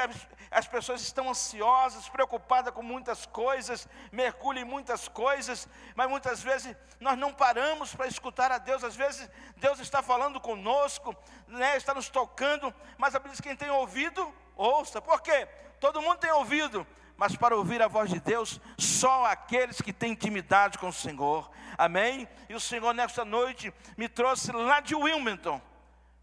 as 0.49 0.67
pessoas 0.67 1.01
estão 1.01 1.29
ansiosas, 1.29 2.09
preocupadas 2.09 2.73
com 2.73 2.81
muitas 2.81 3.27
coisas, 3.27 3.87
mergulham 4.11 4.63
em 4.63 4.67
muitas 4.67 5.07
coisas, 5.07 5.69
mas 5.93 6.09
muitas 6.09 6.41
vezes 6.41 6.75
nós 6.99 7.19
não 7.19 7.31
paramos 7.31 7.93
para 7.93 8.07
escutar 8.07 8.51
a 8.51 8.57
Deus. 8.57 8.83
Às 8.83 8.95
vezes 8.95 9.29
Deus 9.57 9.79
está 9.79 10.01
falando 10.01 10.41
conosco, 10.41 11.15
né, 11.47 11.77
está 11.77 11.93
nos 11.93 12.09
tocando, 12.09 12.73
mas 12.97 13.13
a 13.13 13.19
Bíblia 13.19 13.33
diz: 13.33 13.41
quem 13.41 13.55
tem 13.55 13.69
ouvido, 13.69 14.33
ouça. 14.55 14.99
Por 14.99 15.21
quê? 15.21 15.47
Todo 15.81 16.01
mundo 16.01 16.19
tem 16.19 16.31
ouvido, 16.31 16.87
mas 17.17 17.35
para 17.35 17.57
ouvir 17.57 17.81
a 17.81 17.89
voz 17.89 18.09
de 18.09 18.21
Deus, 18.21 18.61
só 18.77 19.25
aqueles 19.25 19.81
que 19.81 19.91
têm 19.91 20.13
intimidade 20.13 20.77
com 20.77 20.87
o 20.87 20.93
Senhor. 20.93 21.51
Amém? 21.77 22.25
E 22.47 22.55
o 22.55 22.59
Senhor, 22.59 22.93
nesta 22.93 23.25
noite, 23.25 23.73
me 23.97 24.07
trouxe 24.07 24.53
lá 24.53 24.79
de 24.79 24.95
Wilmington 24.95 25.61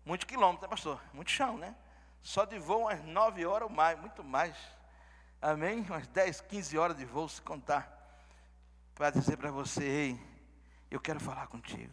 Muitos 0.09 0.27
quilômetros, 0.27 0.63
né, 0.63 0.69
pastor? 0.69 1.03
Muito 1.13 1.31
chão, 1.31 1.59
né? 1.59 1.77
Só 2.23 2.47
de 2.47 2.59
voo 2.59 2.85
umas 2.85 3.05
nove 3.05 3.45
horas 3.45 3.69
ou 3.69 3.77
mais, 3.77 4.01
muito 4.01 4.25
mais. 4.25 4.57
Amém? 5.39 5.83
Umas 5.83 6.07
10, 6.07 6.41
15 6.41 6.79
horas 6.79 6.97
de 6.97 7.05
voo, 7.05 7.29
se 7.29 7.43
contar. 7.43 7.95
Para 8.95 9.11
dizer 9.11 9.37
para 9.37 9.51
você, 9.51 9.85
ei, 9.85 10.21
eu 10.91 10.99
quero 10.99 11.21
falar 11.21 11.47
contigo. 11.49 11.93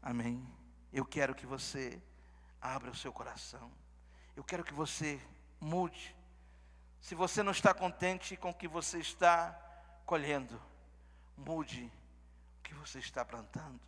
Amém? 0.00 0.48
Eu 0.92 1.04
quero 1.04 1.34
que 1.34 1.44
você 1.44 2.00
abra 2.60 2.92
o 2.92 2.94
seu 2.94 3.12
coração. 3.12 3.68
Eu 4.36 4.44
quero 4.44 4.62
que 4.62 4.72
você 4.72 5.20
mude. 5.60 6.14
Se 7.02 7.16
você 7.16 7.42
não 7.42 7.50
está 7.50 7.74
contente 7.74 8.36
com 8.36 8.50
o 8.50 8.54
que 8.54 8.68
você 8.68 8.98
está 8.98 9.60
colhendo, 10.06 10.62
mude 11.36 11.90
o 12.60 12.62
que 12.62 12.72
você 12.74 13.00
está 13.00 13.24
plantando. 13.24 13.80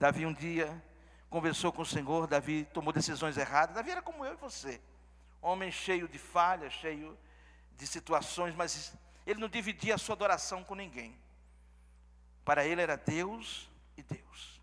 Davi 0.00 0.26
um 0.26 0.32
dia 0.32 0.82
conversou 1.30 1.72
com 1.72 1.82
o 1.82 1.86
Senhor, 1.86 2.26
Davi 2.26 2.64
tomou 2.74 2.92
decisões 2.92 3.36
erradas. 3.36 3.76
Davi 3.76 3.92
era 3.92 4.02
como 4.02 4.24
eu 4.24 4.32
e 4.32 4.36
você, 4.36 4.80
homem 5.40 5.70
cheio 5.70 6.08
de 6.08 6.18
falhas, 6.18 6.72
cheio 6.72 7.16
de 7.76 7.86
situações, 7.86 8.52
mas 8.56 8.94
ele 9.24 9.38
não 9.38 9.48
dividia 9.48 9.94
a 9.94 9.98
sua 9.98 10.16
adoração 10.16 10.64
com 10.64 10.74
ninguém. 10.74 11.16
Para 12.44 12.66
ele 12.66 12.82
era 12.82 12.96
Deus 12.96 13.70
e 13.96 14.02
Deus. 14.02 14.60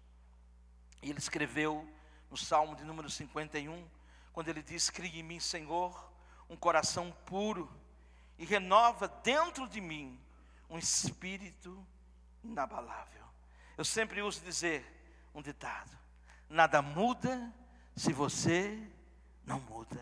E 1.02 1.10
ele 1.10 1.20
escreveu 1.20 1.88
no 2.30 2.36
Salmo 2.36 2.76
de 2.76 2.84
número 2.84 3.10
51, 3.10 3.88
quando 4.34 4.50
ele 4.50 4.62
diz: 4.62 4.90
Crie 4.90 5.22
em 5.22 5.24
mim, 5.24 5.40
Senhor, 5.40 6.07
um 6.50 6.56
coração 6.56 7.16
puro 7.26 7.70
e 8.38 8.46
renova 8.46 9.08
dentro 9.08 9.68
de 9.68 9.82
mim 9.82 10.20
um 10.70 10.78
espírito 10.78 11.86
inabalável. 12.44 13.26
Eu 13.78 13.86
sempre 13.86 14.22
uso 14.22 14.42
dizer 14.42 14.86
um 15.34 15.42
ditado: 15.42 15.98
nada 16.50 16.82
muda 16.82 17.54
se 17.96 18.14
você 18.14 18.80
não 19.46 19.60
muda. 19.60 20.02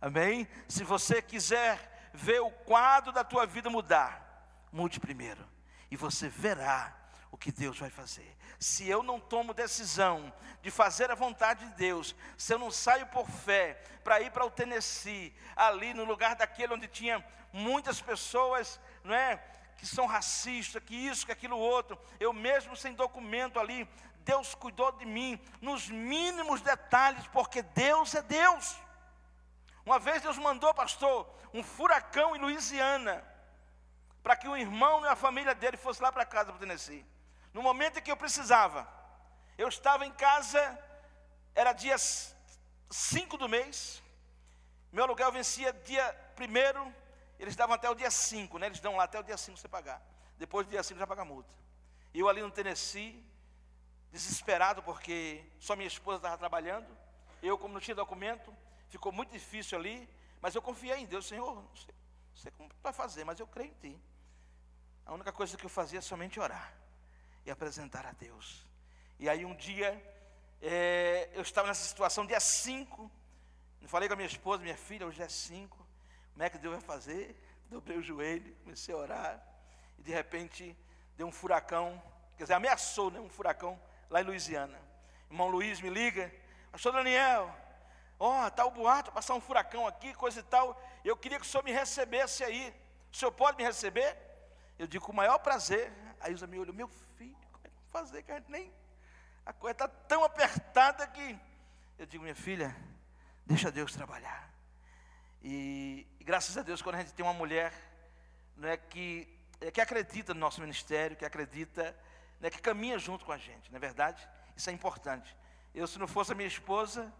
Amém? 0.00 0.48
Se 0.68 0.84
você 0.84 1.22
quiser 1.22 2.10
ver 2.12 2.40
o 2.40 2.50
quadro 2.50 3.12
da 3.12 3.24
tua 3.24 3.46
vida 3.46 3.70
mudar, 3.70 4.46
mude 4.72 4.98
primeiro. 5.00 5.46
E 5.90 5.96
você 5.96 6.28
verá 6.28 6.96
o 7.32 7.36
que 7.38 7.50
Deus 7.50 7.78
vai 7.78 7.88
fazer. 7.88 8.36
Se 8.60 8.86
eu 8.86 9.02
não 9.02 9.18
tomo 9.18 9.54
decisão 9.54 10.32
de 10.60 10.70
fazer 10.70 11.10
a 11.10 11.14
vontade 11.14 11.66
de 11.66 11.74
Deus, 11.74 12.14
se 12.36 12.52
eu 12.52 12.58
não 12.58 12.70
saio 12.70 13.06
por 13.06 13.28
fé 13.28 13.82
para 14.04 14.20
ir 14.20 14.30
para 14.30 14.44
o 14.44 14.50
Tennessee, 14.50 15.34
ali 15.56 15.94
no 15.94 16.04
lugar 16.04 16.36
daquele 16.36 16.74
onde 16.74 16.86
tinha 16.86 17.24
muitas 17.50 18.00
pessoas, 18.02 18.78
não 19.02 19.14
é? 19.14 19.42
Que 19.78 19.86
são 19.86 20.06
racistas, 20.06 20.82
que 20.84 20.94
isso, 20.94 21.24
que 21.24 21.32
aquilo 21.32 21.58
outro, 21.58 21.98
eu 22.20 22.34
mesmo 22.34 22.76
sem 22.76 22.92
documento 22.92 23.58
ali, 23.58 23.88
Deus 24.18 24.54
cuidou 24.54 24.92
de 24.92 25.06
mim 25.06 25.40
nos 25.60 25.88
mínimos 25.88 26.60
detalhes, 26.60 27.26
porque 27.28 27.62
Deus 27.62 28.14
é 28.14 28.20
Deus. 28.20 28.76
Uma 29.86 29.98
vez 29.98 30.22
Deus 30.22 30.36
mandou, 30.36 30.72
pastor, 30.74 31.28
um 31.52 31.62
furacão 31.62 32.36
em 32.36 32.38
Louisiana, 32.38 33.24
para 34.22 34.36
que 34.36 34.46
um 34.46 34.56
irmão 34.56 35.02
e 35.02 35.08
a 35.08 35.16
família 35.16 35.54
dele 35.54 35.78
fosse 35.78 36.00
lá 36.02 36.12
para 36.12 36.26
casa 36.26 36.52
para 36.52 36.60
Tennessee. 36.60 37.04
No 37.52 37.62
momento 37.62 37.98
em 37.98 38.02
que 38.02 38.10
eu 38.10 38.16
precisava, 38.16 38.88
eu 39.58 39.68
estava 39.68 40.06
em 40.06 40.12
casa, 40.12 40.78
era 41.54 41.72
dia 41.72 41.96
5 41.98 43.36
do 43.36 43.48
mês, 43.48 44.02
meu 44.90 45.04
aluguel 45.04 45.30
vencia 45.30 45.72
dia 45.72 46.34
1 46.38 46.92
eles 47.38 47.56
davam 47.56 47.74
até 47.74 47.90
o 47.90 47.94
dia 47.94 48.10
5, 48.10 48.56
né? 48.58 48.66
Eles 48.66 48.78
dão 48.78 48.96
lá 48.96 49.04
até 49.04 49.18
o 49.18 49.22
dia 49.22 49.36
5 49.36 49.58
você 49.58 49.68
pagar. 49.68 50.00
Depois 50.38 50.66
do 50.66 50.70
dia 50.70 50.82
5 50.82 50.98
já 50.98 51.06
paga 51.06 51.24
multa. 51.24 51.52
E 52.14 52.20
eu 52.20 52.28
ali 52.28 52.40
no 52.40 52.50
Tennessee, 52.50 53.24
desesperado 54.12 54.82
porque 54.82 55.44
só 55.58 55.74
minha 55.74 55.88
esposa 55.88 56.18
estava 56.18 56.38
trabalhando, 56.38 56.86
eu 57.42 57.58
como 57.58 57.74
não 57.74 57.80
tinha 57.80 57.94
documento, 57.94 58.54
ficou 58.88 59.10
muito 59.10 59.32
difícil 59.32 59.76
ali, 59.76 60.08
mas 60.40 60.54
eu 60.54 60.62
confiei 60.62 60.98
em 60.98 61.06
Deus, 61.06 61.26
Senhor, 61.26 61.56
não 61.56 61.76
sei, 61.76 61.94
não 62.30 62.36
sei 62.36 62.52
como 62.52 62.70
vai 62.82 62.92
fazer, 62.92 63.24
mas 63.24 63.40
eu 63.40 63.46
creio 63.46 63.70
em 63.70 63.74
Ti. 63.74 64.02
A 65.04 65.12
única 65.12 65.32
coisa 65.32 65.56
que 65.56 65.66
eu 65.66 65.70
fazia 65.70 65.98
é 65.98 66.02
somente 66.02 66.38
orar 66.38 66.81
e 67.44 67.50
apresentar 67.50 68.06
a 68.06 68.12
Deus. 68.12 68.66
E 69.18 69.28
aí 69.28 69.44
um 69.44 69.54
dia 69.54 69.90
É, 70.64 71.28
eu 71.34 71.42
estava 71.42 71.66
nessa 71.66 71.84
situação 71.84 72.24
dia 72.24 72.38
5. 72.38 73.10
Falei 73.86 74.08
com 74.08 74.14
a 74.14 74.16
minha 74.16 74.28
esposa, 74.28 74.62
minha 74.62 74.76
filha, 74.76 75.04
hoje 75.04 75.20
é 75.20 75.28
5. 75.28 75.76
Como 76.32 76.42
é 76.42 76.48
que 76.48 76.56
Deus 76.56 76.74
vai 76.74 76.82
fazer? 76.82 77.36
Dobrei 77.68 77.98
o 77.98 78.02
joelho, 78.02 78.54
comecei 78.62 78.94
a 78.94 78.98
orar. 78.98 79.42
E 79.98 80.02
de 80.02 80.12
repente 80.12 80.76
deu 81.16 81.26
um 81.26 81.32
furacão, 81.32 82.00
quer 82.36 82.44
dizer, 82.44 82.54
ameaçou 82.54 83.10
né, 83.10 83.18
um 83.18 83.28
furacão 83.28 83.80
lá 84.08 84.20
em 84.20 84.24
Louisiana. 84.24 84.78
Irmão 85.28 85.48
Luiz 85.48 85.80
me 85.80 85.90
liga, 85.90 86.32
pastor 86.70 86.92
Daniel, 86.92 87.52
ó, 88.18 88.46
oh, 88.46 88.50
tá 88.50 88.64
o 88.64 88.70
boato, 88.70 89.10
passar 89.10 89.34
um 89.34 89.40
furacão 89.40 89.84
aqui, 89.86 90.14
coisa 90.14 90.40
e 90.40 90.42
tal. 90.44 90.80
Eu 91.04 91.16
queria 91.16 91.40
que 91.40 91.46
o 91.46 91.48
senhor 91.48 91.64
me 91.64 91.72
recebesse 91.72 92.44
aí. 92.44 92.72
O 93.12 93.16
senhor 93.16 93.32
pode 93.32 93.56
me 93.56 93.64
receber? 93.64 94.16
Eu 94.78 94.86
digo 94.86 95.04
com 95.04 95.12
o 95.12 95.16
maior 95.16 95.38
prazer. 95.38 95.92
Aí 96.20 96.32
os 96.32 96.42
amigos 96.42 96.66
olham, 96.66 96.76
meu 96.76 96.88
filho, 97.16 97.36
como 97.50 97.64
é 97.64 97.68
que 97.68 97.74
vou 97.74 97.81
fazer? 97.92 98.22
Que 98.22 98.32
a 98.32 98.38
gente 98.38 98.50
nem. 98.50 98.72
A 99.44 99.52
coisa 99.52 99.72
está 99.72 99.88
tão 99.88 100.24
apertada 100.24 101.06
que. 101.06 101.38
Eu 101.98 102.06
digo, 102.06 102.22
minha 102.22 102.34
filha, 102.34 102.74
deixa 103.46 103.70
Deus 103.70 103.92
trabalhar. 103.92 104.50
E, 105.42 106.06
e, 106.18 106.24
graças 106.24 106.56
a 106.56 106.62
Deus, 106.62 106.80
quando 106.80 106.96
a 106.96 106.98
gente 106.98 107.12
tem 107.12 107.24
uma 107.24 107.34
mulher 107.34 107.72
não 108.56 108.68
é, 108.68 108.76
que, 108.76 109.28
é, 109.60 109.70
que 109.70 109.80
acredita 109.80 110.32
no 110.32 110.40
nosso 110.40 110.60
ministério, 110.60 111.16
que 111.16 111.24
acredita, 111.24 111.96
né, 112.40 112.50
que 112.50 112.60
caminha 112.60 112.98
junto 112.98 113.24
com 113.24 113.32
a 113.32 113.38
gente, 113.38 113.70
não 113.70 113.76
é 113.76 113.80
verdade? 113.80 114.26
Isso 114.56 114.70
é 114.70 114.72
importante. 114.72 115.36
Eu, 115.74 115.86
se 115.86 115.98
não 115.98 116.06
fosse 116.06 116.32
a 116.32 116.34
minha 116.34 116.48
esposa, 116.48 117.12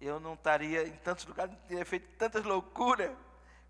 eu 0.00 0.18
não 0.18 0.34
estaria 0.34 0.86
em 0.86 0.96
tantos 0.96 1.24
lugares, 1.26 1.52
não 1.52 1.60
teria 1.60 1.84
feito 1.84 2.08
tantas 2.16 2.44
loucuras 2.44 3.10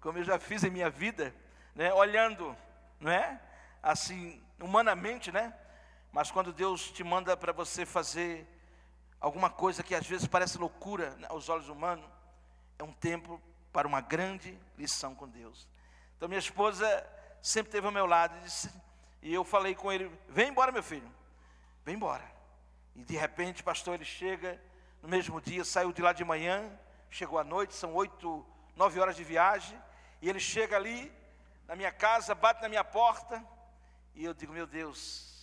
como 0.01 0.19
eu 0.19 0.25
já 0.25 0.39
fiz 0.39 0.63
em 0.63 0.71
minha 0.71 0.89
vida, 0.89 1.35
né, 1.75 1.93
olhando, 1.93 2.57
não 3.01 3.11
é? 3.11 3.41
Assim, 3.83 4.41
humanamente, 4.61 5.33
né? 5.33 5.53
Mas 6.17 6.31
quando 6.31 6.51
Deus 6.51 6.91
te 6.91 7.05
manda 7.05 7.37
para 7.37 7.53
você 7.53 7.85
fazer 7.85 8.49
alguma 9.21 9.51
coisa 9.51 9.83
que 9.83 9.95
às 9.95 10.07
vezes 10.07 10.27
parece 10.27 10.57
loucura 10.57 11.11
né, 11.17 11.27
aos 11.29 11.51
olhos 11.51 11.69
humanos, 11.69 12.07
é 12.79 12.83
um 12.83 12.91
tempo 12.91 13.39
para 13.71 13.87
uma 13.87 14.01
grande 14.01 14.59
lição 14.79 15.15
com 15.15 15.29
Deus. 15.29 15.69
Então 16.17 16.27
minha 16.27 16.39
esposa 16.39 16.89
sempre 17.43 17.69
esteve 17.69 17.87
ao 17.87 17.93
meu 17.93 18.07
lado 18.07 18.35
e, 18.39 18.41
disse, 18.41 18.73
e 19.21 19.35
eu 19.35 19.45
falei 19.45 19.75
com 19.75 19.93
ele: 19.93 20.11
vem 20.27 20.49
embora, 20.49 20.73
meu 20.73 20.83
filho, 20.83 21.07
vem 21.85 21.97
embora. 21.97 22.25
E 22.95 23.05
de 23.05 23.15
repente, 23.15 23.63
pastor, 23.63 23.93
ele 23.97 24.07
chega 24.07 24.59
no 25.03 25.11
mesmo 25.11 25.39
dia, 25.39 25.67
saiu 25.67 25.93
de 25.93 26.01
lá 26.01 26.15
de 26.15 26.25
manhã, 26.25 26.67
chegou 27.11 27.39
à 27.39 27.45
noite, 27.45 27.75
são 27.75 27.93
oito, 27.93 28.43
nove 28.75 28.99
horas 28.99 29.17
de 29.17 29.23
viagem, 29.23 29.79
e 30.23 30.31
ele 30.31 30.41
chega 30.41 30.77
ali 30.77 31.13
na 31.69 31.77
minha 31.77 31.93
casa, 31.93 32.35
bate 32.35 32.63
na 32.63 32.71
minha 32.71 32.85
porta, 32.85 33.45
e 34.15 34.25
eu 34.25 34.33
digo, 34.33 34.55
meu 34.55 34.67
Deus, 34.67 35.36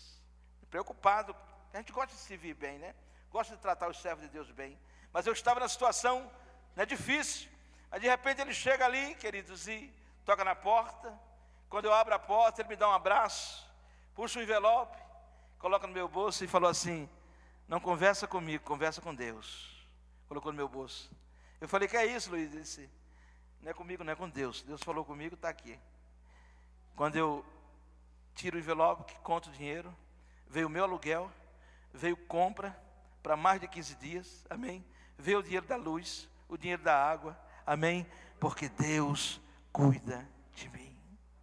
preocupado, 0.73 1.35
a 1.71 1.77
gente 1.77 1.91
gosta 1.91 2.15
de 2.15 2.19
se 2.19 2.35
vir 2.35 2.55
bem, 2.55 2.79
né? 2.79 2.95
Gosta 3.29 3.55
de 3.55 3.61
tratar 3.61 3.87
os 3.89 4.01
servos 4.01 4.23
de 4.23 4.29
Deus 4.29 4.49
bem. 4.49 4.75
Mas 5.11 5.27
eu 5.27 5.33
estava 5.33 5.59
na 5.59 5.69
situação 5.69 6.31
né, 6.75 6.83
difícil. 6.83 7.47
Aí 7.91 7.99
de 7.99 8.07
repente 8.07 8.41
ele 8.41 8.55
chega 8.55 8.83
ali, 8.83 9.13
queridos, 9.13 9.67
e 9.67 9.93
toca 10.25 10.43
na 10.43 10.55
porta. 10.55 11.13
Quando 11.69 11.85
eu 11.85 11.93
abro 11.93 12.15
a 12.15 12.17
porta, 12.17 12.61
ele 12.61 12.69
me 12.69 12.75
dá 12.75 12.89
um 12.89 12.91
abraço, 12.91 13.69
puxa 14.15 14.39
o 14.39 14.41
um 14.41 14.43
envelope, 14.43 14.97
coloca 15.59 15.85
no 15.85 15.93
meu 15.93 16.07
bolso 16.07 16.43
e 16.43 16.47
falou 16.47 16.71
assim: 16.71 17.07
Não 17.67 17.79
conversa 17.79 18.27
comigo, 18.27 18.63
conversa 18.63 18.99
com 18.99 19.13
Deus. 19.13 19.87
Colocou 20.27 20.51
no 20.51 20.57
meu 20.57 20.67
bolso. 20.67 21.11
Eu 21.61 21.69
falei: 21.69 21.87
Que 21.87 21.97
é 21.97 22.05
isso, 22.07 22.31
Luiz? 22.31 22.51
Ele 22.51 22.61
disse: 22.61 22.89
Não 23.61 23.69
é 23.69 23.73
comigo, 23.75 24.03
não 24.03 24.11
é 24.11 24.15
com 24.15 24.27
Deus. 24.27 24.63
Deus 24.63 24.81
falou 24.81 25.05
comigo, 25.05 25.35
está 25.35 25.49
aqui. 25.49 25.79
Quando 26.95 27.15
eu 27.15 27.45
tiro 28.33 28.57
o 28.57 28.59
envelope, 28.59 29.03
que 29.03 29.19
conto 29.19 29.49
o 29.49 29.51
dinheiro, 29.51 29.95
veio 30.49 30.67
o 30.67 30.69
meu 30.69 30.83
aluguel, 30.83 31.31
veio 31.93 32.17
compra 32.17 32.77
para 33.21 33.37
mais 33.37 33.61
de 33.61 33.67
15 33.67 33.95
dias, 33.95 34.45
amém? 34.49 34.85
Veio 35.17 35.39
o 35.39 35.43
dinheiro 35.43 35.65
da 35.65 35.75
luz, 35.75 36.29
o 36.49 36.57
dinheiro 36.57 36.83
da 36.83 36.95
água, 36.95 37.37
amém? 37.65 38.05
Porque 38.39 38.67
Deus 38.67 39.41
cuida 39.71 40.27
de 40.53 40.69
mim, 40.69 40.95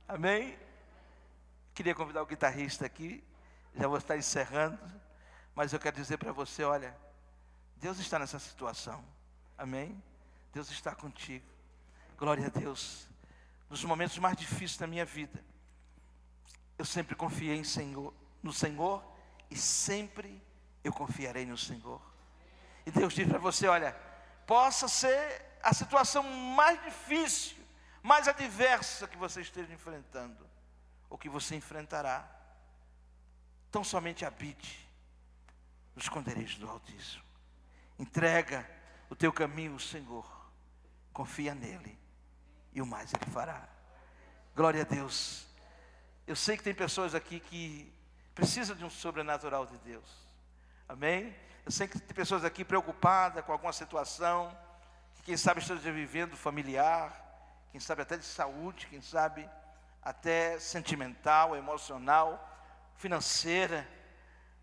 amém? 0.07 0.59
Queria 1.75 1.95
convidar 1.95 2.23
o 2.23 2.27
guitarrista 2.27 2.85
aqui, 2.85 3.25
já 3.75 3.89
vou 3.89 3.97
estar 3.97 4.17
encerrando, 4.17 4.79
mas 5.55 5.73
eu 5.73 5.79
quero 5.79 5.97
dizer 5.97 6.19
para 6.19 6.33
você: 6.33 6.63
olha, 6.65 6.97
Deus 7.77 7.99
está 7.99 8.19
nessa 8.19 8.39
situação, 8.39 9.03
amém? 9.57 10.03
Deus 10.53 10.71
está 10.71 10.95
contigo, 10.95 11.47
glória 12.19 12.47
a 12.47 12.51
Deus. 12.51 13.09
Nos 13.69 13.85
momentos 13.85 14.19
mais 14.19 14.37
difíceis 14.37 14.77
da 14.77 14.87
minha 14.87 15.05
vida, 15.05 15.43
eu 16.77 16.85
sempre 16.85 17.15
confiei 17.15 17.57
em 17.57 17.65
Senhor, 17.65 18.13
no 18.43 18.53
Senhor 18.53 19.03
e 19.51 19.57
sempre 19.57 20.43
eu 20.83 20.93
confiarei 20.93 21.45
no 21.45 21.59
Senhor. 21.59 22.01
E 22.87 22.91
Deus 22.91 23.13
diz 23.13 23.29
para 23.29 23.39
você: 23.39 23.67
olha, 23.67 23.93
possa 24.47 24.89
ser 24.89 25.47
a 25.63 25.75
situação 25.75 26.23
mais 26.23 26.83
difícil, 26.83 27.57
mais 28.03 28.29
adversa 28.29 29.07
que 29.07 29.17
você 29.17 29.41
esteja 29.41 29.73
enfrentando, 29.73 30.47
ou 31.09 31.19
que 31.19 31.29
você 31.29 31.55
enfrentará, 31.55 32.29
tão 33.71 33.85
somente 33.85 34.25
habite 34.25 34.89
no 35.95 36.01
esconderijo 36.01 36.59
do 36.61 36.69
Altíssimo. 36.69 37.25
Entrega 37.99 38.69
o 39.11 39.15
teu 39.15 39.33
caminho 39.33 39.75
ao 39.75 39.79
Senhor, 39.79 40.27
confia 41.13 41.55
nele, 41.55 41.99
e 42.73 42.81
o 42.81 42.87
mais 42.87 43.13
ele 43.13 43.31
fará. 43.31 43.69
Glória 44.55 44.83
a 44.83 44.85
Deus. 44.85 45.47
Eu 46.27 46.37
sei 46.37 46.57
que 46.57 46.63
tem 46.63 46.75
pessoas 46.75 47.15
aqui 47.15 47.41
que 47.41 47.93
precisam 48.35 48.77
de 48.77 48.85
um 48.85 48.91
sobrenatural 48.91 49.67
de 49.67 49.77
Deus. 49.79 50.05
Amém? 50.89 51.35
Eu 51.65 51.73
sei 51.73 51.87
que 51.87 51.99
tem 51.99 52.15
pessoas 52.15 52.45
aqui 52.45 52.65
preocupadas 52.65 53.45
com 53.45 53.53
alguma 53.53 53.73
situação, 53.73 54.57
que 55.15 55.23
quem 55.23 55.37
sabe 55.37 55.61
esteja 55.61 55.93
vivendo 55.93 56.37
familiar, 56.37 57.13
quem 57.71 57.81
sabe 57.81 58.03
até 58.03 58.17
de 58.17 58.25
saúde, 58.25 58.87
quem 58.87 59.01
sabe 59.01 59.49
até 60.03 60.59
sentimental, 60.59 61.55
emocional, 61.55 62.49
financeira. 62.97 63.87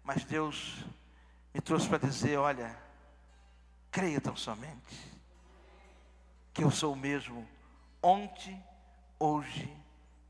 Mas 0.04 0.24
Deus 0.24 0.84
me 1.54 1.62
trouxe 1.62 1.88
para 1.88 2.00
dizer: 2.00 2.38
olha, 2.38 2.76
creia 3.92 4.20
tão 4.20 4.36
somente, 4.36 5.16
que 6.54 6.64
eu 6.64 6.72
sou 6.72 6.94
o 6.94 6.98
mesmo 6.98 7.48
ontem, 8.02 8.64
hoje 9.20 9.72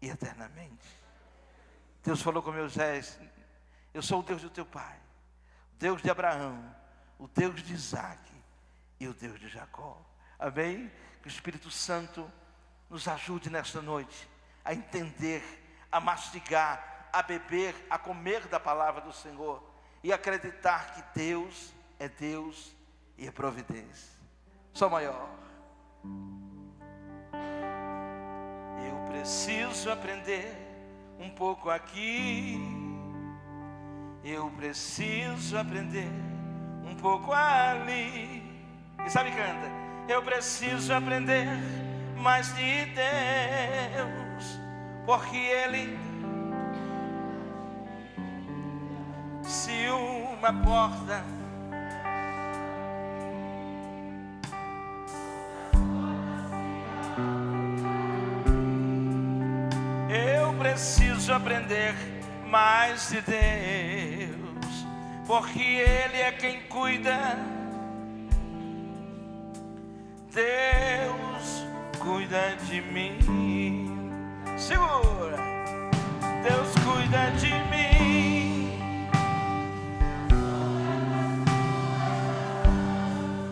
e 0.01 0.09
eternamente. 0.09 0.97
Deus 2.03 2.21
falou 2.21 2.41
com 2.41 2.51
Moisés: 2.51 3.19
Eu 3.93 4.01
sou 4.01 4.19
o 4.19 4.23
Deus 4.23 4.41
do 4.41 4.49
teu 4.49 4.65
pai, 4.65 4.97
o 5.73 5.77
Deus 5.77 6.01
de 6.01 6.09
Abraão, 6.09 6.75
o 7.19 7.27
Deus 7.27 7.61
de 7.61 7.73
Isaac 7.73 8.19
e 8.99 9.07
o 9.07 9.13
Deus 9.13 9.39
de 9.39 9.47
Jacó. 9.49 9.99
Amém? 10.39 10.91
Que 11.21 11.27
o 11.27 11.31
Espírito 11.31 11.69
Santo 11.69 12.29
nos 12.89 13.07
ajude 13.07 13.49
nesta 13.49 13.81
noite 13.81 14.29
a 14.63 14.73
entender, 14.73 15.43
a 15.91 15.99
mastigar, 15.99 17.09
a 17.11 17.21
beber, 17.21 17.75
a 17.89 17.97
comer 17.97 18.47
da 18.47 18.59
palavra 18.59 19.01
do 19.01 19.13
Senhor 19.13 19.63
e 20.03 20.13
acreditar 20.13 20.93
que 20.93 21.19
Deus 21.19 21.73
é 21.99 22.07
Deus 22.07 22.75
e 23.17 23.27
é 23.27 23.31
providência. 23.31 24.17
Só 24.73 24.89
maior. 24.89 25.29
Eu 28.87 29.11
preciso 29.11 29.89
aprender 29.89 30.66
um 31.19 31.29
pouco 31.29 31.69
aqui. 31.69 32.59
Eu 34.23 34.49
preciso 34.51 35.57
aprender 35.57 36.09
um 36.85 36.95
pouco 36.95 37.31
ali. 37.33 38.43
E 39.05 39.09
sabe, 39.09 39.31
canta? 39.31 39.71
Eu 40.07 40.21
preciso 40.23 40.93
aprender 40.93 41.47
mais 42.15 42.53
de 42.55 42.85
Deus, 42.85 44.59
porque 45.05 45.37
Ele. 45.37 45.97
Se 49.43 49.87
uma 49.89 50.51
porta 50.63 51.23
aprender 61.47 61.95
mais 62.45 63.07
de 63.09 63.21
Deus, 63.21 64.85
porque 65.25 65.61
Ele 65.61 66.17
é 66.17 66.31
quem 66.33 66.59
cuida. 66.63 67.37
Deus 70.33 71.65
cuida 71.99 72.57
de 72.65 72.81
mim. 72.81 73.87
Segura. 74.57 75.37
Deus 76.43 76.73
cuida 76.83 77.31
de 77.37 77.53
mim. 77.71 78.77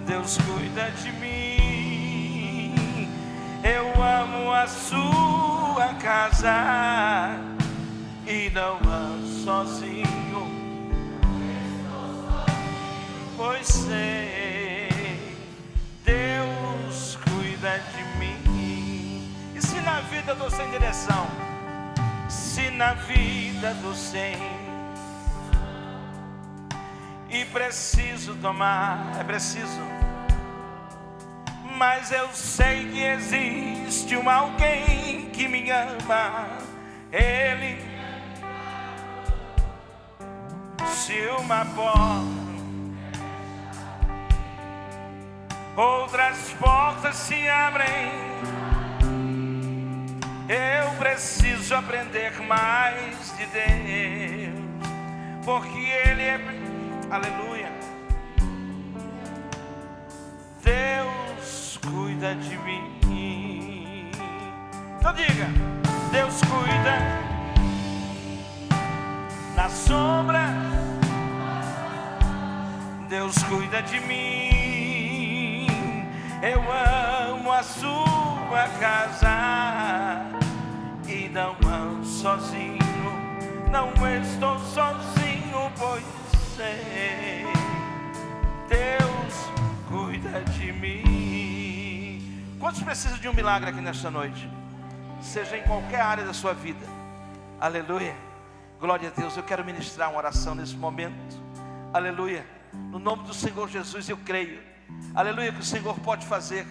Deus 0.05 0.37
cuida 0.37 0.91
de 0.91 1.11
mim. 1.13 2.75
Eu 3.63 3.87
amo 4.03 4.51
a 4.51 4.67
sua 4.67 5.93
casa 5.93 7.44
e 8.27 8.49
não 8.49 8.77
ando 8.77 9.27
sozinho. 9.43 10.05
Pois 13.37 13.67
sei, 13.67 14.89
Deus 16.03 17.17
cuida 17.23 17.79
de 17.79 18.03
mim. 18.19 19.33
E 19.53 19.61
se 19.61 19.79
na 19.81 19.99
vida 20.01 20.35
eu 20.39 20.49
sem 20.49 20.69
direção, 20.71 21.27
se 22.29 22.69
na 22.71 22.93
vida 22.93 23.71
estou 23.71 23.93
sem, 23.93 24.35
e 27.29 27.45
preciso 27.45 28.35
tomar, 28.35 29.17
é 29.19 29.23
preciso, 29.23 29.81
mas 31.77 32.11
eu 32.11 32.29
sei 32.33 32.89
que 32.89 33.03
existe 33.03 34.15
um 34.15 34.29
alguém 34.29 35.29
que 35.31 35.47
me 35.47 35.69
ama, 35.69 36.54
Se 41.15 41.29
uma 41.39 41.63
porta 41.63 42.45
outras 45.77 46.53
portas 46.59 47.15
se 47.15 47.47
abrem. 47.47 48.11
Eu 50.49 50.91
preciso 50.97 51.73
aprender 51.73 52.41
mais 52.41 53.33
de 53.37 53.45
Deus, 53.45 54.59
porque 55.45 55.79
Ele 55.79 56.21
é, 56.21 56.39
aleluia. 57.09 57.71
Deus 60.63 61.79
cuida 61.89 62.35
de 62.35 62.57
mim. 62.57 64.11
Então 64.99 65.13
diga: 65.13 65.47
Deus 66.11 66.41
cuida 66.41 66.99
na 69.55 69.69
sombra. 69.69 70.74
Deus 73.07 73.35
cuida 73.43 73.81
de 73.83 73.99
mim. 73.99 75.67
Eu 76.41 76.59
amo 76.71 77.51
a 77.51 77.61
sua 77.61 78.67
casa 78.79 80.25
e 81.07 81.29
não 81.29 81.55
ando 81.67 82.05
sozinho, 82.05 82.79
não 83.71 83.89
estou 84.19 84.57
sozinho, 84.59 85.71
pois 85.77 86.03
sei, 86.55 87.45
Deus 88.67 89.51
cuida 89.87 90.41
de 90.51 90.71
mim. 90.71 92.57
Quantos 92.59 92.81
precisam 92.81 93.19
de 93.19 93.29
um 93.29 93.33
milagre 93.33 93.69
aqui 93.69 93.81
nesta 93.81 94.09
noite? 94.09 94.49
Seja 95.21 95.57
em 95.57 95.63
qualquer 95.63 96.01
área 96.01 96.25
da 96.25 96.33
sua 96.33 96.53
vida, 96.53 96.85
aleluia. 97.61 98.15
Glória 98.79 99.09
a 99.09 99.11
Deus, 99.19 99.37
eu 99.37 99.43
quero 99.43 99.63
ministrar 99.63 100.09
uma 100.09 100.17
oração 100.17 100.55
nesse 100.55 100.75
momento, 100.75 101.39
aleluia. 101.93 102.54
No 102.91 102.99
nome 102.99 103.23
do 103.23 103.33
Senhor 103.33 103.67
Jesus, 103.69 104.09
eu 104.09 104.17
creio 104.17 104.75
Aleluia, 105.13 105.51
que 105.51 105.59
o 105.59 105.63
Senhor 105.63 105.97
pode 105.99 106.25
fazer 106.25 106.65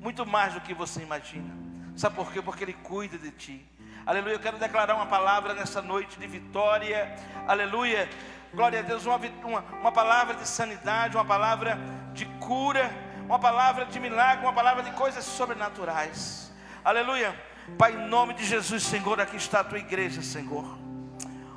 muito 0.00 0.24
mais 0.24 0.54
do 0.54 0.60
que 0.60 0.72
você 0.72 1.02
imagina. 1.02 1.52
Sabe 1.96 2.16
por 2.16 2.32
quê? 2.32 2.40
Porque 2.40 2.64
Ele 2.64 2.72
cuida 2.72 3.18
de 3.18 3.30
ti. 3.32 3.66
Aleluia, 4.06 4.34
eu 4.34 4.40
quero 4.40 4.58
declarar 4.58 4.94
uma 4.94 5.06
palavra 5.06 5.54
nessa 5.54 5.82
noite 5.82 6.18
de 6.18 6.26
vitória. 6.26 7.14
Aleluia, 7.46 8.08
glória 8.54 8.78
a 8.78 8.82
Deus, 8.82 9.04
uma, 9.04 9.16
uma, 9.16 9.60
uma 9.80 9.92
palavra 9.92 10.34
de 10.36 10.48
sanidade, 10.48 11.16
uma 11.16 11.24
palavra 11.24 11.78
de 12.14 12.24
cura, 12.38 12.90
uma 13.26 13.38
palavra 13.38 13.84
de 13.84 14.00
milagre, 14.00 14.44
uma 14.44 14.54
palavra 14.54 14.82
de 14.82 14.92
coisas 14.92 15.24
sobrenaturais. 15.24 16.50
Aleluia, 16.82 17.34
Pai, 17.76 17.92
em 17.92 18.08
nome 18.08 18.34
de 18.34 18.44
Jesus, 18.44 18.82
Senhor, 18.82 19.20
aqui 19.20 19.36
está 19.36 19.60
a 19.60 19.64
tua 19.64 19.78
igreja, 19.78 20.22
Senhor. 20.22 20.79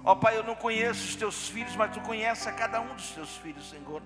Ó 0.03 0.15
Pai, 0.15 0.37
eu 0.37 0.43
não 0.43 0.53
conheço 0.53 1.05
os 1.05 1.15
teus 1.15 1.47
filhos, 1.47 1.75
mas 1.77 1.91
tu 1.91 2.01
conheces 2.01 2.45
a 2.45 2.51
cada 2.51 2.81
um 2.81 2.93
dos 2.93 3.11
teus 3.11 3.37
filhos, 3.37 3.69
Senhor. 3.69 4.01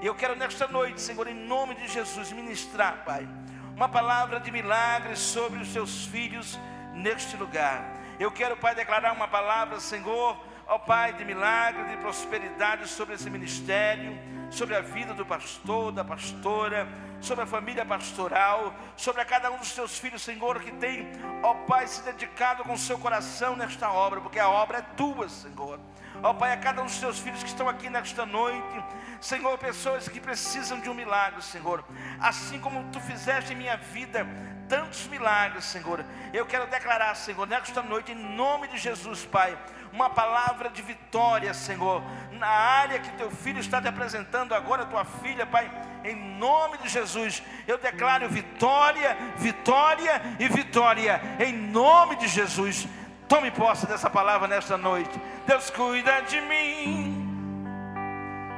E 0.00 0.06
eu 0.06 0.14
quero 0.14 0.36
nesta 0.36 0.68
noite, 0.68 1.00
Senhor, 1.00 1.26
em 1.26 1.34
nome 1.34 1.74
de 1.74 1.88
Jesus, 1.88 2.30
ministrar, 2.30 3.02
Pai, 3.04 3.26
uma 3.74 3.88
palavra 3.88 4.38
de 4.38 4.52
milagres 4.52 5.18
sobre 5.18 5.60
os 5.60 5.72
seus 5.72 6.06
filhos 6.06 6.58
neste 6.94 7.36
lugar. 7.36 7.84
Eu 8.20 8.30
quero, 8.30 8.56
Pai, 8.56 8.74
declarar 8.74 9.12
uma 9.12 9.26
palavra, 9.26 9.80
Senhor, 9.80 10.36
ó 10.66 10.78
Pai, 10.78 11.12
de 11.14 11.24
milagre, 11.24 11.84
de 11.84 11.96
prosperidade 11.96 12.86
sobre 12.86 13.16
esse 13.16 13.28
ministério, 13.28 14.16
sobre 14.52 14.76
a 14.76 14.80
vida 14.80 15.14
do 15.14 15.24
pastor, 15.24 15.90
da 15.90 16.04
pastora, 16.04 16.86
sobre 17.20 17.44
a 17.44 17.46
família 17.46 17.84
pastoral, 17.84 18.74
sobre 18.96 19.22
a 19.22 19.24
cada 19.24 19.50
um 19.50 19.56
dos 19.56 19.72
teus 19.72 19.98
filhos, 19.98 20.22
Senhor, 20.22 20.60
que 20.60 20.70
tem, 20.72 21.08
ó 21.42 21.54
Pai, 21.54 21.86
se 21.86 22.02
dedicado 22.02 22.62
com 22.62 22.74
o 22.74 22.78
seu 22.78 22.98
coração 22.98 23.56
nesta 23.56 23.90
obra, 23.90 24.20
porque 24.20 24.38
a 24.38 24.48
obra 24.48 24.78
é 24.78 24.82
tua, 24.96 25.28
Senhor. 25.28 25.80
Ó 26.22 26.34
Pai, 26.34 26.52
a 26.52 26.56
cada 26.58 26.82
um 26.82 26.84
dos 26.84 26.98
teus 26.98 27.18
filhos 27.18 27.42
que 27.42 27.48
estão 27.48 27.68
aqui 27.68 27.88
nesta 27.88 28.26
noite, 28.26 28.84
Senhor, 29.20 29.56
pessoas 29.56 30.06
que 30.08 30.20
precisam 30.20 30.80
de 30.80 30.90
um 30.90 30.94
milagre, 30.94 31.42
Senhor. 31.42 31.82
Assim 32.20 32.60
como 32.60 32.84
tu 32.92 33.00
fizeste 33.00 33.54
em 33.54 33.56
minha 33.56 33.76
vida 33.76 34.26
tantos 34.68 35.06
milagres, 35.06 35.64
Senhor. 35.64 36.04
Eu 36.32 36.46
quero 36.46 36.66
declarar, 36.66 37.14
Senhor, 37.14 37.46
nesta 37.46 37.82
noite, 37.82 38.12
em 38.12 38.36
nome 38.36 38.68
de 38.68 38.78
Jesus, 38.78 39.24
Pai, 39.24 39.56
uma 39.92 40.08
palavra 40.08 40.70
de 40.70 40.80
vitória, 40.80 41.52
Senhor, 41.52 42.02
na 42.32 42.46
área 42.46 42.98
que 42.98 43.10
teu 43.12 43.30
filho 43.30 43.60
está 43.60 43.80
te 43.80 43.88
apresentando 43.88 44.54
agora, 44.54 44.86
tua 44.86 45.04
filha, 45.04 45.44
Pai, 45.44 45.70
em 46.02 46.16
nome 46.38 46.78
de 46.78 46.88
Jesus, 46.88 47.42
eu 47.66 47.78
declaro 47.78 48.28
vitória, 48.28 49.16
vitória 49.36 50.20
e 50.38 50.48
vitória, 50.48 51.20
em 51.38 51.52
nome 51.52 52.16
de 52.16 52.26
Jesus. 52.26 52.88
Tome 53.28 53.50
posse 53.50 53.86
dessa 53.86 54.10
palavra 54.10 54.48
nesta 54.48 54.76
noite. 54.76 55.20
Deus 55.46 55.70
cuida 55.70 56.20
de 56.22 56.40
mim 56.40 57.22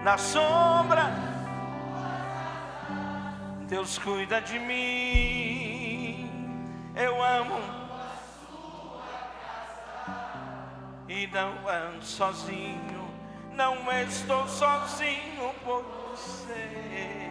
na 0.02 0.18
sombra. 0.18 1.12
Deus 3.68 3.98
cuida 3.98 4.40
de 4.40 4.58
mim. 4.58 6.30
Eu 6.94 7.22
amo. 7.22 7.83
E 11.08 11.26
não 11.28 11.68
ando 11.68 12.04
sozinho. 12.04 13.04
Não 13.52 13.90
estou 14.02 14.48
sozinho 14.48 15.54
por 15.64 15.82
você. 16.10 17.30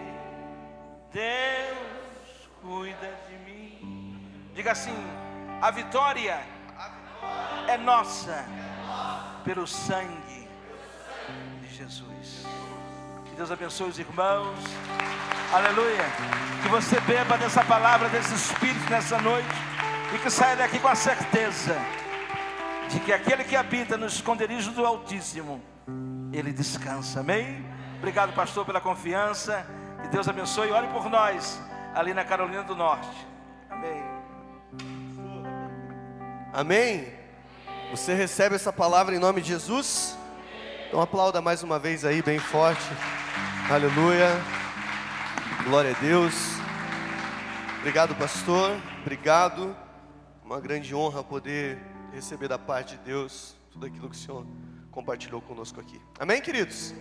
Deus 1.11 2.49
cuida 2.61 3.11
de 3.27 3.51
mim. 3.51 4.21
Diga 4.53 4.71
assim: 4.71 4.95
a 5.61 5.71
vitória 5.71 6.41
é 7.67 7.77
nossa 7.77 8.45
pelo 9.43 9.67
sangue 9.67 10.47
de 11.61 11.75
Jesus. 11.75 12.45
Que 13.25 13.35
Deus 13.35 13.51
abençoe 13.51 13.89
os 13.89 13.99
irmãos. 13.99 14.59
Aleluia. 15.51 16.05
Que 16.61 16.69
você 16.69 16.99
beba 17.01 17.37
dessa 17.37 17.63
palavra, 17.63 18.07
desse 18.09 18.33
Espírito 18.33 18.89
nessa 18.89 19.19
noite. 19.19 19.47
E 20.13 20.19
que 20.19 20.29
saia 20.29 20.55
daqui 20.55 20.79
com 20.79 20.87
a 20.87 20.95
certeza 20.95 21.75
de 22.89 22.99
que 22.99 23.11
aquele 23.11 23.43
que 23.43 23.55
habita 23.55 23.97
no 23.97 24.05
esconderijo 24.05 24.71
do 24.71 24.85
Altíssimo, 24.85 25.61
ele 26.31 26.51
descansa. 26.51 27.19
Amém? 27.19 27.65
Obrigado, 27.97 28.33
pastor, 28.33 28.65
pela 28.65 28.81
confiança. 28.81 29.65
Que 30.01 30.09
Deus 30.09 30.27
abençoe. 30.27 30.71
Ore 30.71 30.87
por 30.87 31.09
nós, 31.09 31.61
ali 31.93 32.13
na 32.13 32.23
Carolina 32.23 32.63
do 32.63 32.75
Norte. 32.75 33.27
Amém. 33.69 34.03
Amém. 36.51 37.13
Você 37.91 38.13
recebe 38.13 38.55
essa 38.55 38.73
palavra 38.73 39.15
em 39.15 39.19
nome 39.19 39.41
de 39.41 39.49
Jesus? 39.49 40.17
Então 40.87 41.01
aplauda 41.01 41.41
mais 41.41 41.63
uma 41.63 41.79
vez 41.79 42.05
aí, 42.05 42.21
bem 42.21 42.39
forte. 42.39 42.83
Aleluia. 43.69 44.29
Glória 45.63 45.91
a 45.91 45.99
Deus. 45.99 46.33
Obrigado, 47.79 48.13
pastor. 48.15 48.77
Obrigado. 49.01 49.75
Uma 50.43 50.59
grande 50.59 50.93
honra 50.93 51.23
poder 51.23 51.92
receber 52.13 52.47
da 52.47 52.59
parte 52.59 52.95
de 52.95 53.03
Deus 53.03 53.55
tudo 53.71 53.87
aquilo 53.87 54.09
que 54.09 54.15
o 54.15 54.19
Senhor 54.19 54.45
compartilhou 54.91 55.41
conosco 55.41 55.79
aqui. 55.79 55.99
Amém, 56.19 56.41
queridos? 56.41 56.93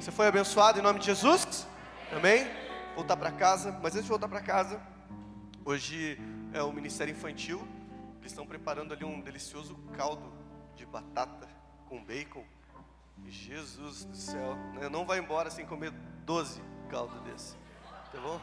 Você 0.00 0.10
foi 0.10 0.26
abençoado 0.26 0.78
em 0.78 0.82
nome 0.82 0.98
de 0.98 1.06
Jesus? 1.06 1.66
Amém? 2.10 2.46
Voltar 2.94 3.16
para 3.16 3.30
casa, 3.30 3.72
mas 3.82 3.94
antes 3.94 4.04
de 4.04 4.08
voltar 4.08 4.28
para 4.28 4.40
casa, 4.40 4.80
hoje 5.64 6.18
é 6.52 6.62
o 6.62 6.72
Ministério 6.72 7.12
Infantil. 7.12 7.66
Eles 8.20 8.32
estão 8.32 8.46
preparando 8.46 8.94
ali 8.94 9.04
um 9.04 9.20
delicioso 9.20 9.76
caldo 9.96 10.32
de 10.74 10.86
batata 10.86 11.46
com 11.86 12.02
bacon 12.02 12.44
Jesus 13.28 14.04
do 14.04 14.16
céu, 14.16 14.56
né? 14.74 14.88
não 14.88 15.04
vai 15.04 15.18
embora 15.18 15.50
sem 15.50 15.64
comer 15.64 15.92
12 16.24 16.60
caldos 16.90 17.20
desse, 17.22 17.56
tá 18.12 18.20
bom? 18.20 18.40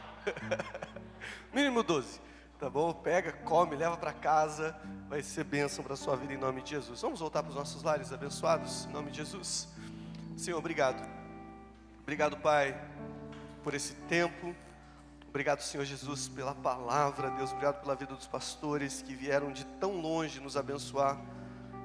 Mínimo 1.53 1.83
12, 1.83 2.19
tá 2.61 2.69
bom? 2.69 2.93
Pega, 2.93 3.31
come, 3.31 3.75
leva 3.75 3.97
para 3.97 4.13
casa, 4.13 4.75
vai 5.09 5.23
ser 5.23 5.43
bênção 5.43 5.83
para 5.83 5.95
a 5.95 5.97
sua 5.97 6.15
vida 6.15 6.31
em 6.31 6.37
nome 6.37 6.61
de 6.61 6.69
Jesus. 6.69 7.01
Vamos 7.01 7.19
voltar 7.19 7.41
para 7.41 7.49
os 7.49 7.55
nossos 7.55 7.81
lares 7.81 8.13
abençoados 8.13 8.85
em 8.85 8.91
nome 8.91 9.09
de 9.09 9.17
Jesus. 9.17 9.67
Senhor, 10.37 10.59
obrigado. 10.59 11.03
Obrigado, 12.03 12.37
Pai, 12.37 12.79
por 13.63 13.73
esse 13.73 13.95
tempo. 14.07 14.55
Obrigado, 15.27 15.61
Senhor 15.61 15.83
Jesus, 15.85 16.27
pela 16.27 16.53
palavra, 16.53 17.31
Deus. 17.31 17.49
Obrigado 17.49 17.81
pela 17.81 17.95
vida 17.95 18.13
dos 18.13 18.27
pastores 18.27 19.01
que 19.01 19.15
vieram 19.15 19.51
de 19.51 19.65
tão 19.79 19.99
longe 19.99 20.39
nos 20.39 20.55
abençoar. 20.55 21.19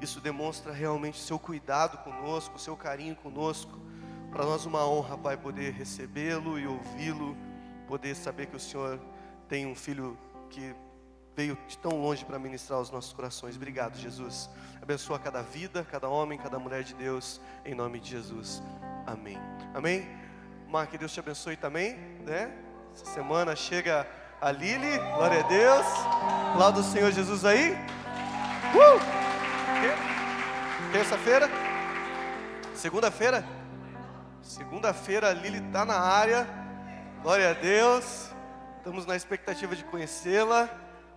Isso 0.03 0.21
demonstra 0.21 0.75
realmente 0.75 1.19
seu 1.19 1.39
cuidado 1.39 1.97
conosco, 2.05 2.59
seu 2.59 2.77
carinho 2.77 3.17
conosco. 3.17 3.81
Para 4.31 4.45
nós 4.45 4.67
uma 4.67 4.87
honra, 4.87 5.17
Pai, 5.17 5.39
poder 5.39 5.73
recebê-lo 5.73 6.59
e 6.59 6.67
ouvi-lo, 6.67 7.35
poder 7.89 8.15
saber 8.15 8.45
que 8.45 8.57
o 8.57 8.61
Senhor 8.61 9.01
tem 9.49 9.65
um 9.65 9.75
filho 9.75 10.19
que 10.57 10.75
veio 11.37 11.59
de 11.69 11.77
tão 11.77 12.01
longe 12.01 12.25
para 12.25 12.39
ministrar 12.39 12.81
os 12.81 12.91
nossos 12.91 13.13
corações. 13.13 13.57
Obrigado, 13.57 13.95
Jesus. 13.99 14.49
Abençoa 14.81 15.19
cada 15.19 15.43
vida, 15.43 15.87
cada 15.91 16.09
homem, 16.09 16.39
cada 16.39 16.59
mulher 16.59 16.83
de 16.83 16.95
Deus, 16.95 17.43
em 17.63 17.75
nome 17.75 18.01
de 18.01 18.13
Jesus. 18.13 18.63
Amém. 19.07 19.39
Amém. 19.75 20.09
Mar, 20.67 20.87
que 20.87 20.97
Deus 20.97 21.13
te 21.13 21.21
abençoe 21.21 21.57
também, 21.57 21.95
né? 22.25 22.51
Essa 22.95 23.05
semana 23.05 23.55
chega 23.55 24.09
a 24.41 24.51
Lili, 24.51 24.97
glória 25.15 25.45
a 25.45 25.47
Deus. 25.47 25.87
Lá 26.57 26.71
do 26.71 26.83
Senhor 26.83 27.13
Jesus 27.13 27.45
aí. 27.45 27.75
Uh! 28.75 28.99
Terça-feira? 30.91 31.51
Segunda-feira? 32.75 33.45
Segunda-feira 34.41 35.29
a 35.29 35.35
Lili 35.35 35.59
está 35.59 35.85
na 35.85 36.01
área. 36.01 36.49
Glória 37.23 37.51
a 37.51 37.53
Deus. 37.53 38.35
Estamos 38.87 39.05
na 39.05 39.17
expectativa 39.17 39.75
de 39.75 39.83
conhecê-la. 39.83 40.71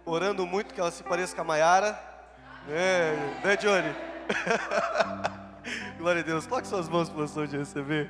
Orando 0.04 0.44
muito 0.44 0.74
que 0.74 0.82
ela 0.82 0.90
se 0.90 1.04
pareça 1.04 1.36
com 1.36 1.42
a 1.42 1.44
Maiara. 1.44 2.02
É, 2.68 3.16
né, 3.44 3.56
Johnny? 3.58 3.96
Glória 6.00 6.22
a 6.22 6.26
Deus. 6.26 6.48
Coloque 6.48 6.68
suas 6.68 6.90
mãos 6.90 7.12
para 7.12 7.22
o 7.22 7.48
de 7.48 7.58
receber. 7.60 8.10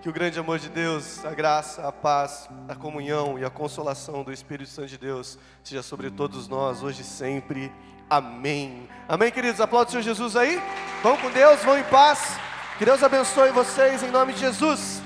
Que 0.00 0.08
o 0.08 0.12
grande 0.12 0.38
amor 0.38 0.60
de 0.60 0.68
Deus, 0.68 1.24
a 1.24 1.34
graça, 1.34 1.84
a 1.84 1.90
paz, 1.90 2.48
a 2.68 2.76
comunhão 2.76 3.36
e 3.40 3.44
a 3.44 3.50
consolação 3.50 4.22
do 4.22 4.32
Espírito 4.32 4.70
Santo 4.70 4.86
de 4.86 4.98
Deus 4.98 5.36
seja 5.64 5.82
sobre 5.82 6.08
todos 6.12 6.46
nós, 6.46 6.80
hoje 6.80 7.02
e 7.02 7.04
sempre. 7.04 7.72
Amém. 8.08 8.88
Amém, 9.08 9.32
queridos? 9.32 9.60
Aplaude 9.60 9.88
o 9.88 9.90
Senhor 9.90 10.04
Jesus 10.04 10.36
aí. 10.36 10.62
Vão 11.02 11.16
com 11.16 11.28
Deus, 11.32 11.60
vão 11.64 11.76
em 11.76 11.82
paz. 11.82 12.38
Que 12.78 12.84
Deus 12.84 13.02
abençoe 13.02 13.50
vocês 13.50 14.04
em 14.04 14.12
nome 14.12 14.32
de 14.32 14.38
Jesus. 14.38 15.03